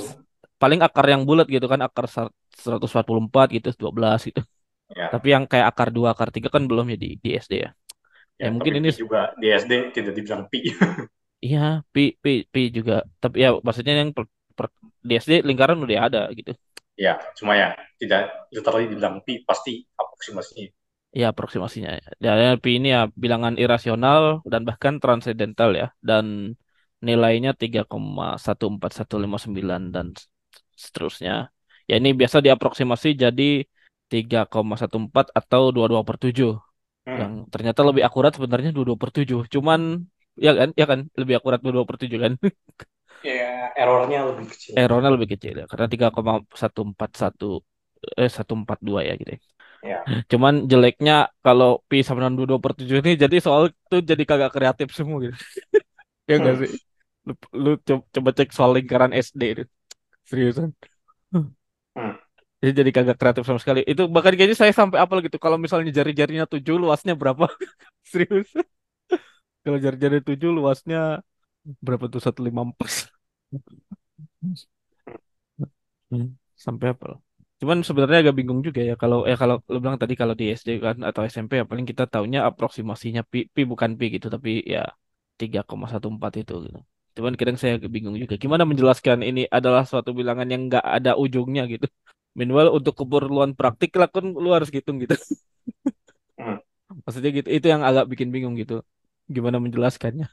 [0.61, 2.33] paling akar yang bulat gitu kan, akar sa-
[2.63, 4.41] 144 gitu, 12 gitu.
[4.95, 5.09] Ya.
[5.13, 7.69] Tapi yang kayak akar 2, akar 3 kan belum ya di, di SD ya.
[8.39, 10.59] Ya, Ya mungkin ini juga di SD tidak dibilang pi.
[11.45, 11.57] iya
[11.93, 12.93] pi pi pi juga.
[13.21, 14.23] Tapi ya maksudnya yang per,
[14.57, 14.73] per-
[15.09, 16.51] di SD lingkaran udah ada gitu.
[16.99, 20.67] Ya, cuma ya tidak literally dibilang pi, pasti aproksimasinya.
[21.15, 21.89] Ya aproksimasinya.
[22.19, 25.95] Ya, ya, pi ini ya bilangan irasional dan bahkan transendental ya.
[26.03, 26.53] Dan
[26.99, 30.11] nilainya 3,14159 dan
[30.75, 31.49] seterusnya.
[31.89, 33.65] Ya ini biasa diaproksimasi jadi
[34.11, 36.61] 3,14 atau 22 per 7.
[37.07, 37.17] Hmm.
[37.17, 39.47] Yang ternyata lebih akurat sebenarnya 22 per 7.
[39.49, 40.05] Cuman
[40.37, 42.33] ya kan, ya kan lebih akurat 22 per 7 kan.
[43.23, 44.75] Ya, errornya lebih kecil.
[44.81, 47.45] Errornya lebih kecil ya karena 3,141
[48.21, 49.31] eh 142 ya gitu.
[49.35, 49.39] ya.
[49.83, 50.03] Ya.
[50.31, 51.13] Cuman jeleknya
[51.45, 55.17] kalau pi sama dengan 22 per 7 ini jadi soal itu jadi kagak kreatif semua
[55.25, 55.35] gitu.
[56.29, 56.63] Ya enggak Hmm.
[56.63, 56.71] sih?
[57.27, 59.63] Lu, lu co- coba cek soal lingkaran SD itu.
[60.29, 60.71] Seriusan.
[61.95, 62.15] Hmm.
[62.59, 63.79] Jadi jadi kagak kreatif sama sekali.
[63.87, 65.37] Itu bahkan kayaknya saya sampai apal gitu.
[65.39, 67.47] Kalau misalnya jari-jarinya 7 luasnya berapa?
[68.11, 68.49] Serius.
[69.63, 70.99] Kalau jari-jari 7 luasnya
[71.85, 72.89] berapa tuh 154.
[76.09, 76.25] Hmm,
[76.65, 77.07] Sampai apa?
[77.59, 80.69] Cuman sebenarnya agak bingung juga ya kalau eh kalau lu bilang tadi kalau di SD
[80.85, 84.79] kan atau SMP ya paling kita taunya aproksimasinya pi, pi bukan pi gitu tapi ya
[85.39, 86.79] 3,14 itu gitu.
[87.15, 91.11] Cuman kadang saya agak bingung juga gimana menjelaskan ini adalah suatu bilangan yang nggak ada
[91.23, 91.85] ujungnya gitu.
[92.39, 95.15] Minimal untuk keperluan praktik lah kan lu harus hitung gitu.
[96.39, 96.57] Hmm.
[97.05, 98.73] Maksudnya gitu itu yang agak bikin bingung gitu.
[99.35, 100.25] Gimana menjelaskannya?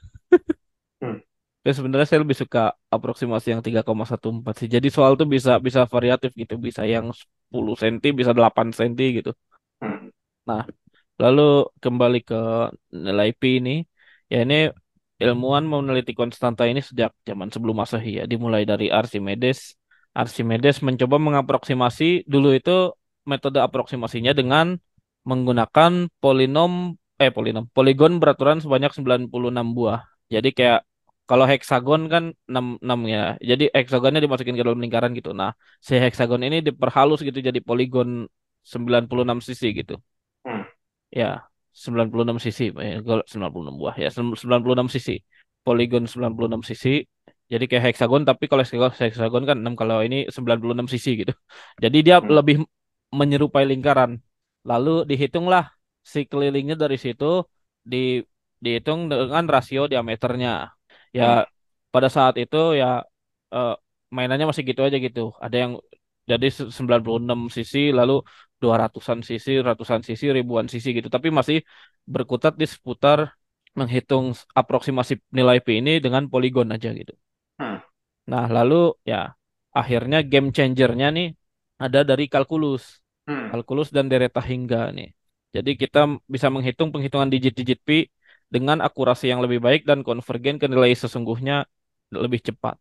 [1.67, 2.59] Ya sebenarnya saya lebih suka
[2.95, 4.67] aproksimasi yang 3,14 sih.
[4.75, 9.31] Jadi soal tuh bisa bisa variatif gitu, bisa yang 10 cm, bisa 8 cm gitu.
[9.83, 10.07] Hmm.
[10.47, 10.63] Nah,
[11.19, 12.39] lalu kembali ke
[13.05, 13.83] nilai pi ini,
[14.31, 14.71] ya ini
[15.19, 19.75] ilmuwan meneliti konstanta ini sejak zaman sebelum Masehi ya, dimulai dari Archimedes.
[20.15, 22.95] Archimedes mencoba mengaproksimasi dulu itu
[23.27, 24.79] metode aproksimasinya dengan
[25.27, 29.99] menggunakan polinom eh polinom poligon beraturan sebanyak 96 buah.
[30.31, 30.86] Jadi kayak
[31.29, 33.19] kalau heksagon kan 6, 6 ya.
[33.49, 35.29] Jadi heksagonnya dimasukin ke dalam lingkaran gitu.
[35.39, 35.51] Nah,
[35.87, 38.09] si heksagon ini diperhalus gitu jadi poligon
[38.71, 39.93] 96 sisi gitu.
[40.45, 40.63] Hmm.
[41.19, 41.25] Ya,
[41.83, 42.63] 96 sisi.
[42.83, 45.13] Eh, gol- 96 buah ya, 96 sisi.
[45.65, 46.89] Poligon 96 sisi.
[47.51, 51.31] Jadi kayak heksagon tapi kalau heksagon, heksagon kan 6 kalau ini 96 sisi gitu.
[51.83, 52.31] Jadi dia Hmm.
[52.37, 52.55] lebih
[53.19, 54.11] menyerupai lingkaran.
[54.69, 55.63] Lalu dihitunglah
[56.11, 57.25] si kelilingnya dari situ
[57.91, 58.19] di
[58.63, 60.76] dihitung dengan rasio diameternya.
[61.17, 61.43] Ya Hmm.
[61.93, 62.85] pada saat itu ya
[63.55, 63.71] eh,
[64.15, 65.21] mainannya masih gitu aja gitu.
[65.45, 65.71] Ada yang
[66.31, 68.13] jadi se- 96 sisi lalu
[68.61, 71.09] 200-an sisi, ratusan sisi, ribuan sisi gitu.
[71.15, 71.57] Tapi masih
[72.13, 73.19] berkutat di seputar
[73.79, 74.25] menghitung
[74.59, 77.13] aproksimasi nilai P ini dengan poligon aja gitu.
[77.59, 77.77] Hmm.
[78.31, 78.75] Nah, lalu
[79.11, 79.15] ya
[79.79, 81.27] akhirnya game changernya nih
[81.83, 82.83] ada dari kalkulus.
[83.27, 83.49] Hmm.
[83.49, 85.07] Kalkulus dan Dereta Hingga nih.
[85.55, 85.99] Jadi kita
[86.33, 87.95] bisa menghitung penghitungan digit-digit pi
[88.47, 91.67] dengan akurasi yang lebih baik dan konvergen ke nilai sesungguhnya
[92.11, 92.79] lebih cepat.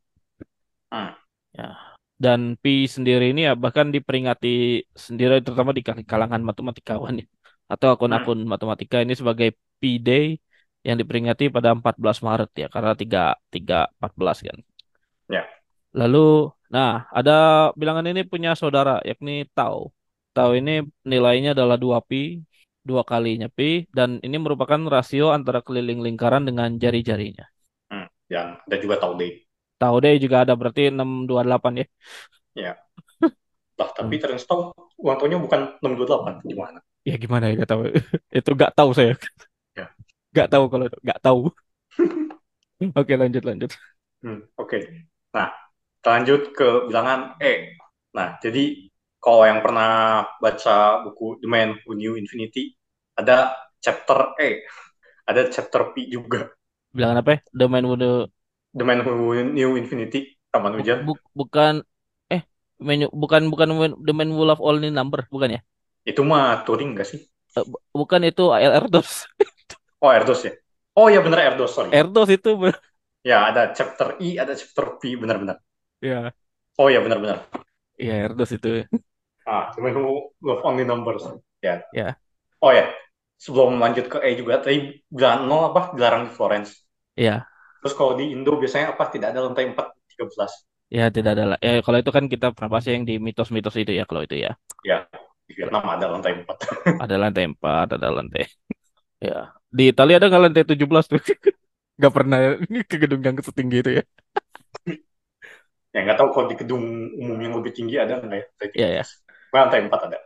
[0.90, 1.12] Hmm.
[1.50, 1.74] Ya.
[2.16, 7.26] Dan pi sendiri ini ya bahkan diperingati sendiri terutama di kal- kalangan matematikawan ya.
[7.66, 10.38] Atau akun-akun matematika ini sebagai Pi Day
[10.86, 14.58] yang diperingati pada 14 Maret ya karena 3 3 14 kan.
[15.26, 15.42] Ya.
[15.90, 17.32] Lalu nah ada
[17.74, 19.90] bilangan ini punya saudara yakni tau.
[20.30, 22.38] Tau ini nilainya adalah 2 pi,
[22.86, 27.42] dua kalinya pi dan ini merupakan rasio antara keliling lingkaran dengan jari-jarinya.
[27.90, 28.06] Hmm.
[28.30, 29.32] Yang ada juga tahu deh.
[29.76, 32.72] Tahu deh juga ada berarti 628 ya.
[33.76, 36.78] Lah, tapi ternyata tahu ulang tahunnya bukan 628 gimana?
[37.04, 37.82] Ya gimana ya gak tahu.
[38.40, 39.12] Itu gak tahu saya.
[39.76, 39.92] Ya.
[40.32, 41.40] Gak tahu kalau itu gak tahu.
[43.00, 43.70] Oke lanjut lanjut.
[44.24, 44.80] Hmm, Oke.
[45.36, 45.52] Nah,
[46.00, 47.76] kita lanjut ke bilangan E.
[48.16, 48.88] Nah, jadi
[49.24, 52.74] kalau yang pernah baca buku The Man Who Knew Infinity,
[53.20, 53.52] ada
[53.84, 54.50] chapter E,
[55.30, 56.50] ada chapter P juga.
[56.94, 57.38] Bilangan apa ya?
[57.60, 58.06] Domain Wode
[58.74, 61.00] The Man Who Knew Infinity, Taman Hujan.
[61.06, 61.74] bu- bukan
[62.34, 62.42] eh
[62.86, 63.68] menu bukan bukan
[64.06, 65.60] the man who love all in number bukan ya?
[66.10, 67.20] Itu mah Turing nggak sih?
[67.58, 68.42] Eh, bu- bukan itu
[68.78, 69.10] Erdos.
[70.02, 70.52] Oh, Erdos ya?
[70.96, 71.92] Oh iya bener Erdos, sorry.
[71.98, 72.80] Erdos itu ber-
[73.30, 75.58] Ya, ada chapter I, ada chapter P, benar-benar.
[76.00, 76.32] ya.
[76.80, 77.38] Oh iya benar-benar.
[77.96, 78.68] Iya Erdos itu.
[79.46, 81.24] Ah, Man Who Love Only Numbers.
[81.62, 81.82] Ya.
[81.94, 82.18] Ya.
[82.60, 82.88] Oh ya,
[83.40, 86.70] sebelum lanjut ke E juga, tadi bilangan nol apa dilarang di Florence.
[87.16, 87.46] Iya.
[87.80, 90.52] Terus kalau di Indo biasanya apa tidak ada lantai 4 13.
[90.86, 91.58] Ya tidak ada lah.
[91.62, 94.54] Ya kalau itu kan kita bahas yang di mitos-mitos itu ya kalau itu ya.
[94.86, 95.06] Ya,
[95.46, 96.56] di Vietnam ada lantai 4.
[97.04, 98.44] Ada lantai 4, ada lantai.
[99.20, 99.52] Ya.
[99.70, 101.20] Di Italia ada nggak lantai 17 tuh?
[101.98, 102.38] Nggak pernah
[102.84, 104.04] ke gedung yang setinggi itu ya.
[105.96, 106.84] ya nggak tahu kalau di gedung
[107.16, 108.76] umum yang lebih tinggi ada nggak ya lantai 13.
[108.76, 109.04] Iya ya.
[109.48, 110.18] Cuma lantai 4 ada.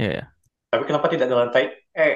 [0.00, 0.24] Iya ya.
[0.72, 2.08] Tapi kenapa tidak ada lantai E?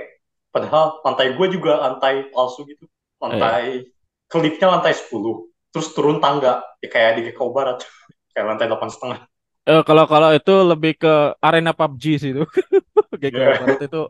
[0.48, 2.88] Padahal lantai gue juga lantai palsu gitu.
[3.20, 3.92] Lantai
[4.32, 5.52] kelipnya lantai 10.
[5.68, 6.64] Terus turun tangga.
[6.80, 7.84] Ya kayak di GKU Barat.
[8.32, 9.20] kayak lantai 8 setengah.
[9.68, 12.44] Eh, kalau kalau itu lebih ke arena PUBG sih itu.
[13.20, 13.60] GKU Iya.
[13.60, 14.02] Barat itu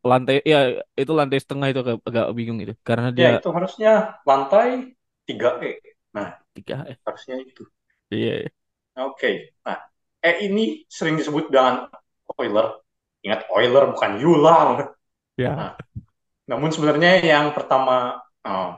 [0.00, 3.92] lantai ya itu lantai setengah itu agak, agak bingung itu karena Ya dia itu harusnya
[4.24, 4.96] lantai
[5.28, 5.72] 3E.
[6.56, 7.68] tiga eh, Harusnya itu.
[8.10, 8.50] Iya
[8.98, 9.56] Oke.
[9.64, 9.78] Nah,
[10.20, 11.88] E ini sering disebut dengan
[12.36, 12.82] Euler.
[13.24, 14.92] Ingat Euler bukan Euler.
[15.38, 15.78] ya
[16.50, 18.70] Namun sebenarnya yang pertama eh,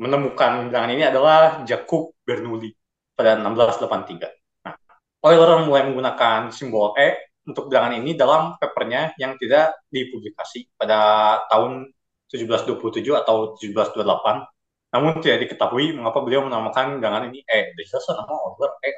[0.00, 2.74] menemukan bilangan ini adalah Jakub Bernoulli
[3.14, 4.66] pada 1683.
[4.66, 4.74] Nah,
[5.22, 11.90] Euler mulai menggunakan simbol E untuk bilangan ini dalam papernya yang tidak dipublikasi pada tahun
[12.28, 14.57] 1727 atau 1728.
[14.92, 17.60] Namun tidak diketahui mengapa beliau menamakan bilangan ini E.
[17.76, 18.90] Dari sana nama Euler E.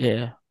[0.00, 0.10] iya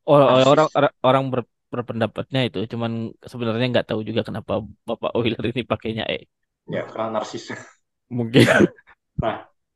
[0.09, 0.47] orang Narsis.
[0.51, 2.91] orang orang- orang ber- berpendapatnya itu cuman
[3.31, 4.51] sebenarnya nggak tahu juga kenapa
[4.87, 6.17] Bapak Euler ini pakainya E
[6.71, 7.51] Ya, karena narsis.
[8.07, 8.47] mungkin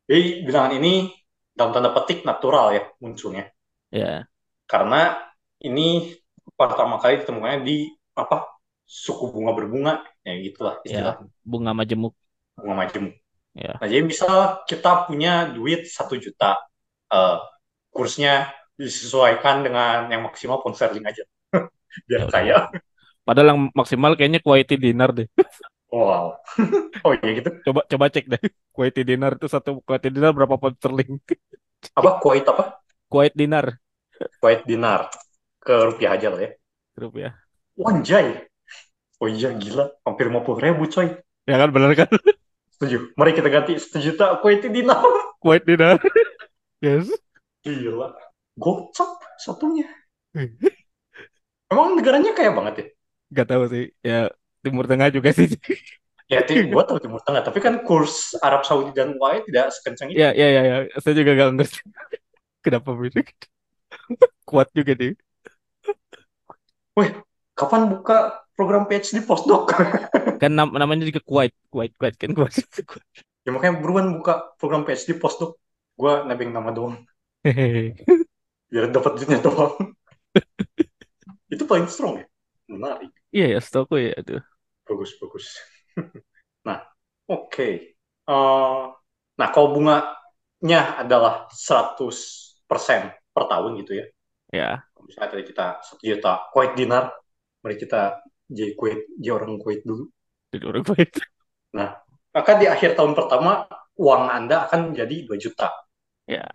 [0.07, 1.11] Jadi bilangan ini
[1.57, 3.43] dalam tanda petik natural ya munculnya.
[3.91, 4.27] ya
[4.67, 5.15] Karena
[5.63, 6.11] ini
[6.59, 7.77] pertama kali ditemukannya di
[8.15, 8.47] apa
[8.87, 9.93] suku bunga berbunga
[10.23, 12.13] ya gitulah istilahnya bunga majemuk
[12.57, 13.13] bunga majemuk.
[13.57, 13.81] Ya.
[13.81, 16.57] Nah, jadi misal kita punya duit satu juta,
[17.13, 17.37] eh,
[17.93, 21.23] kursnya disesuaikan dengan yang maksimal pound sterling aja,
[22.09, 22.57] biar Ya, kaya.
[23.27, 25.27] padahal yang maksimal kayaknya quality dinner deh
[25.91, 26.39] Wow.
[27.05, 27.49] oh iya gitu.
[27.65, 28.41] coba coba cek deh
[28.75, 31.11] quality dinner itu satu quality dinner berapa pound sterling
[31.99, 32.63] Apa kuwait apa?
[33.11, 33.65] quality dinner
[34.41, 35.01] Kuwait dinar
[35.65, 36.49] ke rupiah aja lah ya.
[36.97, 37.37] rupiah
[37.83, 38.27] Wanjay.
[39.23, 41.07] Oh iya gila, hampir 50 ribu coy.
[41.49, 42.09] ya kan bener kan
[42.77, 42.97] Setuju.
[43.17, 45.01] Mari kita ganti sejuta Kuwait dinar.
[45.41, 45.97] quality dinner
[46.81, 47.09] yes
[47.65, 48.13] Gila.
[48.57, 49.85] Gocap satunya.
[51.71, 52.85] Emang negaranya kaya banget ya?
[53.27, 54.31] nggak tahu sih ya
[54.63, 55.47] Timur Tengah juga sih
[56.27, 60.11] Ya, tim gua tahu Timur Tengah, tapi kan kurs Arab Saudi dan UAE tidak sekencang
[60.11, 60.19] itu.
[60.19, 61.79] ya ya ya ya saya juga gak ngerti
[62.63, 63.47] kenapa bisa gitu.
[64.47, 65.13] kuat juga deh
[67.57, 69.73] Kapan buka program PhD postdoc?
[70.41, 72.53] kan nam- namanya juga Kuwait Kuwait Kuwait kan Kuwait
[73.41, 75.57] ya makanya buruan buka program PhD postdoc.
[75.97, 76.93] Gua nebeng nama doang,
[78.69, 79.73] biar dapat duitnya doang.
[81.53, 82.25] itu paling strong ya.
[82.69, 83.09] Menarik.
[83.33, 84.37] iya ya setahu ya itu
[84.85, 85.45] Bagus, bagus.
[86.67, 86.79] nah,
[87.27, 87.69] oke.
[88.27, 88.83] Eh,
[89.39, 94.05] nah, kalau bunganya adalah 100% per tahun gitu ya.
[94.51, 94.69] ya
[95.07, 97.11] Misalnya tadi kita 1 juta Kuwait dinar,
[97.67, 100.07] mari kita jadi Kuwait, jadi orang Kuwait dulu.
[100.55, 101.11] jadi orang Kuwait
[102.37, 103.67] Maka di akhir tahun pertama,
[103.99, 105.67] uang Anda akan menjadi 2 juta.
[106.29, 106.47] ya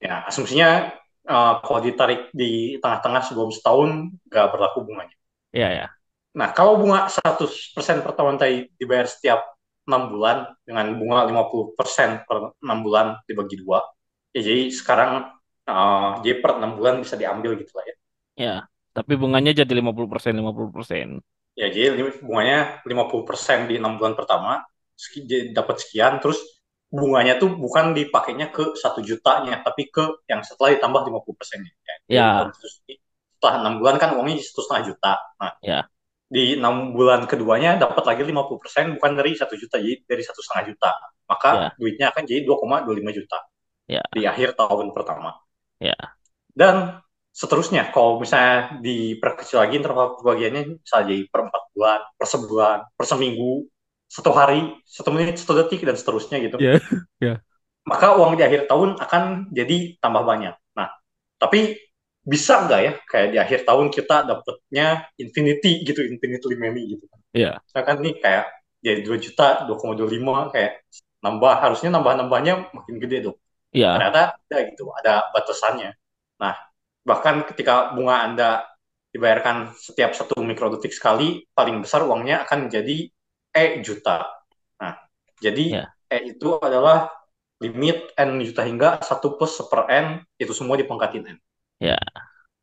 [0.00, 0.94] Ya, asumsinya
[1.26, 5.16] eh, kalau ditarik di tengah-tengah sebelum setahun, nggak berlaku bunganya.
[5.52, 5.86] ya ya
[6.34, 9.54] Nah, kalau bunga 100% per tahun tadi dibayar setiap
[9.86, 13.84] 6 bulan dengan bunga 50% per 6 bulan dibagi dua,
[14.34, 15.30] ya jadi sekarang
[15.66, 17.96] eh, jadi per 6 bulan bisa diambil gitu lah ya.
[18.34, 18.56] ya
[18.94, 21.18] tapi bunganya jadi 50% 50%
[21.54, 24.66] Ya, jadi bunganya 50% di 6 bulan pertama,
[25.54, 26.42] dapat sekian, terus
[26.90, 31.70] bunganya tuh bukan dipakainya ke 1 jutanya, tapi ke yang setelah ditambah 50 persennya.
[32.10, 32.50] Ya.
[33.38, 35.12] Setelah 6 bulan kan uangnya satu setengah juta.
[35.38, 35.86] Nah, Ya.
[36.26, 40.42] di 6 bulan keduanya dapat lagi 50 persen, bukan dari 1 juta, jadi dari satu
[40.42, 40.90] setengah juta.
[41.30, 41.68] Maka Ya.
[41.78, 43.38] duitnya akan jadi 2,25 juta
[43.86, 44.02] Ya.
[44.10, 45.38] di akhir tahun pertama.
[45.78, 45.94] Ya.
[46.50, 46.98] Dan
[47.34, 53.04] seterusnya, kalau misalnya diperkecil lagi interval pembagiannya misalnya jadi per 4 bulan, per sebulan, per
[53.10, 53.52] seminggu,
[54.06, 56.62] satu hari, satu menit, satu detik, dan seterusnya gitu.
[56.62, 56.78] Ya.
[57.18, 57.34] Ya.
[57.82, 60.54] Maka uang di akhir tahun akan jadi tambah banyak.
[60.78, 60.88] Nah,
[61.42, 61.74] tapi
[62.22, 67.04] bisa nggak ya kayak di akhir tahun kita dapatnya infinity gitu, infinitely many gitu.
[67.34, 67.58] Iya.
[67.66, 68.46] Misalkan nih kayak
[68.78, 70.86] jadi 2 juta, 2,25 kayak
[71.24, 73.40] nambah harusnya nambah-nambahnya makin gede dong
[73.72, 75.90] ya ternyata ada gitu, ada batasannya.
[76.36, 76.54] Nah,
[77.04, 78.50] bahkan ketika bunga Anda
[79.14, 83.06] dibayarkan setiap satu mikrodetik sekali, paling besar uangnya akan menjadi
[83.54, 84.26] E juta.
[84.82, 84.94] Nah,
[85.38, 85.84] jadi Ya.
[86.10, 87.08] E itu adalah
[87.62, 90.06] limit N juta hingga 1 plus seper N,
[90.36, 91.38] itu semua dipangkatin N.
[91.78, 91.98] Ya.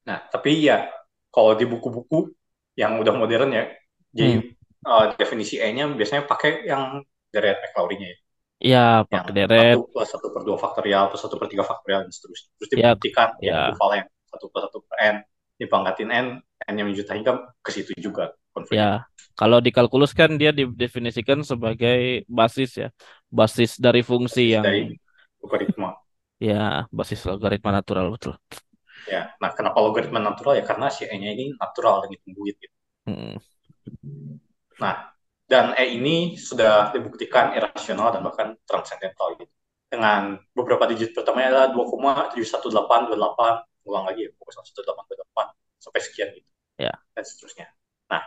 [0.07, 0.89] Nah, tapi ya,
[1.31, 2.31] kalau di buku-buku
[2.75, 3.65] yang udah modern ya,
[4.11, 4.51] jadi
[4.87, 8.17] uh, definisi E-nya biasanya pakai yang dari Maclaurin-nya ya.
[8.61, 9.75] Ya, Yang pakai deret.
[9.75, 12.49] satu plus satu per dua faktorial plus satu per tiga faktorial dan seterusnya.
[12.59, 13.47] Terus Ya, dibuktikan ya.
[13.47, 15.15] yang ekivalen satu plus satu per n
[15.59, 18.79] dipangkatin n n yang juta hingga ke situ juga konflik.
[18.79, 19.05] Ya,
[19.35, 22.89] kalau di kalkulus kan dia didefinisikan sebagai basis ya,
[23.29, 24.95] basis dari fungsi yang dari
[25.43, 25.95] logaritma.
[26.41, 28.33] ya basis logaritma natural betul.
[29.09, 32.77] Ya, nah kenapa logaritma natural ya karena si e-nya ini natural dan hitung buit gitu.
[33.09, 33.35] Hmm.
[34.77, 35.11] Nah,
[35.51, 39.51] dan E ini sudah dibuktikan irasional dan bahkan transendental gitu.
[39.91, 46.49] Dengan beberapa digit pertamanya adalah 2,71828, ulang lagi ya, 2,1828 sampai sekian gitu.
[46.77, 46.93] Ya.
[47.13, 47.67] Dan seterusnya.
[48.09, 48.21] Nah,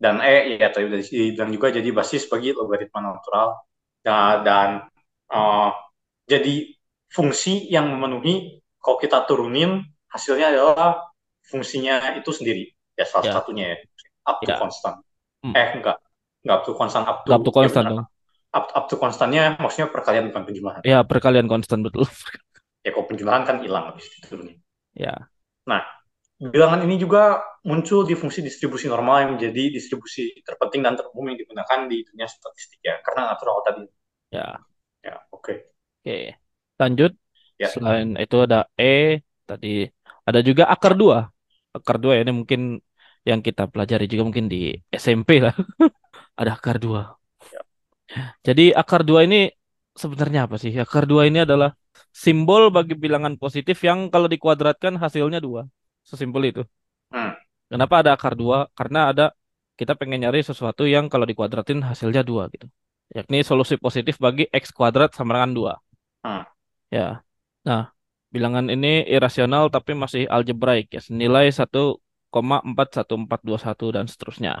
[0.00, 3.60] dan E ya tadi sudah dibilang juga jadi basis bagi logaritma natural
[4.00, 4.68] dan, dan
[5.28, 5.70] uh,
[6.24, 6.72] jadi
[7.10, 11.10] fungsi yang memenuhi kalau kita turunin hasilnya adalah
[11.44, 13.32] fungsinya itu sendiri ya salah Ya.
[13.36, 13.76] satunya ya
[14.24, 14.56] up to Ya.
[14.56, 14.96] constant
[15.40, 15.56] Hmm.
[15.56, 15.96] eh enggak
[16.44, 18.04] enggak up to constant up to Up to constant ya,
[18.52, 22.06] up, up to constantnya maksudnya perkalian bukan penjumlahan Ya, perkalian konstan betul.
[22.84, 24.56] ya kalau penjumlahan kan hilang habis diturunin
[24.94, 25.30] Ya.
[26.40, 27.22] bilangan ini juga
[27.68, 32.28] muncul di fungsi distribusi normal yang menjadi distribusi terpenting dan terumum yang digunakan di dunia
[32.28, 33.84] statistik ya karena natural tadi
[34.30, 34.60] Ya.
[35.04, 35.54] ya oke
[36.00, 36.12] Oke.
[36.80, 37.10] Lanjut.
[37.60, 37.68] Ya.
[37.72, 39.68] Selain itu ada E tadi
[40.28, 41.16] ada juga akar dua.
[41.76, 42.60] Akar dua ini mungkin
[43.28, 44.56] yang kita pelajari juga mungkin di
[45.02, 45.52] SMP lah.
[46.40, 47.00] ada akar dua.
[47.52, 47.60] Ya.
[48.46, 49.36] Jadi akar dua ini
[50.02, 50.72] sebenarnya apa sih?
[50.84, 51.70] Akar dua ini adalah
[52.24, 55.68] simbol bagi bilangan positif yang kalau dikuadratkan hasilnya dua.
[56.04, 56.62] Sesimpel itu.
[57.12, 57.32] Hmm.
[57.70, 58.66] Kenapa ada akar dua?
[58.78, 59.24] Karena ada
[59.78, 62.66] kita pengen nyari sesuatu yang kalau dikuadratin hasilnya dua gitu.
[63.16, 65.72] Yakni solusi positif bagi x kuadrat sama dengan dua.
[66.22, 66.44] Hmm.
[66.90, 67.22] Ya.
[67.66, 67.90] Nah,
[68.34, 74.54] bilangan ini irasional tapi masih algebraik ya, senilai 1,41421 dan seterusnya.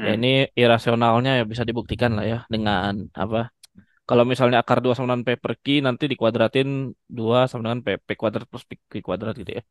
[0.00, 0.16] Hmm.
[0.16, 3.52] ini irasionalnya ya bisa dibuktikan lah ya dengan apa?
[4.10, 7.88] Kalau misalnya akar 2 sama dengan P per Q nanti dikuadratin 2 sama dengan P,
[8.06, 9.62] P kuadrat plus P, Q kuadrat gitu ya.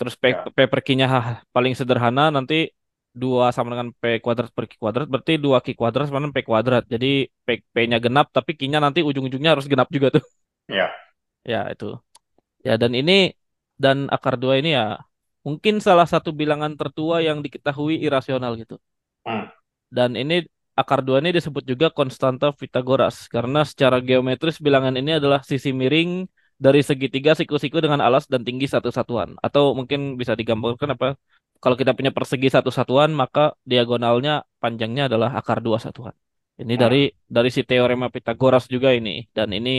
[0.00, 0.40] Terus P, Ya.
[0.56, 1.06] P per Q-nya
[1.52, 2.72] paling sederhana nanti
[3.12, 6.40] 2 sama dengan P kuadrat per Q kuadrat berarti 2 Q kuadrat sama dengan P
[6.48, 6.84] kuadrat.
[6.88, 10.24] Jadi P, P-nya genap tapi Q-nya nanti ujung-ujungnya harus genap juga tuh.
[10.64, 10.88] Ya.
[11.44, 12.00] Ya, itu.
[12.64, 13.36] Ya, dan ini
[13.76, 14.96] dan akar dua ini ya
[15.44, 18.80] mungkin salah satu bilangan tertua yang diketahui irasional gitu.
[19.28, 19.52] Hmm.
[19.92, 20.48] Dan ini
[20.80, 26.10] akar dua ini disebut juga konstanta Pythagoras karena secara geometris bilangan ini adalah sisi miring
[26.64, 29.28] dari segitiga siku-siku dengan alas dan tinggi satu satuan.
[29.46, 31.06] Atau mungkin bisa digambarkan apa?
[31.62, 33.40] Kalau kita punya persegi satu satuan, maka
[33.70, 34.32] diagonalnya
[34.62, 36.14] panjangnya adalah akar dua satuan.
[36.60, 36.82] Ini Hmm.
[36.82, 39.70] dari dari si teorema Pythagoras juga ini dan ini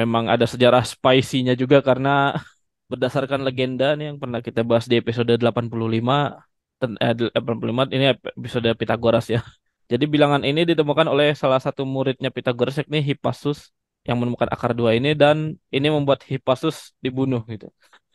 [0.00, 2.10] memang ada sejarah spicy-nya juga karena
[2.90, 6.47] berdasarkan legenda nih yang pernah kita bahas di episode 85 ten- eh,
[6.80, 9.40] 85 ini episode Pythagoras ya.
[9.90, 13.72] Jadi bilangan ini ditemukan oleh salah satu muridnya Pythagoras yakni Hippasus
[14.08, 15.36] yang menemukan akar dua ini dan
[15.72, 17.66] ini membuat Hippasus dibunuh gitu.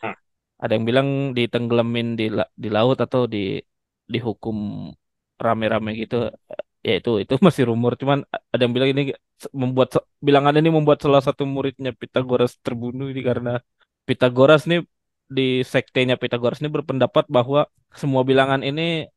[0.02, 0.16] Hmm.
[0.64, 1.08] Ada yang bilang
[1.38, 2.26] ditenggelamin di
[2.64, 3.60] di laut atau di
[4.14, 4.58] dihukum
[5.46, 6.16] rame-rame gitu.
[6.86, 8.20] Ya itu itu masih rumor cuman
[8.54, 9.02] ada yang bilang ini
[9.62, 9.90] membuat
[10.28, 13.52] bilangan ini membuat salah satu muridnya Pythagoras terbunuh ini karena
[14.08, 14.80] Pythagoras nih
[15.30, 19.08] di sektenya Pythagoras ini berpendapat bahwa semua bilangan ini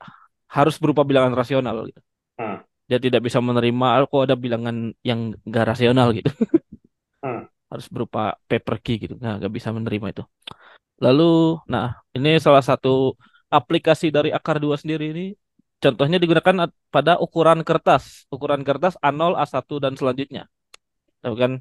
[0.51, 2.01] harus berupa bilangan rasional gitu.
[2.39, 2.63] Hmm.
[2.87, 6.31] Dia tidak bisa menerima "Ah, kok ada bilangan yang gak rasional gitu.
[7.25, 7.49] Hmm.
[7.73, 9.15] Harus berupa P per Q gitu.
[9.19, 10.23] Nah, gak bisa menerima itu.
[11.03, 13.17] Lalu, nah, ini salah satu
[13.51, 15.27] aplikasi dari akar dua sendiri ini
[15.83, 20.47] contohnya digunakan pada ukuran kertas, ukuran kertas A0, A1 dan selanjutnya.
[21.25, 21.53] Tahu kan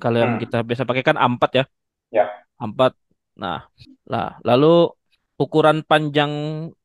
[0.00, 0.42] kalau yang Hmm.
[0.42, 1.64] kita biasa pakai kan A4 ya.
[2.10, 2.24] Ya.
[2.58, 2.94] A4.
[3.36, 3.68] Nah,
[4.10, 4.90] lah, lalu
[5.40, 6.32] ukuran panjang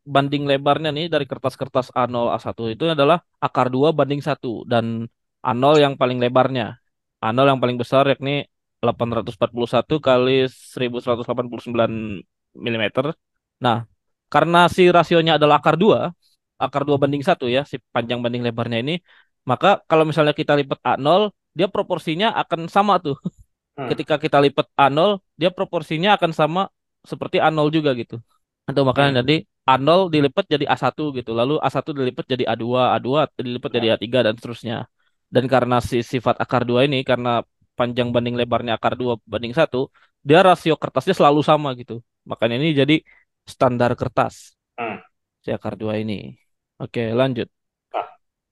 [0.05, 5.09] banding lebarnya nih dari kertas-kertas A0, A1 itu adalah akar 2 banding 1 dan
[5.43, 6.79] A0 yang paling lebarnya.
[7.19, 8.45] A0 yang paling besar yakni
[8.79, 12.23] 841 kali 1189
[12.55, 12.85] mm.
[13.65, 13.77] Nah,
[14.29, 16.11] karena si rasionya adalah akar 2,
[16.61, 18.93] akar 2 banding 1 ya, si panjang banding lebarnya ini,
[19.49, 23.17] maka kalau misalnya kita lipat A0, dia proporsinya akan sama tuh.
[23.75, 23.89] Hmm.
[23.91, 26.61] Ketika kita lipat A0, dia proporsinya akan sama
[27.03, 28.15] seperti A0 juga gitu.
[28.69, 29.19] Atau makanya Hmm.
[29.21, 29.35] jadi
[29.67, 31.31] A0 dilipat jadi A1 gitu.
[31.39, 34.87] Lalu A1 dilipat jadi A2, A2 dilipat jadi A3 dan seterusnya.
[35.29, 37.43] Dan karena si sifat akar 2 ini karena
[37.75, 39.91] panjang banding lebarnya akar 2 banding 1,
[40.23, 41.99] dia rasio kertasnya selalu sama gitu.
[42.29, 42.95] Makanya ini jadi
[43.45, 44.55] standar kertas.
[44.79, 44.97] Hmm.
[45.43, 46.33] Si akar 2 ini.
[46.81, 47.47] Oke, lanjut.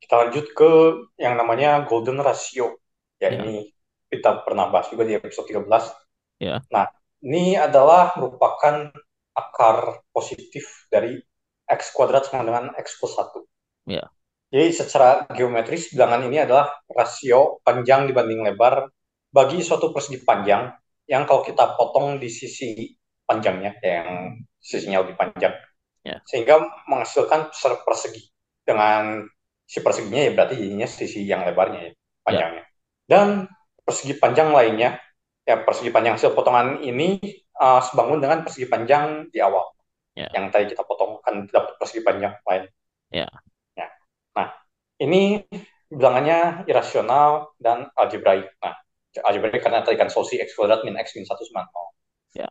[0.03, 0.69] Kita lanjut ke
[1.15, 2.75] yang namanya golden ratio.
[3.23, 3.39] Ya, Ya.
[3.39, 3.71] ini
[4.13, 5.89] kita pernah bahas juga di episode 13.
[6.37, 6.61] Ya.
[6.69, 6.85] Nah,
[7.25, 8.93] ini adalah merupakan
[9.33, 11.17] akar positif dari
[11.65, 13.89] X kuadrat sama dengan X plus 1.
[13.89, 14.05] Ya.
[14.53, 18.85] Jadi secara geometris bilangan ini adalah rasio panjang dibanding lebar
[19.33, 20.69] bagi suatu persegi panjang
[21.09, 22.93] yang kalau kita potong di sisi
[23.25, 25.57] panjangnya yang sisinya lebih panjang
[26.03, 26.19] Ya.
[26.27, 26.59] sehingga
[26.91, 27.55] menghasilkan
[27.87, 28.27] persegi
[28.67, 29.23] dengan
[29.63, 31.91] si perseginya ya berarti jadinya sisi yang lebarnya ya
[32.27, 32.63] panjangnya
[33.07, 33.47] dan
[33.83, 34.97] persegi panjang lainnya
[35.43, 37.19] ya persegi panjang hasil potongan ini
[37.59, 39.69] uh, sebangun dengan persegi panjang di awal
[40.13, 40.29] Ya.
[40.29, 42.69] yang tadi kita potong kan dapat persegi panjang lain
[43.09, 43.25] Ya.
[43.73, 43.89] ya.
[44.37, 44.53] nah
[45.01, 45.41] ini
[45.89, 48.77] bilangannya irasional dan algebraik nah
[49.25, 51.89] algebraik karena tadi kan solusi x kuadrat min x min satu sama nol
[52.37, 52.45] Ya.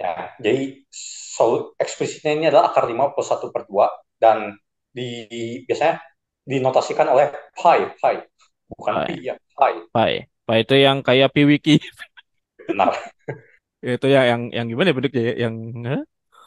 [0.00, 4.56] ya jadi sol eksplisitnya ini adalah akar 5 plus 1 per 2 dan
[4.88, 5.28] di,
[5.68, 6.00] biasanya
[6.48, 8.14] dinotasikan oleh pi pi
[8.72, 9.20] bukan Pi.
[9.20, 10.12] pi ya pi Pi.
[10.46, 11.74] Pi itu yang kayak PWiki.
[12.68, 12.94] benar
[13.94, 15.34] itu ya yang yang gimana ya bentuknya ya?
[15.48, 15.54] Yang?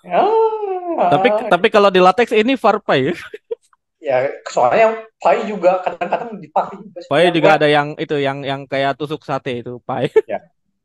[0.06, 3.12] Ah, tapi tapi kalau di latex ini var pi.
[4.04, 4.18] ya
[4.54, 4.86] soalnya
[5.22, 9.62] pi juga kadang-kadang dipakai juga Ya, juga ada yang itu yang yang kayak tusuk sate
[9.62, 10.06] itu pi.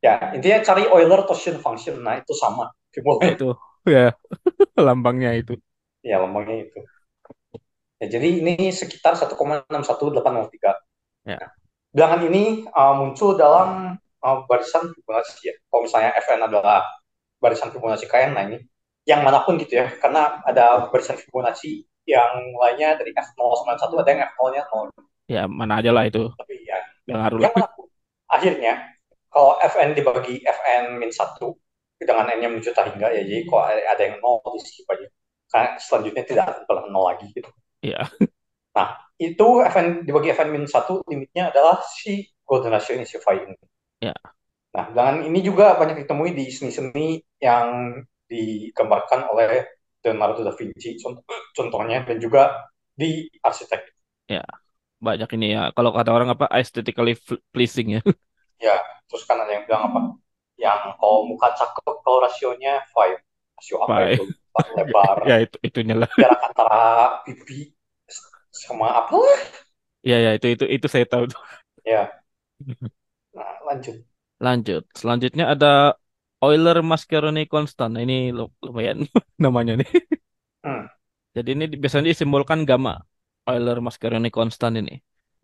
[0.05, 2.63] ya intinya cari Euler Torsion function nah itu sama
[3.21, 3.45] Nah, formulanya itu
[3.95, 4.03] ya
[4.85, 5.53] lambangnya itu.
[6.09, 6.79] ya lambangnya itu
[8.01, 10.71] ya jadi ini sekitar 1,61803
[11.25, 11.39] Ya.
[11.39, 11.49] Nah,
[11.91, 16.87] bilangan ini uh, muncul dalam uh, barisan Fibonacci ya kalau misalnya Fn adalah
[17.37, 18.57] barisan Fibonacci Kn nah ini
[19.03, 23.91] yang mana pun gitu ya karena ada barisan Fibonacci yang lainnya dari F0 sama 1
[24.01, 24.89] ada yang F0 nya 0
[25.31, 26.27] Ya mana aja lah itu.
[26.35, 27.51] tapi ya yang lah.
[27.55, 27.87] mana pun
[28.27, 28.73] akhirnya
[29.31, 31.39] kalau Fn dibagi Fn min 1
[32.01, 35.07] dengan n nya menuju tak hingga ya jadi kalau ada yang 0 di skip aja
[35.51, 37.51] karena selanjutnya tidak akan pernah 0 lagi gitu
[37.81, 38.05] Iya.
[39.21, 43.55] Itu Fn dibagi Fn min 1 limitnya adalah si golden ratio ini si phi ini
[44.01, 44.17] Ya.
[44.73, 49.67] nah bilangan ini juga banyak ditemui di seni-seni yang digambarkan oleh
[50.01, 51.21] Leonardo da Vinci cont-
[51.53, 52.65] contohnya dan juga
[52.97, 54.01] di arsitek
[55.01, 55.73] Banyak ini ya.
[55.73, 57.17] Kalau kata orang apa aesthetically
[57.49, 57.97] pleasing
[58.61, 58.77] ya.
[59.09, 59.99] terus kan ada yang bilang apa
[60.61, 63.17] yang kalau muka cakep kalau rasionya phi
[63.57, 64.23] rasio apa itu
[64.77, 66.09] lebar ya itu itunya lah.
[66.15, 66.81] jarak antara
[67.25, 67.73] pipi
[68.65, 69.39] sama apa lah
[70.09, 71.23] Ya ya itu itu itu saya tahu.
[71.31, 71.41] tuh.
[71.85, 72.21] ya
[73.35, 73.95] nah lanjut
[74.45, 74.83] Lanjut.
[74.99, 75.67] Selanjutnya ada
[76.41, 77.93] Euler Mascheroni constant.
[78.03, 78.97] Ini lu- lumayan
[79.43, 79.89] namanya nih.
[80.63, 80.87] Hmm.
[81.35, 82.93] Jadi ini biasanya disimbolkan gamma.
[83.49, 84.93] Euler Mascheroni constant ini.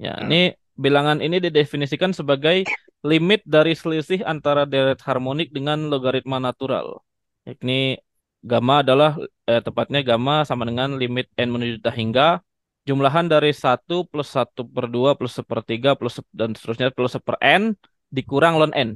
[0.04, 0.28] Ya, Hmm.
[0.28, 0.36] ini
[0.78, 2.70] bilangan ini didefinisikan sebagai
[3.06, 7.02] limit dari selisih antara deret harmonik dengan logaritma natural.
[7.48, 7.98] Yakni
[8.50, 9.12] gamma adalah
[9.50, 12.24] eh, tepatnya gamma sama dengan limit n menuju tak hingga
[12.88, 17.12] jumlahan dari 1 plus 1 per 2 plus 1 per 3 plus dan seterusnya plus
[17.16, 17.76] 1 per n
[18.08, 18.90] dikurang ln n.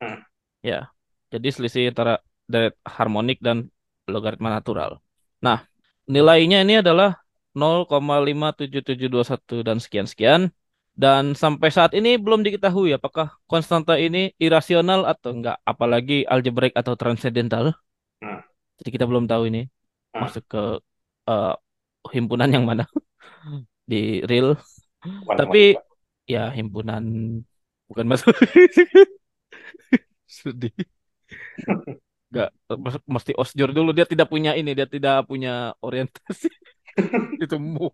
[0.00, 0.18] Hmm.
[0.64, 0.88] Ya.
[1.28, 3.68] Jadi selisih antara deret harmonik dan
[4.08, 5.02] logaritma natural.
[5.44, 5.68] Nah,
[6.08, 7.20] nilainya ini adalah
[7.52, 10.42] 0,57721 dan sekian-sekian.
[10.94, 16.94] Dan sampai saat ini belum diketahui apakah konstanta ini irasional atau enggak, apalagi algebraik atau
[16.94, 17.74] transendental.
[18.22, 18.40] Hmm.
[18.78, 19.66] Jadi kita belum tahu ini
[20.14, 20.30] Hmm.
[20.30, 20.62] masuk ke
[21.26, 21.54] eh,
[22.14, 22.86] himpunan yang mana
[23.90, 24.56] di real.
[25.04, 25.76] Bukan Tapi-.
[26.24, 27.04] Ya, himpunan
[27.88, 28.32] bukan masuk.
[30.26, 30.74] Sedih.
[32.30, 32.48] Enggak,
[32.84, 35.50] mas- mesti osjur dulu dia tidak punya ini, dia tidak punya
[35.86, 36.48] orientasi.
[37.44, 37.86] Itu mu.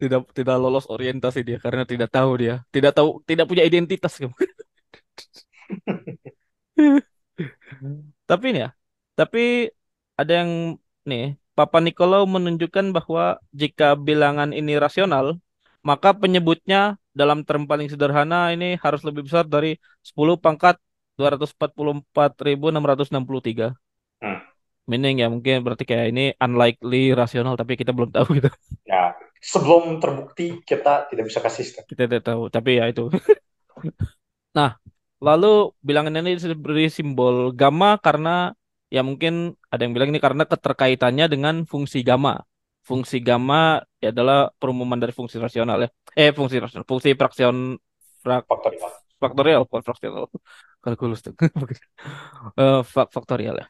[0.00, 4.34] Tidak tidak lolos orientasi dia karena tidak tahu dia, tidak tahu, tidak punya identitas kamu.
[8.28, 8.68] Tapi ini ya,
[9.18, 9.38] tapi
[10.20, 10.50] ada yang
[11.08, 11.22] nih,
[11.54, 15.38] Papa Nicolau menunjukkan bahwa jika bilangan ini rasional,
[15.86, 20.82] maka penyebutnya dalam term paling sederhana ini harus lebih besar dari 10 pangkat
[21.14, 23.70] 244.663.
[24.18, 24.42] Hmm.
[24.90, 28.50] Meaning ya mungkin berarti kayak ini unlikely rasional tapi kita belum tahu gitu.
[28.82, 31.84] Ya, sebelum terbukti kita tidak bisa kasih step.
[31.86, 33.06] Kita tidak tahu, tapi ya itu.
[34.54, 34.78] Nah,
[35.18, 38.54] lalu bilangan ini diberi simbol gamma karena
[38.94, 39.32] ya mungkin
[39.72, 42.34] ada yang bilang ini karena keterkaitannya dengan fungsi gamma.
[42.88, 45.88] Fungsi gamma ya adalah perumuman dari fungsi rasional ya.
[46.20, 47.56] Eh, fungsi rasional, fungsi fraksion
[48.22, 49.62] frak, Faktorial.
[49.72, 50.28] faktorial.
[50.84, 51.34] Kalkulus tuh.
[52.60, 53.66] Eh, fak- faktorial ya.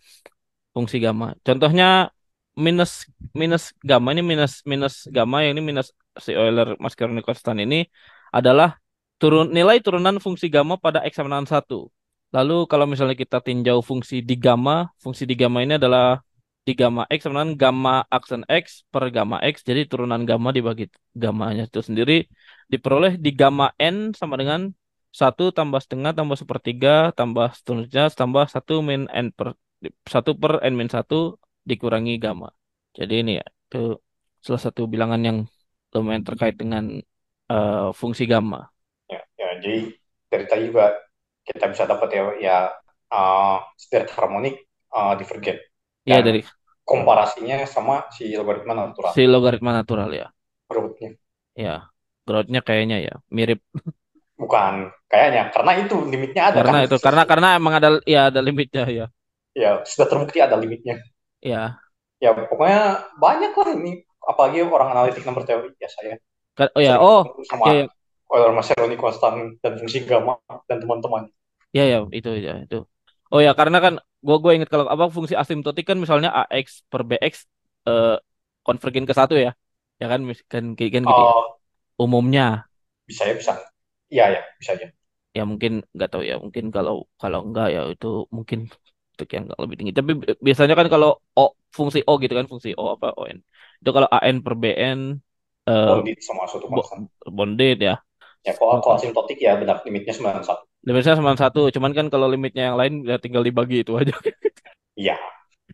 [0.75, 1.27] Fungsi gamma.
[1.47, 2.11] Contohnya
[2.59, 5.89] minus minus gamma ini minus minus gamma yang ini minus
[6.25, 7.87] si Euler Mascheroni constant ini
[8.31, 8.79] adalah
[9.19, 11.91] turun nilai turunan fungsi gamma pada x sama dengan 1.
[12.35, 16.19] Lalu kalau misalnya kita tinjau fungsi di gamma, fungsi di gamma ini adalah
[16.67, 19.63] di gamma x sama gamma aksen x per gamma x.
[19.69, 22.27] Jadi turunan gamma dibagi gammanya itu sendiri
[22.73, 24.61] diperoleh di gamma n sama dengan
[25.15, 29.55] 1 tambah setengah tambah sepertiga tambah seterusnya tambah 1 min n per
[30.11, 31.39] 1 per n min 1
[31.71, 32.51] dikurangi gamma.
[32.99, 34.03] Jadi ini ya, itu
[34.43, 35.39] salah satu bilangan yang
[35.95, 36.99] lumayan terkait dengan
[37.55, 38.67] eh, fungsi gamma.
[39.07, 39.95] Ya, ya, jadi
[40.31, 40.99] dari tadi juga
[41.45, 42.57] kita bisa dapat ya, ya
[43.13, 45.61] uh, state harmonik uh, divergent.
[46.05, 46.41] Iya Dan dari
[46.85, 49.13] komparasinya sama si logaritma natural.
[49.15, 50.27] si logaritma natural ya.
[50.69, 51.11] Growth-nya.
[51.55, 51.87] Ya,
[52.27, 53.61] growth-nya kayaknya ya mirip
[54.35, 56.87] Bukan kayaknya, karena itu limitnya ada karena kan.
[56.91, 59.07] itu karena karena emang ada ya ada limitnya ya.
[59.55, 60.99] Ya, sudah terbukti ada limitnya.
[61.39, 61.79] Ya.
[62.19, 64.03] Ya, pokoknya banyak lah ini.
[64.25, 65.71] Apalagi orang analitik nomor teori.
[65.79, 66.19] Ya, saya
[66.75, 67.85] Oh ya, oh sama ya ya
[68.37, 70.35] Euler-Mascheroni konstan dan fungsi gamma
[70.69, 71.25] dan teman-teman.
[71.77, 72.77] ya, ya, itu ya itu.
[73.33, 73.95] Oh ya, karena kan
[74.27, 77.35] gua gue inget kalau apa fungsi asimtotik kan misalnya ax per bx
[77.89, 78.15] eh
[78.67, 79.51] konvergen ke satu ya.
[80.01, 80.21] Ya kan
[80.53, 81.33] kan kayak kan gitu ya.
[81.33, 81.55] Uh,
[82.03, 82.43] Umumnya
[83.09, 83.53] bisa ya, bisa.
[84.13, 84.87] Iya, ya, bisa aja.
[85.37, 88.07] ya mungkin nggak tahu ya, mungkin kalau kalau enggak ya itu
[88.37, 88.59] mungkin
[89.13, 89.93] untuk yang lebih tinggi.
[89.99, 91.09] Tapi bi- biasanya kan kalau
[91.39, 91.43] o
[91.77, 93.37] fungsi o gitu kan fungsi o apa on.
[93.81, 95.01] Itu kalau an per bn
[95.69, 97.01] eh Bonded sama suatu konstan.
[97.37, 97.95] bonded ya.
[98.47, 100.67] Ya, kalau, kalau asimtotik ya benar limitnya 91.
[100.87, 104.13] Limitnya cuma satu, cuman kan kalau limitnya yang lain ya tinggal dibagi itu aja.
[105.01, 105.17] Iya,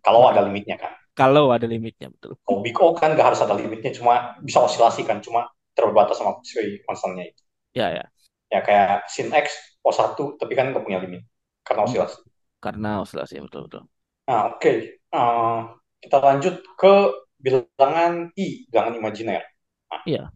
[0.05, 0.93] kalau ada limitnya kan.
[1.19, 2.35] Kalau ada limitnya betul.
[2.47, 4.15] Kalau big O kan nggak harus ada limitnya, cuma
[4.47, 5.41] bisa osilasi kan, cuma
[5.77, 7.43] terbatas sama si konstannya itu.
[7.75, 8.11] Ya ya,
[8.55, 9.47] Ya kayak sin X
[9.87, 11.23] O1, tapi kan nggak punya limit
[11.67, 11.89] karena Hmm.
[11.89, 12.19] osilasi.
[12.65, 13.83] karena osilasi betul betul.
[14.29, 14.73] Nah, oke.
[15.11, 15.59] Eh,
[16.05, 16.93] kita lanjut ke
[17.41, 19.43] bilangan I, bilangan imajiner.
[19.91, 20.33] Nah, Iya.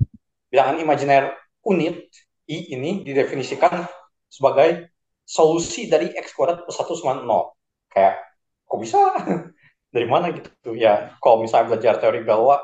[0.52, 1.24] bilangan imajiner
[1.64, 2.08] unit
[2.44, 3.88] I ini didefinisikan
[4.28, 4.92] sebagai
[5.24, 7.56] solusi dari X kuadrat plus 1 sama 0.
[7.88, 8.20] Kayak,
[8.68, 9.00] kok bisa?
[9.94, 10.74] Dari mana gitu?
[10.76, 12.60] Ya, kalau misalnya belajar teori Galois,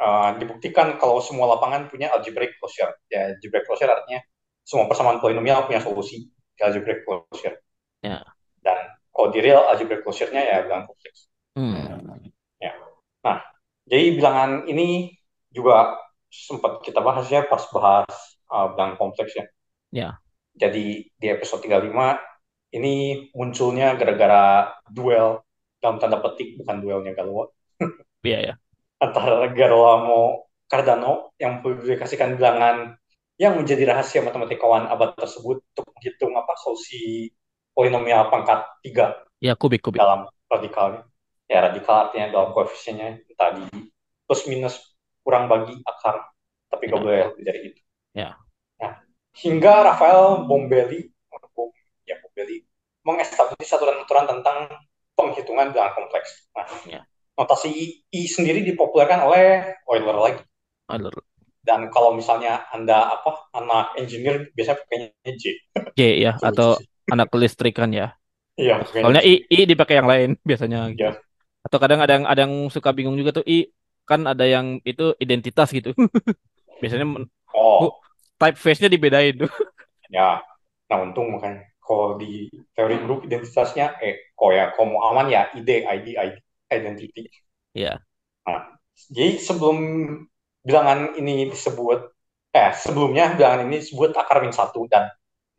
[0.00, 2.90] eh, dibuktikan kalau semua lapangan punya algebraic closure.
[3.12, 4.24] Ya, algebraic closure artinya
[4.64, 7.60] semua persamaan polinomial punya solusi di algebraic closure.
[8.02, 8.24] Ya.
[8.64, 8.78] Dan
[9.12, 11.28] kalau di real algebraic closure-nya ya bilangan kompleks.
[11.54, 12.00] Hmm.
[13.20, 13.38] Nah,
[13.84, 15.12] jadi bilangan ini
[15.52, 15.98] juga
[16.30, 19.44] sempat kita bahas ya pas bahas uh, bilangan kompleks ya.
[19.90, 20.10] Ya.
[20.54, 22.18] Jadi di episode 35
[22.70, 22.94] ini
[23.34, 25.42] munculnya gara-gara duel
[25.80, 27.50] dalam tanda petik bukan duelnya Galois
[28.26, 28.54] Iya ya.
[29.00, 32.94] antara Girolamo Cardano yang mempublikasikan bilangan
[33.40, 37.32] yang menjadi rahasia matematikawan abad tersebut untuk menghitung apa solusi
[37.72, 39.96] polinomial pangkat 3 Ya kubik kubik.
[39.98, 41.08] dalam radikalnya.
[41.48, 43.64] Ya radikal artinya dalam koefisiennya tadi
[44.28, 44.76] plus minus
[45.24, 46.28] kurang bagi akar,
[46.68, 47.02] tapi nggak Ya.
[47.02, 47.80] boleh lebih dari itu.
[48.16, 48.34] Ya.
[48.82, 48.92] Nah,
[49.38, 51.10] hingga Rafael Bombelli,
[51.54, 51.74] Bom-
[52.06, 52.66] ya Bombelli,
[53.06, 54.58] mengestablishkan aturan-aturan tentang
[55.14, 56.50] penghitungan bilangan kompleks.
[56.56, 57.00] Nah, Ya.
[57.38, 60.42] notasi I, I sendiri dipopulerkan oleh Euler lagi.
[60.90, 61.14] Alur.
[61.60, 65.44] Dan kalau misalnya anda apa anak engineer biasanya pakainya J.
[65.94, 66.80] J ya atau
[67.12, 68.16] anak kelistrikan ya.
[68.60, 69.24] Iya, Soalnya.
[69.24, 71.04] I, I dipakai yang lain biasanya gitu.
[71.08, 71.12] Iya.
[71.64, 73.68] Atau kadang ada yang ada yang suka bingung juga tuh I
[74.08, 75.92] kan ada yang itu identitas gitu.
[76.80, 77.06] biasanya
[77.54, 77.98] Oh,
[78.38, 79.50] typeface-nya dibedain tuh.
[80.14, 80.40] ya.
[80.90, 85.50] Nah, untung makanya kalau di teori grup identitasnya eh kok ya kalau mau aman ya
[85.54, 86.36] ID, ID, ID,
[86.70, 87.26] identity.
[87.74, 87.98] Iya.
[89.10, 89.78] Jadi sebelum
[90.62, 91.98] bilangan ini disebut,
[92.54, 95.08] eh sebelumnya bilangan ini disebut akar min satu dan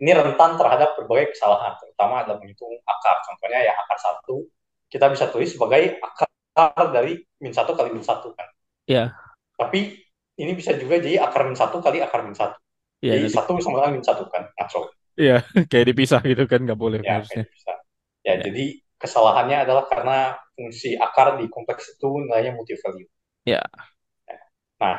[0.02, 3.22] ini rentan terhadap berbagai kesalahan, terutama dalam menghitung akar.
[3.28, 4.48] Contohnya ya akar satu
[4.92, 8.48] kita bisa tulis sebagai akar dari min satu kali min satu kan.
[8.88, 9.16] Iya.
[9.56, 10.00] Tapi
[10.42, 12.58] ini bisa juga jadi akar min satu kali akar min satu.
[13.02, 14.44] Iya jadi satu sama dengan min satu kan.
[14.58, 14.80] Ngaco.
[15.22, 15.34] iya
[15.70, 17.72] kayak dipisah gitu kan nggak boleh Ya, kayak bisa.
[18.26, 18.44] Ya, Ya.
[18.46, 18.64] jadi
[19.02, 23.10] kesalahannya adalah karena fungsi akar di kompleks itu nilainya multi-value.
[23.46, 23.62] Ya.
[24.82, 24.98] Nah,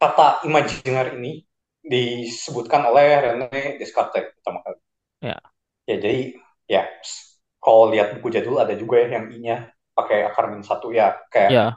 [0.00, 1.32] kata imajiner ini
[1.80, 4.78] disebutkan oleh René Descartes pertama kali.
[5.20, 5.40] Ya.
[5.88, 6.20] Ya, jadi
[6.70, 6.82] ya
[7.64, 9.56] kalau lihat buku jadul ada juga ya yang I-nya
[9.96, 11.76] pakai akar min satu ya kayak Ya.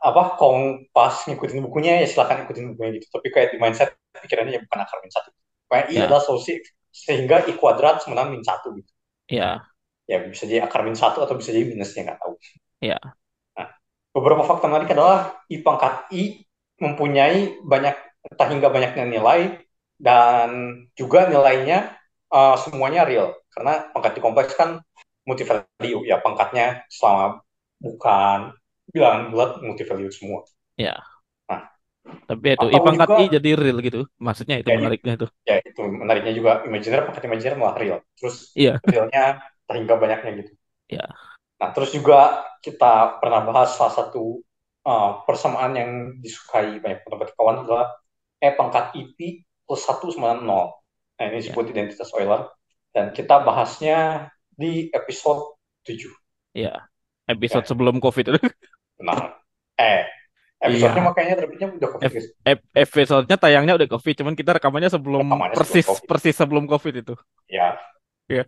[0.00, 3.06] Apa kalau pas ngikutin bukunya ya silakan ikutin bukunya gitu.
[3.12, 3.90] Tapi kayak di mindset
[4.24, 5.30] pikirannya ya bukan akar min satu.
[5.70, 6.06] Kayak I Ya.
[6.08, 6.52] adalah solusi
[6.90, 8.92] sehingga I kuadrat dengan min satu gitu.
[9.28, 9.70] Ya.
[10.10, 12.34] Ya bisa jadi akar min satu atau bisa jadi minusnya nggak tahu.
[12.80, 12.98] Ya.
[13.56, 13.68] Nah,
[14.14, 16.22] beberapa fakta menarik adalah I pangkat I
[16.80, 17.94] mempunyai banyak
[18.30, 19.40] entah hingga banyaknya nilai
[20.00, 20.48] dan
[20.96, 21.92] juga nilainya
[22.32, 24.80] uh, semuanya real karena pangkat I kompleks kan
[25.28, 27.44] multi value ya pangkatnya selama
[27.80, 28.38] bukan
[28.90, 30.42] bilangan bulat multi value semua.
[30.74, 30.98] Ya.
[31.46, 31.66] Nah,
[32.26, 34.00] Tapi itu I pangkat juga- I jadi real gitu.
[34.18, 35.26] Maksudnya itu Jadi- menariknya itu.
[35.44, 37.98] ya itu menariknya juga imajiner pangkat imajiner malah real.
[38.16, 38.80] Terus Iya.
[38.82, 40.52] realnya entah hingga banyaknya gitu.
[40.90, 41.06] Ya.
[41.60, 44.40] Nah, terus juga kita pernah bahas salah satu
[44.80, 47.92] uh, persamaan yang disukai banyak matematikawan adalah
[48.40, 50.72] E pangkat IP plus 1 sama 0.
[51.20, 52.48] Nah, ini disebut identitas Euler.
[52.90, 56.08] Dan kita bahasnya di episode 7.
[56.56, 56.88] Ya.
[57.24, 57.70] Episode Ya.
[57.70, 58.26] sebelum COVID
[59.00, 59.40] Benar.
[59.80, 60.04] Eh,
[60.60, 61.08] Episodenya Iya.
[61.08, 62.22] makanya terbitnya udah COVID.
[62.44, 66.04] F, episode-nya tayangnya udah COVID, cuman kita rekamannya sebelum Rekamannya sebelum persis COVID.
[66.04, 67.14] persis sebelum COVID itu.
[67.48, 67.80] Ya.
[68.28, 68.44] Iya.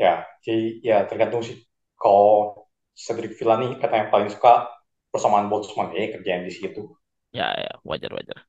[0.00, 1.60] Ya, jadi ya tergantung sih.
[2.00, 2.64] Kalau
[2.96, 4.64] Cedric Villani katanya paling suka
[5.12, 6.88] persamaan Boltzmann, ya kerjaan di situ.
[7.36, 8.48] Ya, ya, wajar wajar.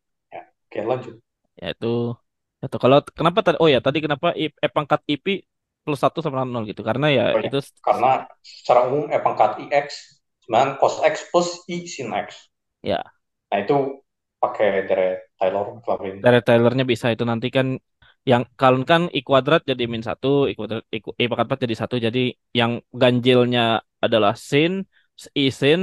[0.71, 1.19] Oke, lanjut.
[1.59, 2.15] Ya itu.
[2.63, 5.43] Itu kalau kenapa tadi oh ya tadi kenapa I, E pangkat IP
[5.83, 6.79] plus 1 sama 0 gitu.
[6.87, 9.85] Karena ya Oh, itu Karena secara umum E pangkat IX
[10.43, 12.27] sebenarnya cos X plus I sin X.
[12.83, 13.13] Ya.
[13.49, 13.75] Nah itu
[14.41, 15.07] pakai dari
[15.39, 16.17] Taylor kelarin.
[16.23, 17.67] dari Taylornya bisa itu nanti kan
[18.31, 21.75] yang kalau kan i kuadrat jadi min satu i kuadrat i, i pangkat 4 jadi
[21.81, 22.19] satu jadi
[22.59, 22.71] yang
[23.01, 23.61] ganjilnya
[24.05, 24.71] adalah sin
[25.41, 25.79] i sin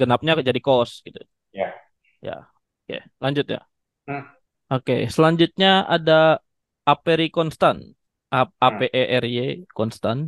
[0.00, 1.20] genapnya jadi cos gitu
[1.52, 1.86] Ya.
[2.26, 2.36] ya
[2.84, 3.60] oke lanjut ya
[4.06, 4.36] Hmm.
[4.72, 6.12] oke selanjutnya ada
[6.92, 7.76] aperi konstan
[8.34, 8.86] A- Hmm.
[9.08, 10.18] APERY konstan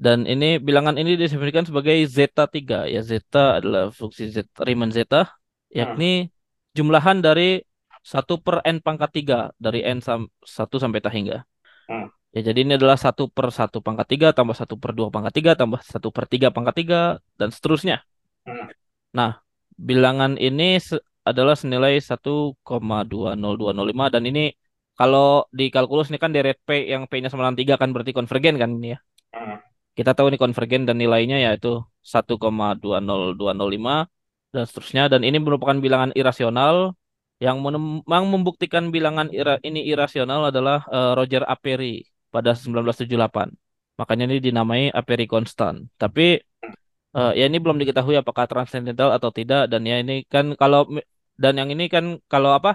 [0.00, 5.28] dan ini bilangan ini didefinisikan sebagai zeta 3 ya zeta adalah fungsi zeta Riemann zeta
[5.68, 6.32] yakni
[6.72, 7.60] jumlahan dari
[8.00, 11.44] 1 per n pangkat 3 dari n sam 1 sampai tak hingga.
[11.84, 12.08] Hmm.
[12.32, 15.52] Ya, jadi ini adalah 1 per 1 pangkat 3 tambah 1 per 2 pangkat 3
[15.60, 18.00] tambah 1 per 3 pangkat 3 dan seterusnya.
[18.48, 18.72] Hmm.
[19.12, 19.44] Nah,
[19.76, 24.56] bilangan ini se- adalah senilai 1,20205 dan ini
[24.96, 28.56] kalau di kalkulus ini kan deret P yang P-nya sama dengan 3 kan berarti konvergen
[28.56, 28.98] kan ini ya.
[29.36, 29.60] Hmm.
[29.96, 34.08] Kita tahu ini konvergen dan nilainya yaitu 1,20205
[34.54, 36.96] dan seterusnya dan ini merupakan bilangan irasional
[37.44, 37.56] yang
[38.12, 42.04] yang membuktikan bilangan ira- ini irasional adalah eh, Roger Aperi
[42.34, 43.48] pada 1978.
[44.00, 45.88] Makanya ini dinamai Aperi konstan.
[46.00, 46.40] Tapi
[47.16, 50.80] eh, ya ini belum diketahui apakah transendental atau tidak dan ya ini kan kalau
[51.42, 52.70] dan yang ini kan kalau apa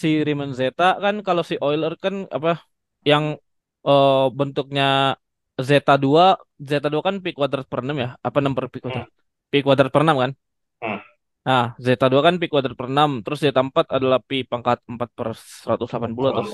[0.00, 2.50] si Riemann zeta kan kalau si Euler kan apa
[3.10, 3.24] yang
[3.88, 4.84] eh, bentuknya
[5.60, 6.24] zeta 2
[6.56, 8.08] zeta 2 kan pi kuadrat per 6 ya?
[8.20, 9.08] Apa 6 per pi kuadrat
[9.52, 10.32] pi kuadrat per 6 kan?
[10.82, 10.98] Hmm.
[11.42, 15.10] nah zeta 2 kan pi kuadrat per 6 terus zeta 4 adalah pi pangkat 4
[15.18, 16.44] per 180 atau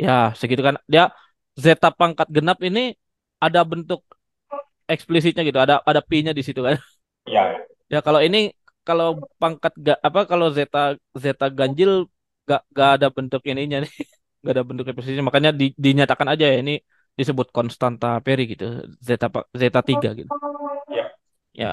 [0.00, 0.76] ya segitu kan.
[0.88, 1.12] Dia
[1.54, 2.96] zeta pangkat genap ini
[3.38, 4.00] ada bentuk
[4.88, 6.76] eksplisitnya gitu ada ada pi-nya di situ kan.
[7.24, 7.44] Ya,
[7.92, 8.00] Ya.
[8.00, 8.52] Kalau ini
[8.84, 9.08] kalau
[9.40, 12.08] pangkat ga, apa kalau zeta zeta ganjil
[12.44, 13.92] gak gak ada bentuk ininya nih
[14.44, 16.76] gak ada bentuk ekspresinya makanya di- dinyatakan aja ya ini
[17.18, 18.64] disebut konstanta Peri gitu
[18.98, 20.30] zeta zeta 3 gitu.
[20.90, 21.06] Ya.
[21.54, 21.72] Ya.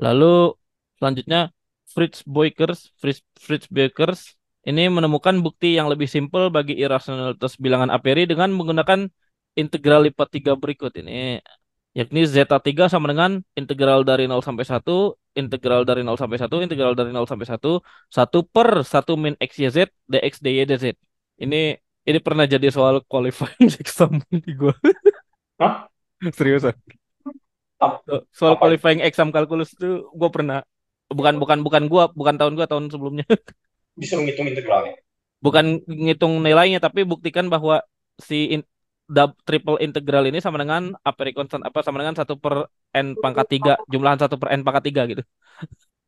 [0.00, 0.56] Lalu
[0.96, 1.52] selanjutnya
[1.92, 4.38] Fritz Boykers Fritz Fritz Boykers
[4.68, 9.08] ini menemukan bukti yang lebih simpel bagi irasionalitas bilangan Aperi dengan menggunakan
[9.56, 11.40] integral lipat tiga berikut ini
[11.98, 16.56] yakni zeta 3 sama dengan integral dari 0 sampai 1, integral dari 0 sampai 1,
[16.64, 19.78] integral dari 0 sampai 1, 1 per 1 min XYZ
[20.12, 20.84] dx dy dz.
[21.42, 21.56] Ini
[22.08, 24.72] ini pernah jadi soal qualifying exam di gua.
[25.60, 25.86] Hah?
[26.32, 26.74] Seriusan.
[28.34, 28.62] Soal apa?
[28.64, 30.58] qualifying exam kalkulus itu gua pernah
[31.12, 33.26] bukan bukan bukan gua, bukan tahun gua, tahun sebelumnya.
[34.00, 34.94] bisa menghitung integralnya.
[35.38, 37.84] Bukan ngitung nilainya tapi buktikan bahwa
[38.18, 38.66] si in-
[39.06, 43.46] dub- triple integral ini sama dengan aperi konstan apa sama dengan 1 per n pangkat
[43.46, 45.22] 3 jumlahan 1 per n pangkat 3 gitu.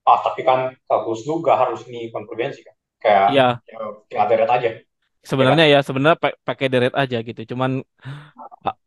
[0.05, 2.75] Ah, tapi kan kalkulus lu gak harus ini konvergensi kan.
[3.01, 3.79] Kayak Iya, ya,
[4.11, 4.71] tinggal deret aja.
[5.31, 7.41] Sebenarnya ya sebenarnya pa- pakai deret aja gitu.
[7.53, 7.71] Cuman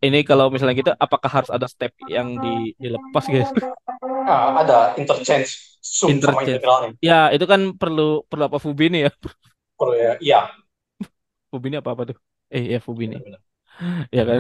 [0.06, 3.46] ini kalau misalnya gitu apakah harus ada step yang di, dilepas gitu?
[4.28, 6.48] Ah, ada interchange sum sama Interchange.
[6.48, 6.96] integralnya.
[7.08, 9.12] Ya, itu kan perlu perlu apa Fubini ya?
[9.78, 10.40] Kalau ya, iya.
[11.52, 12.18] Fubini apa apa tuh?
[12.56, 13.16] Eh, ya Fubini.
[13.16, 13.42] benar-benar.
[14.18, 14.40] Ya kan.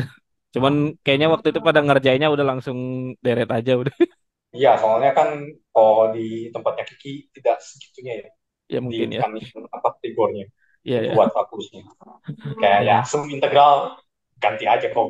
[0.55, 2.77] Cuman kayaknya waktu itu pada ngerjainnya udah langsung
[3.25, 3.93] deret aja udah.
[4.57, 5.29] Iya, soalnya kan
[5.73, 6.21] kalau di
[6.53, 8.27] tempatnya Kiki tidak segitunya ya.
[8.69, 9.23] Ya Di mungkin ya.
[9.23, 9.31] kan,
[9.77, 10.45] apa rigornya
[10.84, 11.11] Iya ya.
[11.15, 11.81] buat kalkulusnya.
[12.60, 13.97] Kayak ya sum integral
[14.43, 15.07] ganti aja kok.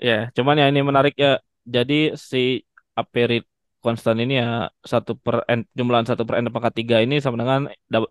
[0.00, 1.38] Ya, cuman ya ini menarik ya.
[1.64, 2.60] Jadi si
[2.96, 3.40] Aperi
[3.84, 7.68] konstan ini ya satu per n jumlahan satu per n pangkat tiga ini sama dengan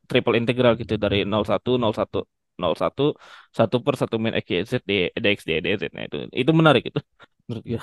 [0.10, 2.22] triple integral gitu dari 01 01
[2.62, 3.18] 01
[3.58, 5.84] 1 per 1 min x y z di dx dy dz.
[5.96, 7.00] Nah itu itu menarik itu
[7.50, 7.82] menurut gue.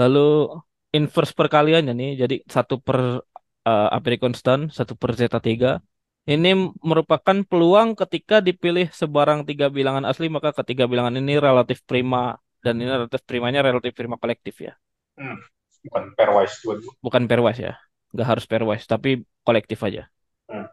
[0.00, 0.26] Lalu
[0.96, 2.98] inverse perkaliannya nih jadi satu per
[3.68, 5.82] eh, Aperi konstan satu per zeta 3
[6.26, 6.50] ini
[6.82, 12.34] merupakan peluang ketika dipilih sebarang tiga bilangan asli maka ketiga bilangan ini relatif prima
[12.64, 14.74] dan ini relatif primanya relatif prima kolektif ya
[15.16, 15.38] Hmm,
[15.88, 16.92] bukan pairwise dua-dua.
[17.00, 17.74] bukan pairwise ya
[18.12, 20.02] nggak harus pairwise tapi kolektif aja
[20.46, 20.66] Hmm.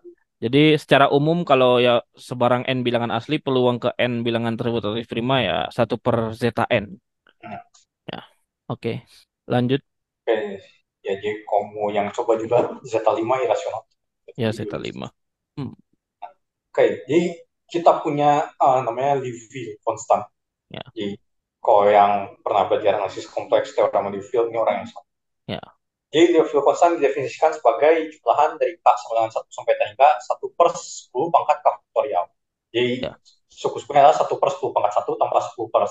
[0.43, 5.07] jadi secara umum kalau ya sebarang n bilangan asli peluang ke n bilangan tersebut relatif
[5.09, 6.85] prima ya satu per zeta n
[7.43, 7.59] Hmm.
[8.11, 8.19] ya
[8.71, 8.91] oke
[9.49, 9.81] lanjut
[10.23, 10.35] Oke,
[11.03, 12.57] ya jadi kamu yang coba juga
[12.87, 13.83] zeta 5 irasional.
[14.41, 15.07] ya zeta 5
[16.73, 17.37] Oke, jadi
[17.69, 20.25] kita punya uh, namanya Liouville constant.
[20.73, 20.81] Ya.
[20.89, 21.21] Jadi
[21.61, 25.05] kalau yang pernah belajar analisis kompleks teorema Liouville ini orang yang sama.
[25.45, 25.63] Ya.
[26.09, 30.49] Jadi Liouville konstan didefinisikan sebagai jumlahan dari K sama dengan 1 sampai T hingga 1
[30.57, 32.25] per 10 pangkat K faktorial.
[32.73, 33.13] Jadi Ya.
[33.53, 35.83] suku-sukunya adalah 1 per 10 pangkat 1 tambah 10 per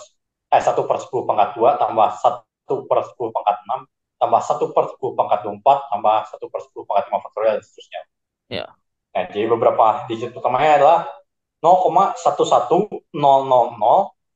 [0.53, 3.81] eh 1 per 10 pangkat 2 tambah 1 per 10 pangkat 6
[4.19, 8.03] tambah 1 per 10 pangkat 24 tambah 1 per 10 pangkat 5 faktorial dan seterusnya.
[8.51, 8.67] Ya.
[9.13, 11.01] Nah, jadi beberapa digit pertamanya adalah
[11.61, 12.17] 0,11000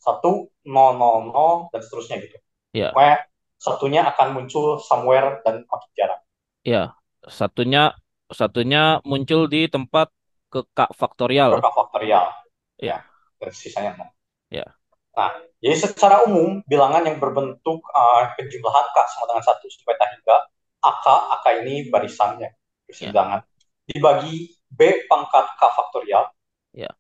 [0.07, 2.37] 1000 dan seterusnya gitu.
[2.77, 2.93] Ya.
[2.93, 3.17] Pokoknya
[3.57, 6.21] satunya akan muncul somewhere dan makin jarang.
[6.63, 6.93] Ya,
[7.25, 7.97] satunya
[8.29, 10.13] satunya muncul di tempat
[10.53, 11.57] ke K faktorial.
[11.59, 12.27] Ke K faktorial.
[12.79, 13.03] Ya.
[13.41, 14.07] Dan sisanya 0.
[14.53, 14.67] Ya.
[15.17, 15.33] Nah,
[15.65, 20.37] jadi secara umum bilangan yang berbentuk uh, penjumlahan K sama dengan 1 sampai hingga
[20.85, 22.53] AK, AK ini barisannya,
[22.87, 23.13] barisan Ya.
[23.17, 23.41] bilangan,
[23.89, 24.37] dibagi
[24.71, 26.31] B pangkat K faktorial,
[26.75, 26.91] Ya.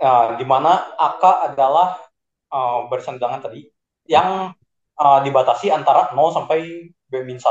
[0.00, 2.00] uh, di mana AK adalah
[2.48, 3.66] uh, barisan bilangan tadi
[4.06, 4.54] yang
[4.96, 7.42] uh, dibatasi antara 0 sampai B-1.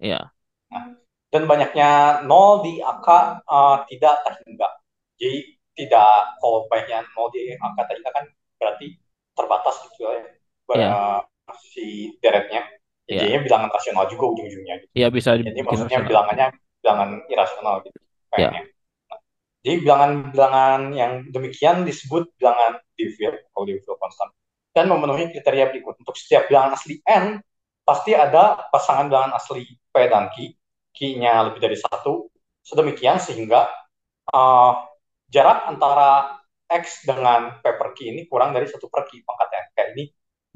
[0.00, 0.30] Ya.
[1.28, 3.08] Dan banyaknya 0 di AK
[3.44, 4.68] uh, tidak tak hingga.
[5.20, 5.38] Jadi
[5.76, 8.24] tidak, kalau banyaknya 0 di AK tak hingga kan
[8.56, 8.86] berarti
[9.36, 10.22] terbatas gitu ya.
[10.64, 11.24] Ber- Ya.
[11.74, 12.60] si deretnya.
[13.08, 13.24] Ya.
[13.24, 14.84] Jadinya bilangan rasional juga ujung-ujungnya.
[14.84, 14.92] Gitu.
[14.92, 16.08] Ya bisa Jadi maksudnya rasional.
[16.12, 16.46] bilangannya
[16.84, 17.98] bilangan irasional gitu.
[17.98, 18.04] Ya.
[18.36, 18.62] kayaknya.
[18.68, 18.77] Nah,
[19.68, 24.32] jadi bilangan-bilangan yang demikian disebut bilangan Liouville atau Liouville constant
[24.72, 26.00] dan memenuhi kriteria berikut.
[26.00, 27.36] Untuk setiap bilangan asli n
[27.84, 30.56] pasti ada pasangan bilangan asli p dan q,
[30.96, 32.32] q-nya lebih dari satu,
[32.64, 33.68] sedemikian sehingga
[34.32, 34.72] uh,
[35.28, 39.64] jarak antara x dengan p per q ini kurang dari satu per q pangkat n.
[39.76, 40.04] Kayak ini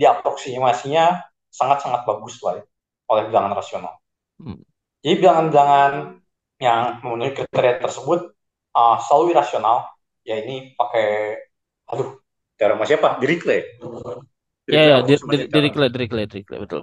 [0.01, 1.20] diaproksimasinya
[1.52, 2.64] sangat-sangat bagus lah ya,
[3.12, 4.01] oleh bilangan rasional.
[4.40, 4.64] Hmm.
[5.05, 5.93] Jadi bilangan-bilangan
[6.64, 8.32] yang memenuhi kriteria tersebut
[8.77, 9.77] uh, selalu irasional.
[10.23, 11.36] Ya ini pakai,
[11.90, 12.19] aduh,
[12.59, 13.19] teorema siapa?
[13.23, 13.65] Dirichlet.
[14.74, 16.82] Ya, ya, aku di- sama di- dia Dirichlet, Dirichlet, Dirichlet, betul.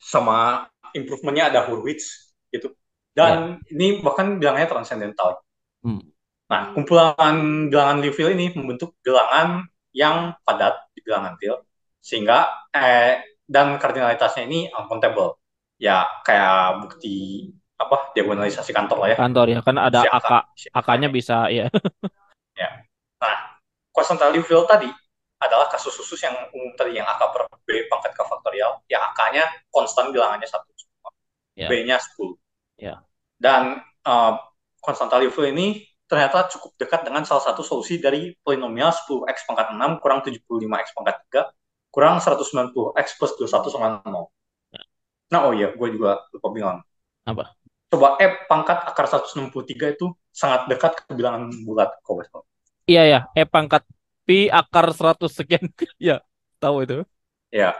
[0.00, 2.72] Sama improvementnya ada Hurwitz gitu.
[3.16, 5.40] Dan ini bahkan bilangnya transcendental.
[5.82, 6.00] Hmm.
[6.46, 7.36] Nah, kumpulan
[7.70, 11.66] bilangan Liouville ini membentuk bilangan yang padat di bilangan Liouville
[11.98, 13.18] sehingga eh,
[13.50, 15.42] dan kardinalitasnya ini uncountable.
[15.76, 19.16] Ya kayak bukti apa diagonalisasi kantor lah ya.
[19.20, 20.32] Kantor ya, kan ada Si AK,
[20.72, 21.68] AK-nya bisa ya.
[23.96, 24.88] Quantile Liouville tadi
[25.40, 29.48] adalah kasus khusus yang umum tadi yang AK per B pangkat K faktorial, yang AK-nya
[29.72, 30.68] konstan bilangannya satu,
[31.56, 31.72] Ya.
[31.72, 32.36] B-nya 10.
[32.76, 33.00] Ya.
[33.40, 34.32] Dan uh,
[34.76, 40.04] Quantile Liouville ini ternyata cukup dekat dengan salah satu solusi dari polinomial 10x pangkat 6
[40.04, 41.48] kurang 75x pangkat 3
[41.88, 44.28] kurang 190x plus 21 sama 0.
[45.32, 46.76] Nah, oh iya, gue juga lupa bilang.
[47.24, 47.56] Apa?
[47.96, 52.44] Coba E pangkat akar 163 itu sangat dekat ke bilangan bulat, nggak salah.
[52.84, 53.88] Iya ya, E pangkat
[54.28, 55.64] pi akar 100 sekian.
[55.96, 56.20] ya,
[56.60, 57.08] tahu itu.
[57.48, 57.72] Ya.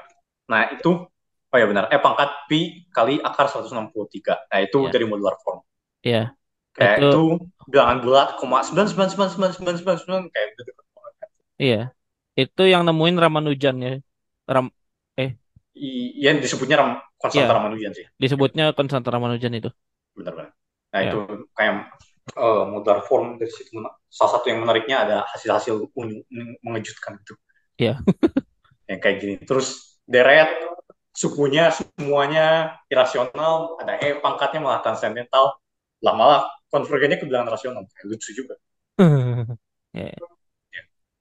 [0.48, 1.04] Nah, itu
[1.52, 1.92] oh ya benar.
[1.92, 4.40] E pangkat pi kali akar 163.
[4.48, 4.90] Nah, itu Ya.
[4.96, 5.60] dari modular form.
[6.00, 6.32] Iya.
[6.72, 7.22] Kayak Itu- itu,
[7.68, 10.72] bilangan bulat, koma 9999999 kayak gitu.
[11.60, 11.82] Iya.
[12.32, 13.92] Itu yang nemuin Ramanujan ya.
[14.48, 14.72] Ram
[15.76, 16.90] I- Yang disebutnya ram,
[17.20, 17.56] konstanta Iya.
[17.60, 18.08] Ramanujan sih.
[18.16, 19.68] disebutnya konstanta Ramanujan itu.
[20.16, 20.50] Benar-benar.
[20.92, 21.12] Nah, Ya.
[21.12, 21.18] itu
[21.52, 21.74] kayak
[22.34, 23.70] eh, modular form dari situ.
[24.10, 25.92] Salah satu yang menariknya ada hasil-hasil
[26.64, 27.34] mengejutkan itu.
[27.76, 28.00] Iya.
[28.90, 29.34] yang kayak gini.
[29.44, 30.50] Terus deret
[31.16, 35.60] sukunya semuanya irasional, ada E pangkatnya malah transcendental.
[36.04, 36.40] Lah malah
[36.72, 37.84] konvergennya ke bilangan rasional.
[37.94, 38.54] Kayak lucu juga.
[39.96, 40.12] Ya.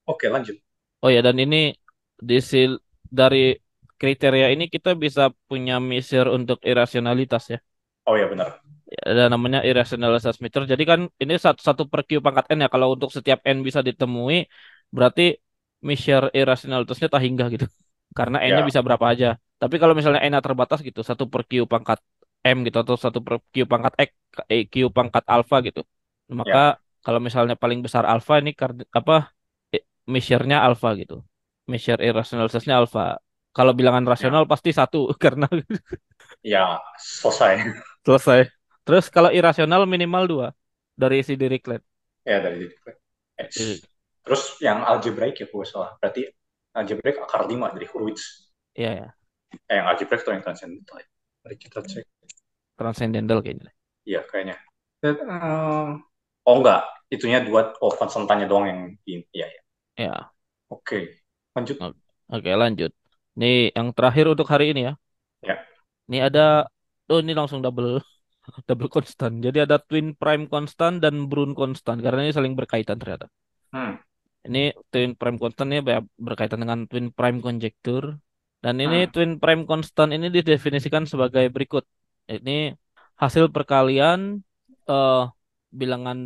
[0.04, 0.60] Oke, lanjut.
[1.00, 1.72] Oh ya, dan ini
[2.20, 3.56] di sil- dari
[3.96, 7.60] kriteria ini kita bisa punya measure untuk irasionalitas ya.
[8.04, 8.65] Oh ya benar.
[9.10, 10.62] Ada namanya irrationalitas meter.
[10.72, 12.70] Jadi kan ini satu, satu per Q pangkat N ya.
[12.74, 14.38] Kalau untuk setiap N bisa ditemui,
[14.96, 15.22] berarti
[15.88, 17.66] measure irrationalitasnya tak hingga gitu.
[18.18, 18.68] Karena N-nya Ya.
[18.70, 19.28] bisa berapa aja.
[19.62, 22.00] Tapi kalau misalnya N-nya terbatas gitu, satu per Q pangkat
[22.46, 24.10] M gitu atau satu per Q pangkat X,
[24.54, 25.82] eh, Q pangkat alpha gitu.
[26.40, 26.60] Maka
[27.06, 29.14] kalau misalnya paling besar alpha ini kard- apa
[29.76, 31.16] eh, measure-nya alpha gitu.
[31.72, 33.18] Measure irrationalitasnya alpha.
[33.56, 35.46] Kalau bilangan rasional pasti satu karena
[36.44, 37.76] Ya, selesai.
[38.06, 38.55] selesai.
[38.86, 40.48] Terus kalau irasional minimal dua
[40.96, 41.82] dari si Dirichlet.
[42.26, 42.70] ya dari.
[43.36, 43.76] Eh, Iya.
[44.26, 45.94] Terus yang algebraik ya, gue salah.
[46.02, 46.26] Berarti
[46.74, 48.50] algebraik akar 5 dari Hurwitz.
[48.74, 49.08] Iya ya,
[49.70, 51.08] Eh, yang algebraik atau yang transcendental ya?
[51.46, 52.06] Mari kita cek.
[52.76, 53.72] transcendental kayaknya.
[54.04, 54.56] Iya, kayaknya.
[55.00, 55.90] Dan, eh,
[56.50, 56.82] oh enggak,
[57.14, 58.80] itunya dua, oh konstantannya doang yang.
[59.06, 59.62] Iya, ya.
[59.96, 60.16] Ya,
[60.68, 61.24] Oke,
[61.56, 61.78] lanjut.
[62.28, 62.92] oke lanjut.
[63.40, 64.94] Nih yang terakhir untuk hari ini ya.
[65.46, 65.56] Ya.
[66.10, 66.68] Ini ada,
[67.08, 68.02] oh ini langsung double
[68.68, 69.32] double konstan.
[69.46, 73.26] Jadi ada twin prime konstan dan Brun konstan karena ini saling berkaitan ternyata.
[73.74, 73.96] Hmm.
[74.48, 74.60] Ini
[74.92, 78.06] twin prime constant ini ber- berkaitan dengan twin prime conjecture.
[78.64, 79.12] Dan ini Hmm.
[79.14, 81.84] twin prime constant ini didefinisikan sebagai berikut.
[82.36, 82.52] Ini
[83.22, 84.20] hasil perkalian
[84.92, 85.22] eh
[85.80, 86.18] bilangan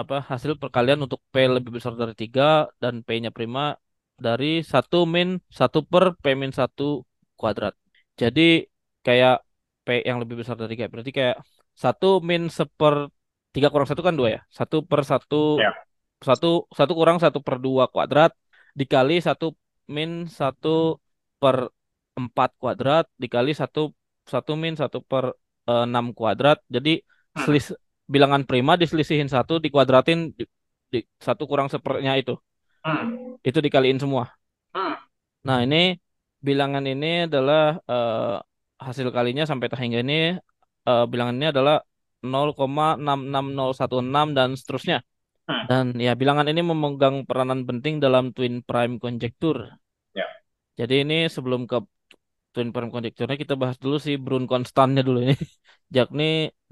[0.00, 2.42] apa hasil perkalian untuk P lebih besar dari 3
[2.82, 3.60] dan P-nya prima
[4.26, 5.28] dari satu min
[5.58, 6.82] satu per P min satu
[7.40, 7.74] kuadrat.
[8.20, 8.42] Jadi
[9.06, 9.34] kayak
[9.84, 11.36] P yang lebih besar dari 3 berarti kayak
[11.82, 12.94] satu min seper
[13.54, 14.40] 3 kurang satu kan 2 ya.
[14.58, 15.72] Satu per satu Ya.
[16.28, 18.32] satu satu kurang satu per 2 kuadrat
[18.80, 19.46] dikali satu
[19.96, 21.00] min satu
[21.42, 21.56] per
[22.16, 23.92] 4 kuadrat dikali satu
[24.32, 25.24] satu min satu per
[25.70, 26.58] eh, 6 kuadrat.
[26.68, 27.00] Jadi
[27.36, 27.44] Hmm.
[27.44, 27.66] selis
[28.08, 30.44] bilangan prima diselisihin satu dikuadratin di,
[30.92, 32.32] di satu kurang sepernya itu
[32.86, 33.36] Hmm.
[33.44, 34.24] itu dikaliin semua.
[34.72, 34.96] Hmm.
[35.44, 36.00] Nah ini
[36.40, 38.36] bilangan ini adalah eh,
[38.80, 40.38] hasil kalinya sampai hingga ini
[40.90, 41.76] eh, bilangan ini adalah
[42.32, 44.98] 0,66016 dan seterusnya.
[45.48, 45.64] Hmm.
[45.70, 49.56] Dan ya bilangan ini memegang peranan penting dalam twin prime konjektur.
[50.18, 50.26] Ya.
[50.78, 51.76] Jadi ini sebelum ke
[52.52, 55.34] twin prime konjekturnya kita bahas dulu si Brun konstannya dulu ini.
[55.96, 56.24] Yakni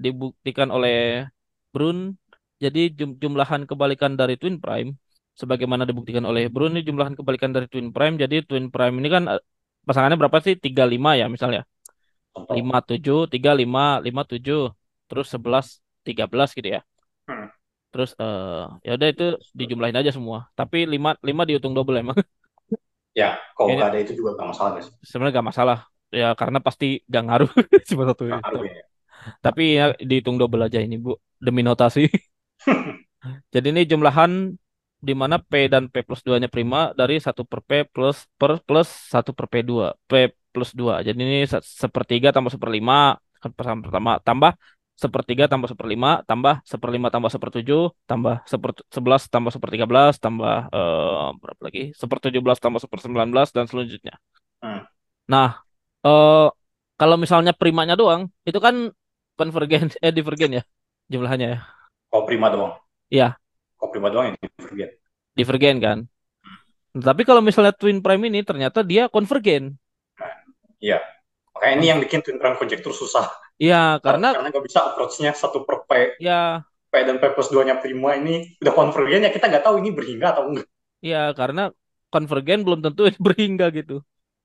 [0.03, 0.95] dibuktikan oleh
[1.73, 1.97] Brun.
[2.63, 4.89] Jadi jum- jumlahan kebalikan dari twin prime
[5.41, 8.15] sebagaimana dibuktikan oleh Brun ini jumlahan kebalikan dari twin prime.
[8.23, 9.41] Jadi twin prime ini kan eh,
[9.87, 10.55] pasangannya berapa sih?
[10.65, 11.61] 35 ya misalnya.
[12.35, 14.71] 5 7 3 5 5 7
[15.09, 16.81] terus 11 13 gitu ya.
[17.29, 17.47] Hmm.
[17.91, 19.23] Terus eh ya udah itu
[19.59, 20.51] dijumlahin aja semua.
[20.59, 22.17] Tapi 5 5 dihitung double emang.
[23.15, 24.87] Ya, kalau nggak ada itu juga nggak masalah guys.
[24.99, 25.77] Sebenarnya gak masalah.
[26.11, 27.51] Ya karena pasti gak ngaruh
[27.89, 28.43] cuma satu Nggak itu.
[28.43, 28.83] ngaruh ya.
[29.45, 32.11] Tapi ya dihitung double aja ini Bu demi notasi.
[33.53, 34.31] Jadi ini jumlahan
[35.07, 38.89] di mana P dan P plus 2-nya prima dari 1 per P plus per plus
[39.13, 39.71] 1 per P2.
[40.09, 40.11] P
[40.55, 40.93] plus 2.
[41.07, 42.95] Jadi ini se- sepertiga tambah seperlima
[43.85, 44.51] pertama tambah
[45.03, 51.27] sepertiga tambah seperlima tambah seperlima tambah sepertujuh tambah seper sebelas tambah sepertiga belas tambah eh,
[51.41, 54.15] berapa lagi sepertujuh belas tambah sepersembilan belas dan selanjutnya.
[54.61, 54.85] Hmm.
[55.31, 55.47] Nah
[56.05, 56.47] eh
[56.99, 58.75] kalau misalnya primanya doang itu kan
[59.37, 60.63] konvergen eh divergen ya
[61.11, 61.59] jumlahannya ya
[62.09, 62.73] Kalau prima doang.
[63.09, 63.37] Iya.
[63.77, 64.89] Kalau prima doang yang divergen.
[65.37, 65.97] divergen kan.
[66.95, 69.75] Tapi kalau misalnya twin prime ini ternyata dia konvergen.
[70.85, 70.97] Iya.
[71.55, 73.25] Makanya ini yang bikin twin prime conjecture susah.
[73.63, 77.75] Iya, karena karena nggak bisa approach-nya satu per P, ya P dan P plus 2-nya
[77.83, 80.67] prima ini udah konvergen ya kita nggak tahu ini berhingga atau enggak.
[81.09, 81.61] ya karena
[82.13, 83.93] konvergen belum tentu berhingga gitu.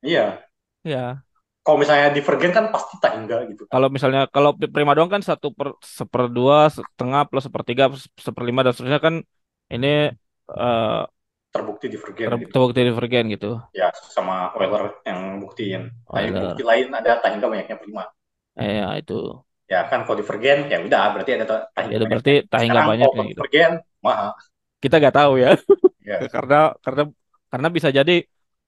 [0.03, 0.49] Iya.
[0.85, 1.25] Ya,
[1.65, 3.65] Kalau misalnya divergen kan pasti tak hingga gitu.
[3.73, 5.69] kalau misalnya kalau prima doang kan satu per
[5.99, 7.85] seperdua setengah plus sepertiga
[8.27, 9.15] seperlima dan seterusnya kan
[9.75, 9.87] ini
[10.61, 11.01] eh
[11.51, 12.51] Terbukti divergen ter- gitu.
[12.55, 13.51] terbukti divergen gitu.
[13.75, 15.83] Ya, sama Euler yang buktiin.
[16.07, 18.05] Nah, yang bukti lain ada tak hingga banyaknya prima.
[18.55, 19.19] Eh, ya itu.
[19.71, 21.61] Ya kan kalau divergen ya udah berarti ada tak
[21.91, 23.41] Ya berarti Sekarang banyak kalau gitu.
[23.43, 23.73] divergen
[24.03, 24.29] mahal.
[24.83, 25.51] Kita nggak tahu ya.
[26.03, 26.17] Ya.
[26.35, 27.03] karena karena
[27.51, 28.15] karena bisa jadi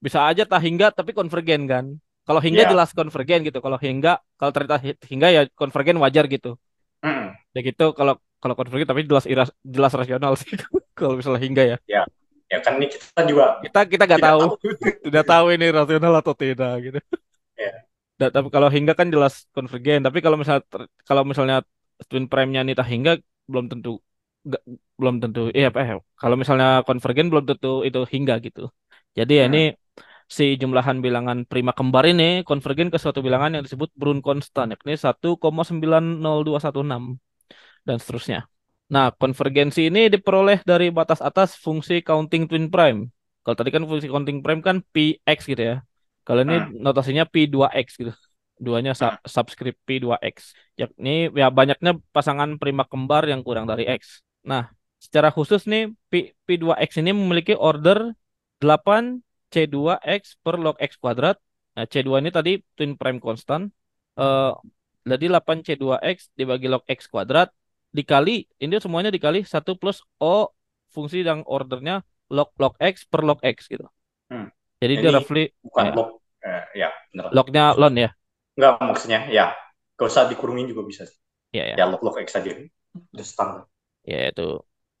[0.03, 1.85] bisa aja tak hingga tapi konvergen kan.
[2.23, 2.71] Kalau hingga Iya.
[2.71, 3.59] jelas konvergen gitu.
[3.59, 6.55] Kalau hingga kalau ternyata hi- hingga ya konvergen wajar gitu.
[7.03, 7.35] Hmm.
[7.55, 10.51] Ya gitu kalau kalau konvergen tapi jelas iras, jelas rasional sih
[10.99, 11.77] kalau misalnya hingga ya.
[12.53, 14.51] Ya kan ini kita juga Kita kita nggak tahu, tahu.
[15.05, 16.99] tidak tahu ini rasional atau tidak gitu.
[18.19, 19.99] Da- tapi kalau hingga kan jelas konvergen.
[20.05, 20.63] Tapi kalau misalnya
[21.07, 21.55] kalau misalnya
[22.09, 23.11] twin prime-nya nih tak hingga
[23.51, 23.89] belum tentu
[24.47, 24.63] nggak-
[24.99, 28.61] belum tentu iya ya kalau misalnya konvergen belum tentu itu hingga gitu.
[29.17, 29.49] Jadi ya Hmm.
[29.49, 29.59] ini
[30.37, 34.93] si jumlahan bilangan prima kembar ini konvergen ke suatu bilangan yang disebut Brun konstan yakni
[35.05, 37.03] 1,90216
[37.87, 38.39] dan seterusnya.
[38.91, 43.07] Nah, konvergensi ini diperoleh dari batas atas fungsi counting twin prime.
[43.43, 45.75] Kalau tadi kan fungsi counting prime kan Px gitu ya.
[46.23, 46.79] Kalau ini Hmm.
[46.79, 48.11] notasinya P2x gitu.
[48.59, 50.55] Duanya sa- subscript P2x.
[50.79, 54.23] Yakni ya banyaknya pasangan prima kembar yang kurang dari x.
[54.47, 58.15] Nah, secara khusus nih P, P2x ini memiliki order
[58.63, 59.19] 8
[59.51, 61.35] C2x per log x kuadrat.
[61.75, 63.67] Nah, C2 ini tadi twin prime constant.
[64.15, 64.53] Eh
[65.03, 67.51] jadi 8 C2x dibagi log x kuadrat
[67.97, 70.49] dikali ini semuanya dikali 1 plus O
[70.93, 72.01] fungsi yang ordernya
[72.33, 73.85] log log x per log x gitu.
[74.29, 74.49] Hmm.
[74.81, 75.93] Jadi Ini dia roughly Bukan Ya.
[75.95, 76.09] log.
[76.43, 77.31] Eh, ya, benar.
[77.31, 78.09] lognya lon ya.
[78.57, 79.45] Enggak maksudnya ya.
[79.95, 81.17] Gak usah dikurungin juga bisa sih.
[81.53, 81.75] Ya ya.
[81.79, 82.51] Ya log log X aja.
[83.13, 83.63] Udah standar.
[84.03, 84.41] Ya itu.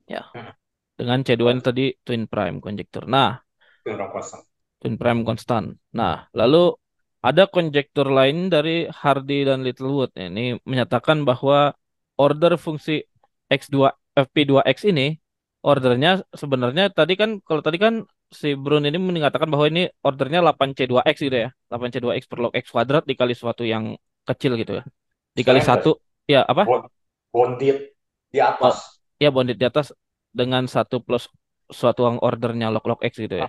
[0.07, 0.21] Ya.
[0.31, 0.53] Hmm.
[0.95, 3.03] Dengan C2 ini tadi twin prime konjektur.
[3.09, 3.41] Nah,
[3.83, 4.43] Twin prime constant.
[4.79, 5.63] twin prime konstan.
[5.99, 6.77] Nah, lalu
[7.23, 10.11] ada konjektur lain dari Hardy dan Littlewood.
[10.15, 11.71] Ini menyatakan bahwa
[12.23, 13.03] order fungsi
[13.51, 15.07] x2 fp2x ini
[15.63, 17.93] ordernya sebenarnya tadi kan kalau tadi kan
[18.33, 21.49] si Brun ini mengatakan bahwa ini ordernya 8c2x gitu ya.
[21.69, 23.95] 8c2x per log x kuadrat dikali suatu yang
[24.27, 24.83] kecil gitu ya.
[25.37, 26.65] Dikali satu ya apa?
[26.65, 26.89] Bond,
[27.29, 27.93] bonded
[28.33, 28.99] di atas.
[29.21, 29.93] ya bonded di atas
[30.33, 31.29] dengan satu plus
[31.69, 33.47] suatu yang ordernya log log x gitu ya.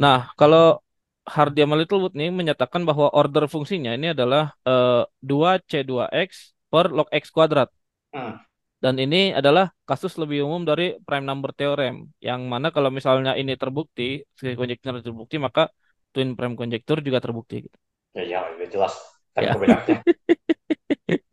[0.00, 0.80] Nah, kalau
[1.24, 6.30] Hardy sama Littlewood nih menyatakan bahwa order fungsinya ini adalah eh, 2C2X
[6.68, 7.68] per log X kuadrat.
[8.14, 8.38] Hmm.
[8.78, 13.56] Dan ini adalah kasus lebih umum dari prime number theorem, yang mana kalau misalnya ini
[13.56, 15.72] terbukti, si conjecture terbukti, maka
[16.12, 17.64] twin prime conjecture juga terbukti.
[17.64, 17.76] Gitu.
[18.14, 18.94] Ya, ya, jelas.
[19.34, 19.52] Kan Ya.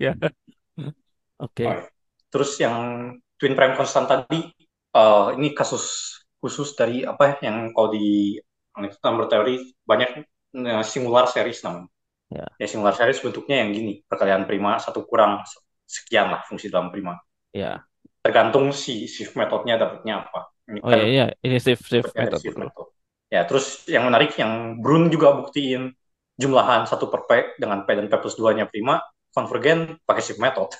[0.01, 0.17] Ya.
[1.37, 1.65] Oke.
[1.69, 1.85] Oh,
[2.33, 2.75] Terus yang
[3.37, 4.49] twin prime constant tadi,
[4.95, 8.39] eh, ini kasus khusus dari apa ya, yang kalau di
[9.05, 10.25] number theory banyak
[10.55, 11.91] eh, singular series namanya.
[12.31, 12.47] Ya.
[12.57, 15.43] Ya singular series bentuknya yang gini, perkalian prima satu kurang
[15.95, 17.13] sekian lah fungsi dalam prima.
[17.53, 17.87] Ya.
[18.25, 20.39] Tergantung si shift metodenya dapatnya apa.
[20.69, 22.87] Ini Oh kan iya iya, ini shift shift method method.
[23.31, 25.95] Ya, terus yang menarik yang Brun juga buktiin
[26.35, 27.31] jumlahan satu per P
[27.61, 28.99] dengan P dan P plus 2-nya prima,
[29.31, 30.71] konvergen pakai shift method.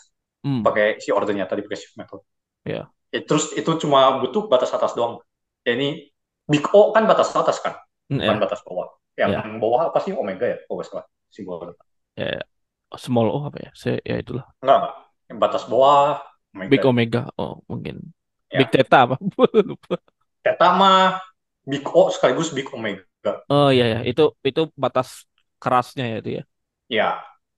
[0.44, 0.66] Hmm.
[0.66, 2.22] pakai si ordernya tadi pakai shift method.
[2.66, 2.92] Ya.
[3.16, 5.20] Ya, terus itu cuma butuh batas atas doang.
[5.68, 6.12] Ya, ini
[6.52, 7.76] big O kan batas atas kan,
[8.10, 8.44] Hmm, bukan ya.
[8.44, 8.88] batas bawah.
[9.20, 9.42] Yang Ya.
[9.64, 10.58] bawah apa sih omega ya?
[10.72, 11.76] Oh, salah simbolnya.
[12.16, 12.51] Ya, ya.
[13.00, 13.72] Small O apa ya?
[13.76, 14.46] Saya ya itulah.
[14.60, 14.96] Enggak, enggak.
[15.32, 16.20] Yang batas bawah
[16.52, 16.72] omega.
[16.72, 17.22] Big Omega.
[17.40, 17.96] Oh, mungkin.
[18.52, 18.60] Ya.
[18.64, 19.16] Big Theta apa?
[19.70, 19.96] Lupa.
[20.44, 21.22] Theta mah
[21.64, 23.46] big O sekaligus big omega.
[23.48, 25.24] Oh iya ya, itu itu batas
[25.62, 26.44] kerasnya ya itu ya.
[26.92, 27.10] Ya.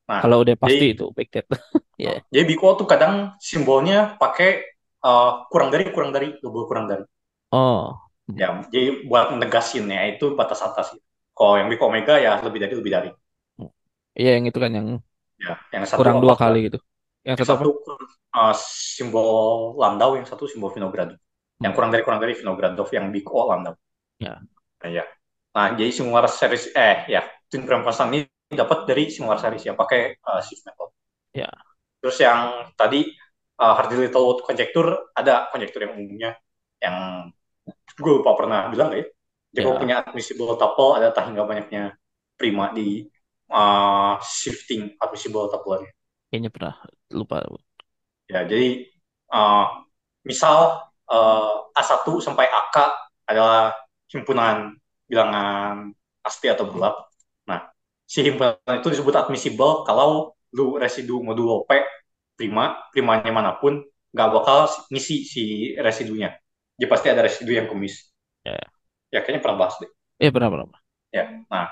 [0.04, 1.56] Nah, Kalau udah pasti jadi- itu Big Theta.
[1.94, 2.20] Ya.
[2.34, 4.66] jadi big O tuh kadang simbolnya pakai
[5.06, 7.06] eh, kurang dari kurang dari double kurang dari.
[7.54, 7.94] Oh,
[8.34, 10.96] Ya, jadi buat negasinnya itu batas atas.
[11.38, 13.10] Kalau yang big omega ya lebih dari lebih dari.
[14.18, 14.88] iya yang itu kan yang
[15.44, 16.78] Ya, yang satu kurang dua kali gitu.
[17.28, 17.70] Yang Yang satu
[18.36, 18.53] uh,
[18.95, 19.32] simbol
[19.80, 21.18] Landau, yang satu simbol Vinogradov.
[21.64, 21.76] Yang Hmm.
[21.78, 23.76] kurang dari kurang dari Vinogradov, yang big O Landau.
[24.20, 24.41] Ya.
[24.84, 25.03] Nah, ya.
[25.53, 29.74] Nah, jadi singular series eh ya, twin prime constant ini dapat dari singular series ya
[29.78, 30.90] pakai uh, shift method.
[31.34, 31.49] Ya.
[32.02, 32.40] Terus yang
[32.76, 33.07] tadi
[33.61, 36.32] uh, Hardy-Littlewood conjecture ada conjecture yang umumnya
[36.84, 36.95] yang
[37.95, 39.07] gue lupa pernah bilang nggak ya?
[39.53, 39.78] Jadi Ya.
[39.78, 41.84] punya admissible tuple ada tak hingga banyaknya
[42.36, 43.06] prima di
[43.54, 45.86] uh, shifting admissible tuple
[46.34, 46.76] Kayaknya pernah
[47.14, 47.46] lupa.
[48.26, 48.90] Ya, jadi
[49.30, 49.86] uh,
[50.26, 52.78] misal uh, A1 sampai AK
[53.30, 53.78] adalah
[54.10, 54.74] himpunan
[55.06, 55.94] bilangan
[56.26, 56.98] pasti atau bulat.
[57.46, 57.70] Nah,
[58.10, 61.86] si himpunan itu disebut admissible kalau lu residu modulo P
[62.34, 65.44] prima, primanya mana pun, nggak bakal ngisi si
[65.78, 66.34] residunya.
[66.82, 68.10] Jadi pasti ada residu yang kumis.
[68.42, 68.58] Ya.
[69.14, 69.92] Ya, kayaknya pernah bahas deh.
[70.18, 70.66] Eh pernah pernah.
[70.66, 70.82] pernah.
[71.14, 71.70] Ya, nah,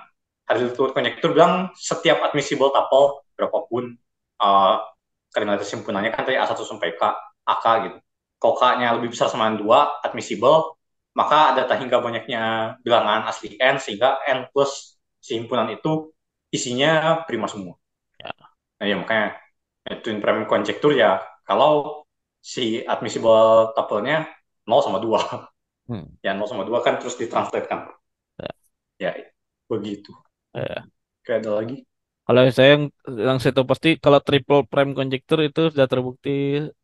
[0.52, 3.95] Hardy-Littlewood Connector bilang setiap admissible tuple berapapun
[4.44, 4.84] uh,
[5.32, 7.02] kalimat simpunannya kan tadi A1 sampai K,
[7.48, 7.98] AK gitu.
[8.41, 9.64] Kalau K-nya lebih besar sama 2,
[10.03, 10.76] admissible,
[11.15, 16.11] maka ada hingga banyaknya bilangan asli N, sehingga N plus si himpunan itu
[16.52, 17.78] isinya prima semua.
[18.18, 18.34] Ya.
[18.82, 19.40] Nah, ya makanya
[19.88, 22.03] eh, twin prime conjecture ya, kalau
[22.41, 24.28] si admissible tuple-nya
[24.65, 25.22] 0 sama 2.
[25.91, 26.07] Hmm.
[26.26, 27.94] Ya, 0 sama 2 kan terus ditranslatekan.
[28.41, 28.52] Ya.
[28.98, 29.11] Ya,
[29.69, 30.11] begitu.
[30.53, 30.91] Ya.
[31.26, 31.76] Kayak ada lagi.
[32.26, 32.84] Kalau saya yang
[33.30, 36.30] yang saya tahu pasti kalau triple prime conjecture itu sudah terbukti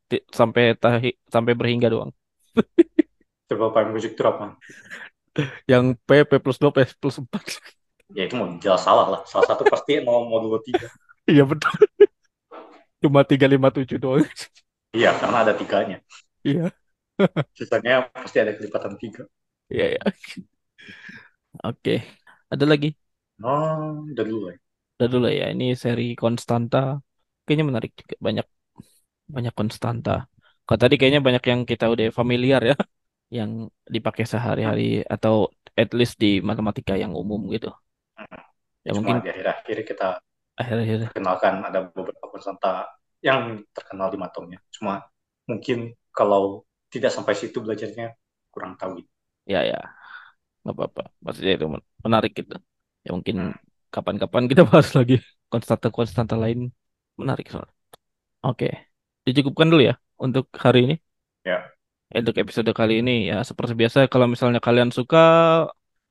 [0.10, 2.12] ti- sampai tahi, sampai berhingga doang.
[3.48, 4.46] Triple prime conjecture apa?
[5.72, 7.44] Yang P P plus 2 P plus 4.
[8.18, 9.22] Ya itu mau jelas salah lah.
[9.32, 10.88] Salah satu pasti 0 modulo 3.
[11.30, 11.72] Iya betul.
[13.02, 14.26] Cuma 357 doang.
[14.98, 15.98] Iya, karena ada tiganya.
[16.44, 16.72] Iya.
[17.58, 19.24] Sisanya pasti ada kelipatan 3.
[19.70, 20.18] Iya ya.
[21.64, 21.92] Oke.
[22.52, 22.88] Ada lagi?
[23.44, 24.58] Oh, udah dulu ya.
[24.96, 25.44] Udah dulu ya.
[25.54, 26.78] Ini seri konstanta.
[27.44, 28.16] Kayaknya menarik juga.
[28.28, 28.46] Banyak
[29.36, 30.12] banyak konstanta.
[30.66, 32.76] Kalau tadi kayaknya banyak yang kita udah familiar ya.
[33.38, 33.52] Yang
[33.96, 34.84] dipakai sehari-hari
[35.16, 35.36] atau
[35.82, 37.68] at least di matematika yang umum gitu.
[38.86, 40.08] Ya Cuma mungkin di akhir-akhir kita
[40.58, 42.88] akhir-akhir kenalkan ada beberapa konstanta
[43.24, 44.60] yang terkenal di matomnya.
[44.76, 45.04] Cuma
[45.50, 48.16] mungkin kalau tidak sampai situ belajarnya
[48.54, 49.02] kurang tahu.
[49.52, 49.78] ya ya
[50.64, 51.02] nggak apa-apa.
[51.26, 52.56] Maksudnya itu men- menarik gitu.
[53.08, 53.56] Ya mungkin
[53.88, 56.76] kapan-kapan kita bahas lagi konstanta-konstanta lain
[57.16, 57.72] menarik soalnya.
[58.44, 58.70] Oke,
[59.24, 60.96] dicukupkan dulu ya untuk hari ini.
[61.48, 61.72] Ya.
[62.12, 65.24] Untuk episode kali ini ya seperti biasa kalau misalnya kalian suka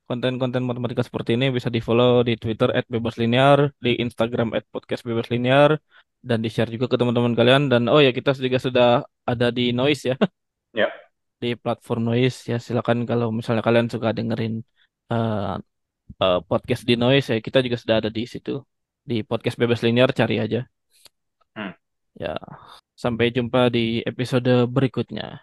[0.08, 5.76] konten-konten matematika seperti ini bisa di follow di Twitter @bebaslinear, di Instagram @podcastbebaslinear
[6.20, 8.88] dan di share juga ke teman-teman kalian dan oh ya kita juga sudah
[9.24, 10.16] ada di Noise ya.
[10.76, 10.88] Ya.
[11.40, 14.60] Di platform Noise ya silakan kalau misalnya kalian suka dengerin
[15.12, 15.54] eh,
[16.22, 18.62] eh, podcast di Noise ya kita juga sudah ada di situ
[19.06, 20.66] di podcast bebas linear cari aja.
[21.54, 21.72] Hmm.
[22.18, 22.34] Ya,
[22.98, 25.38] sampai jumpa di episode berikutnya.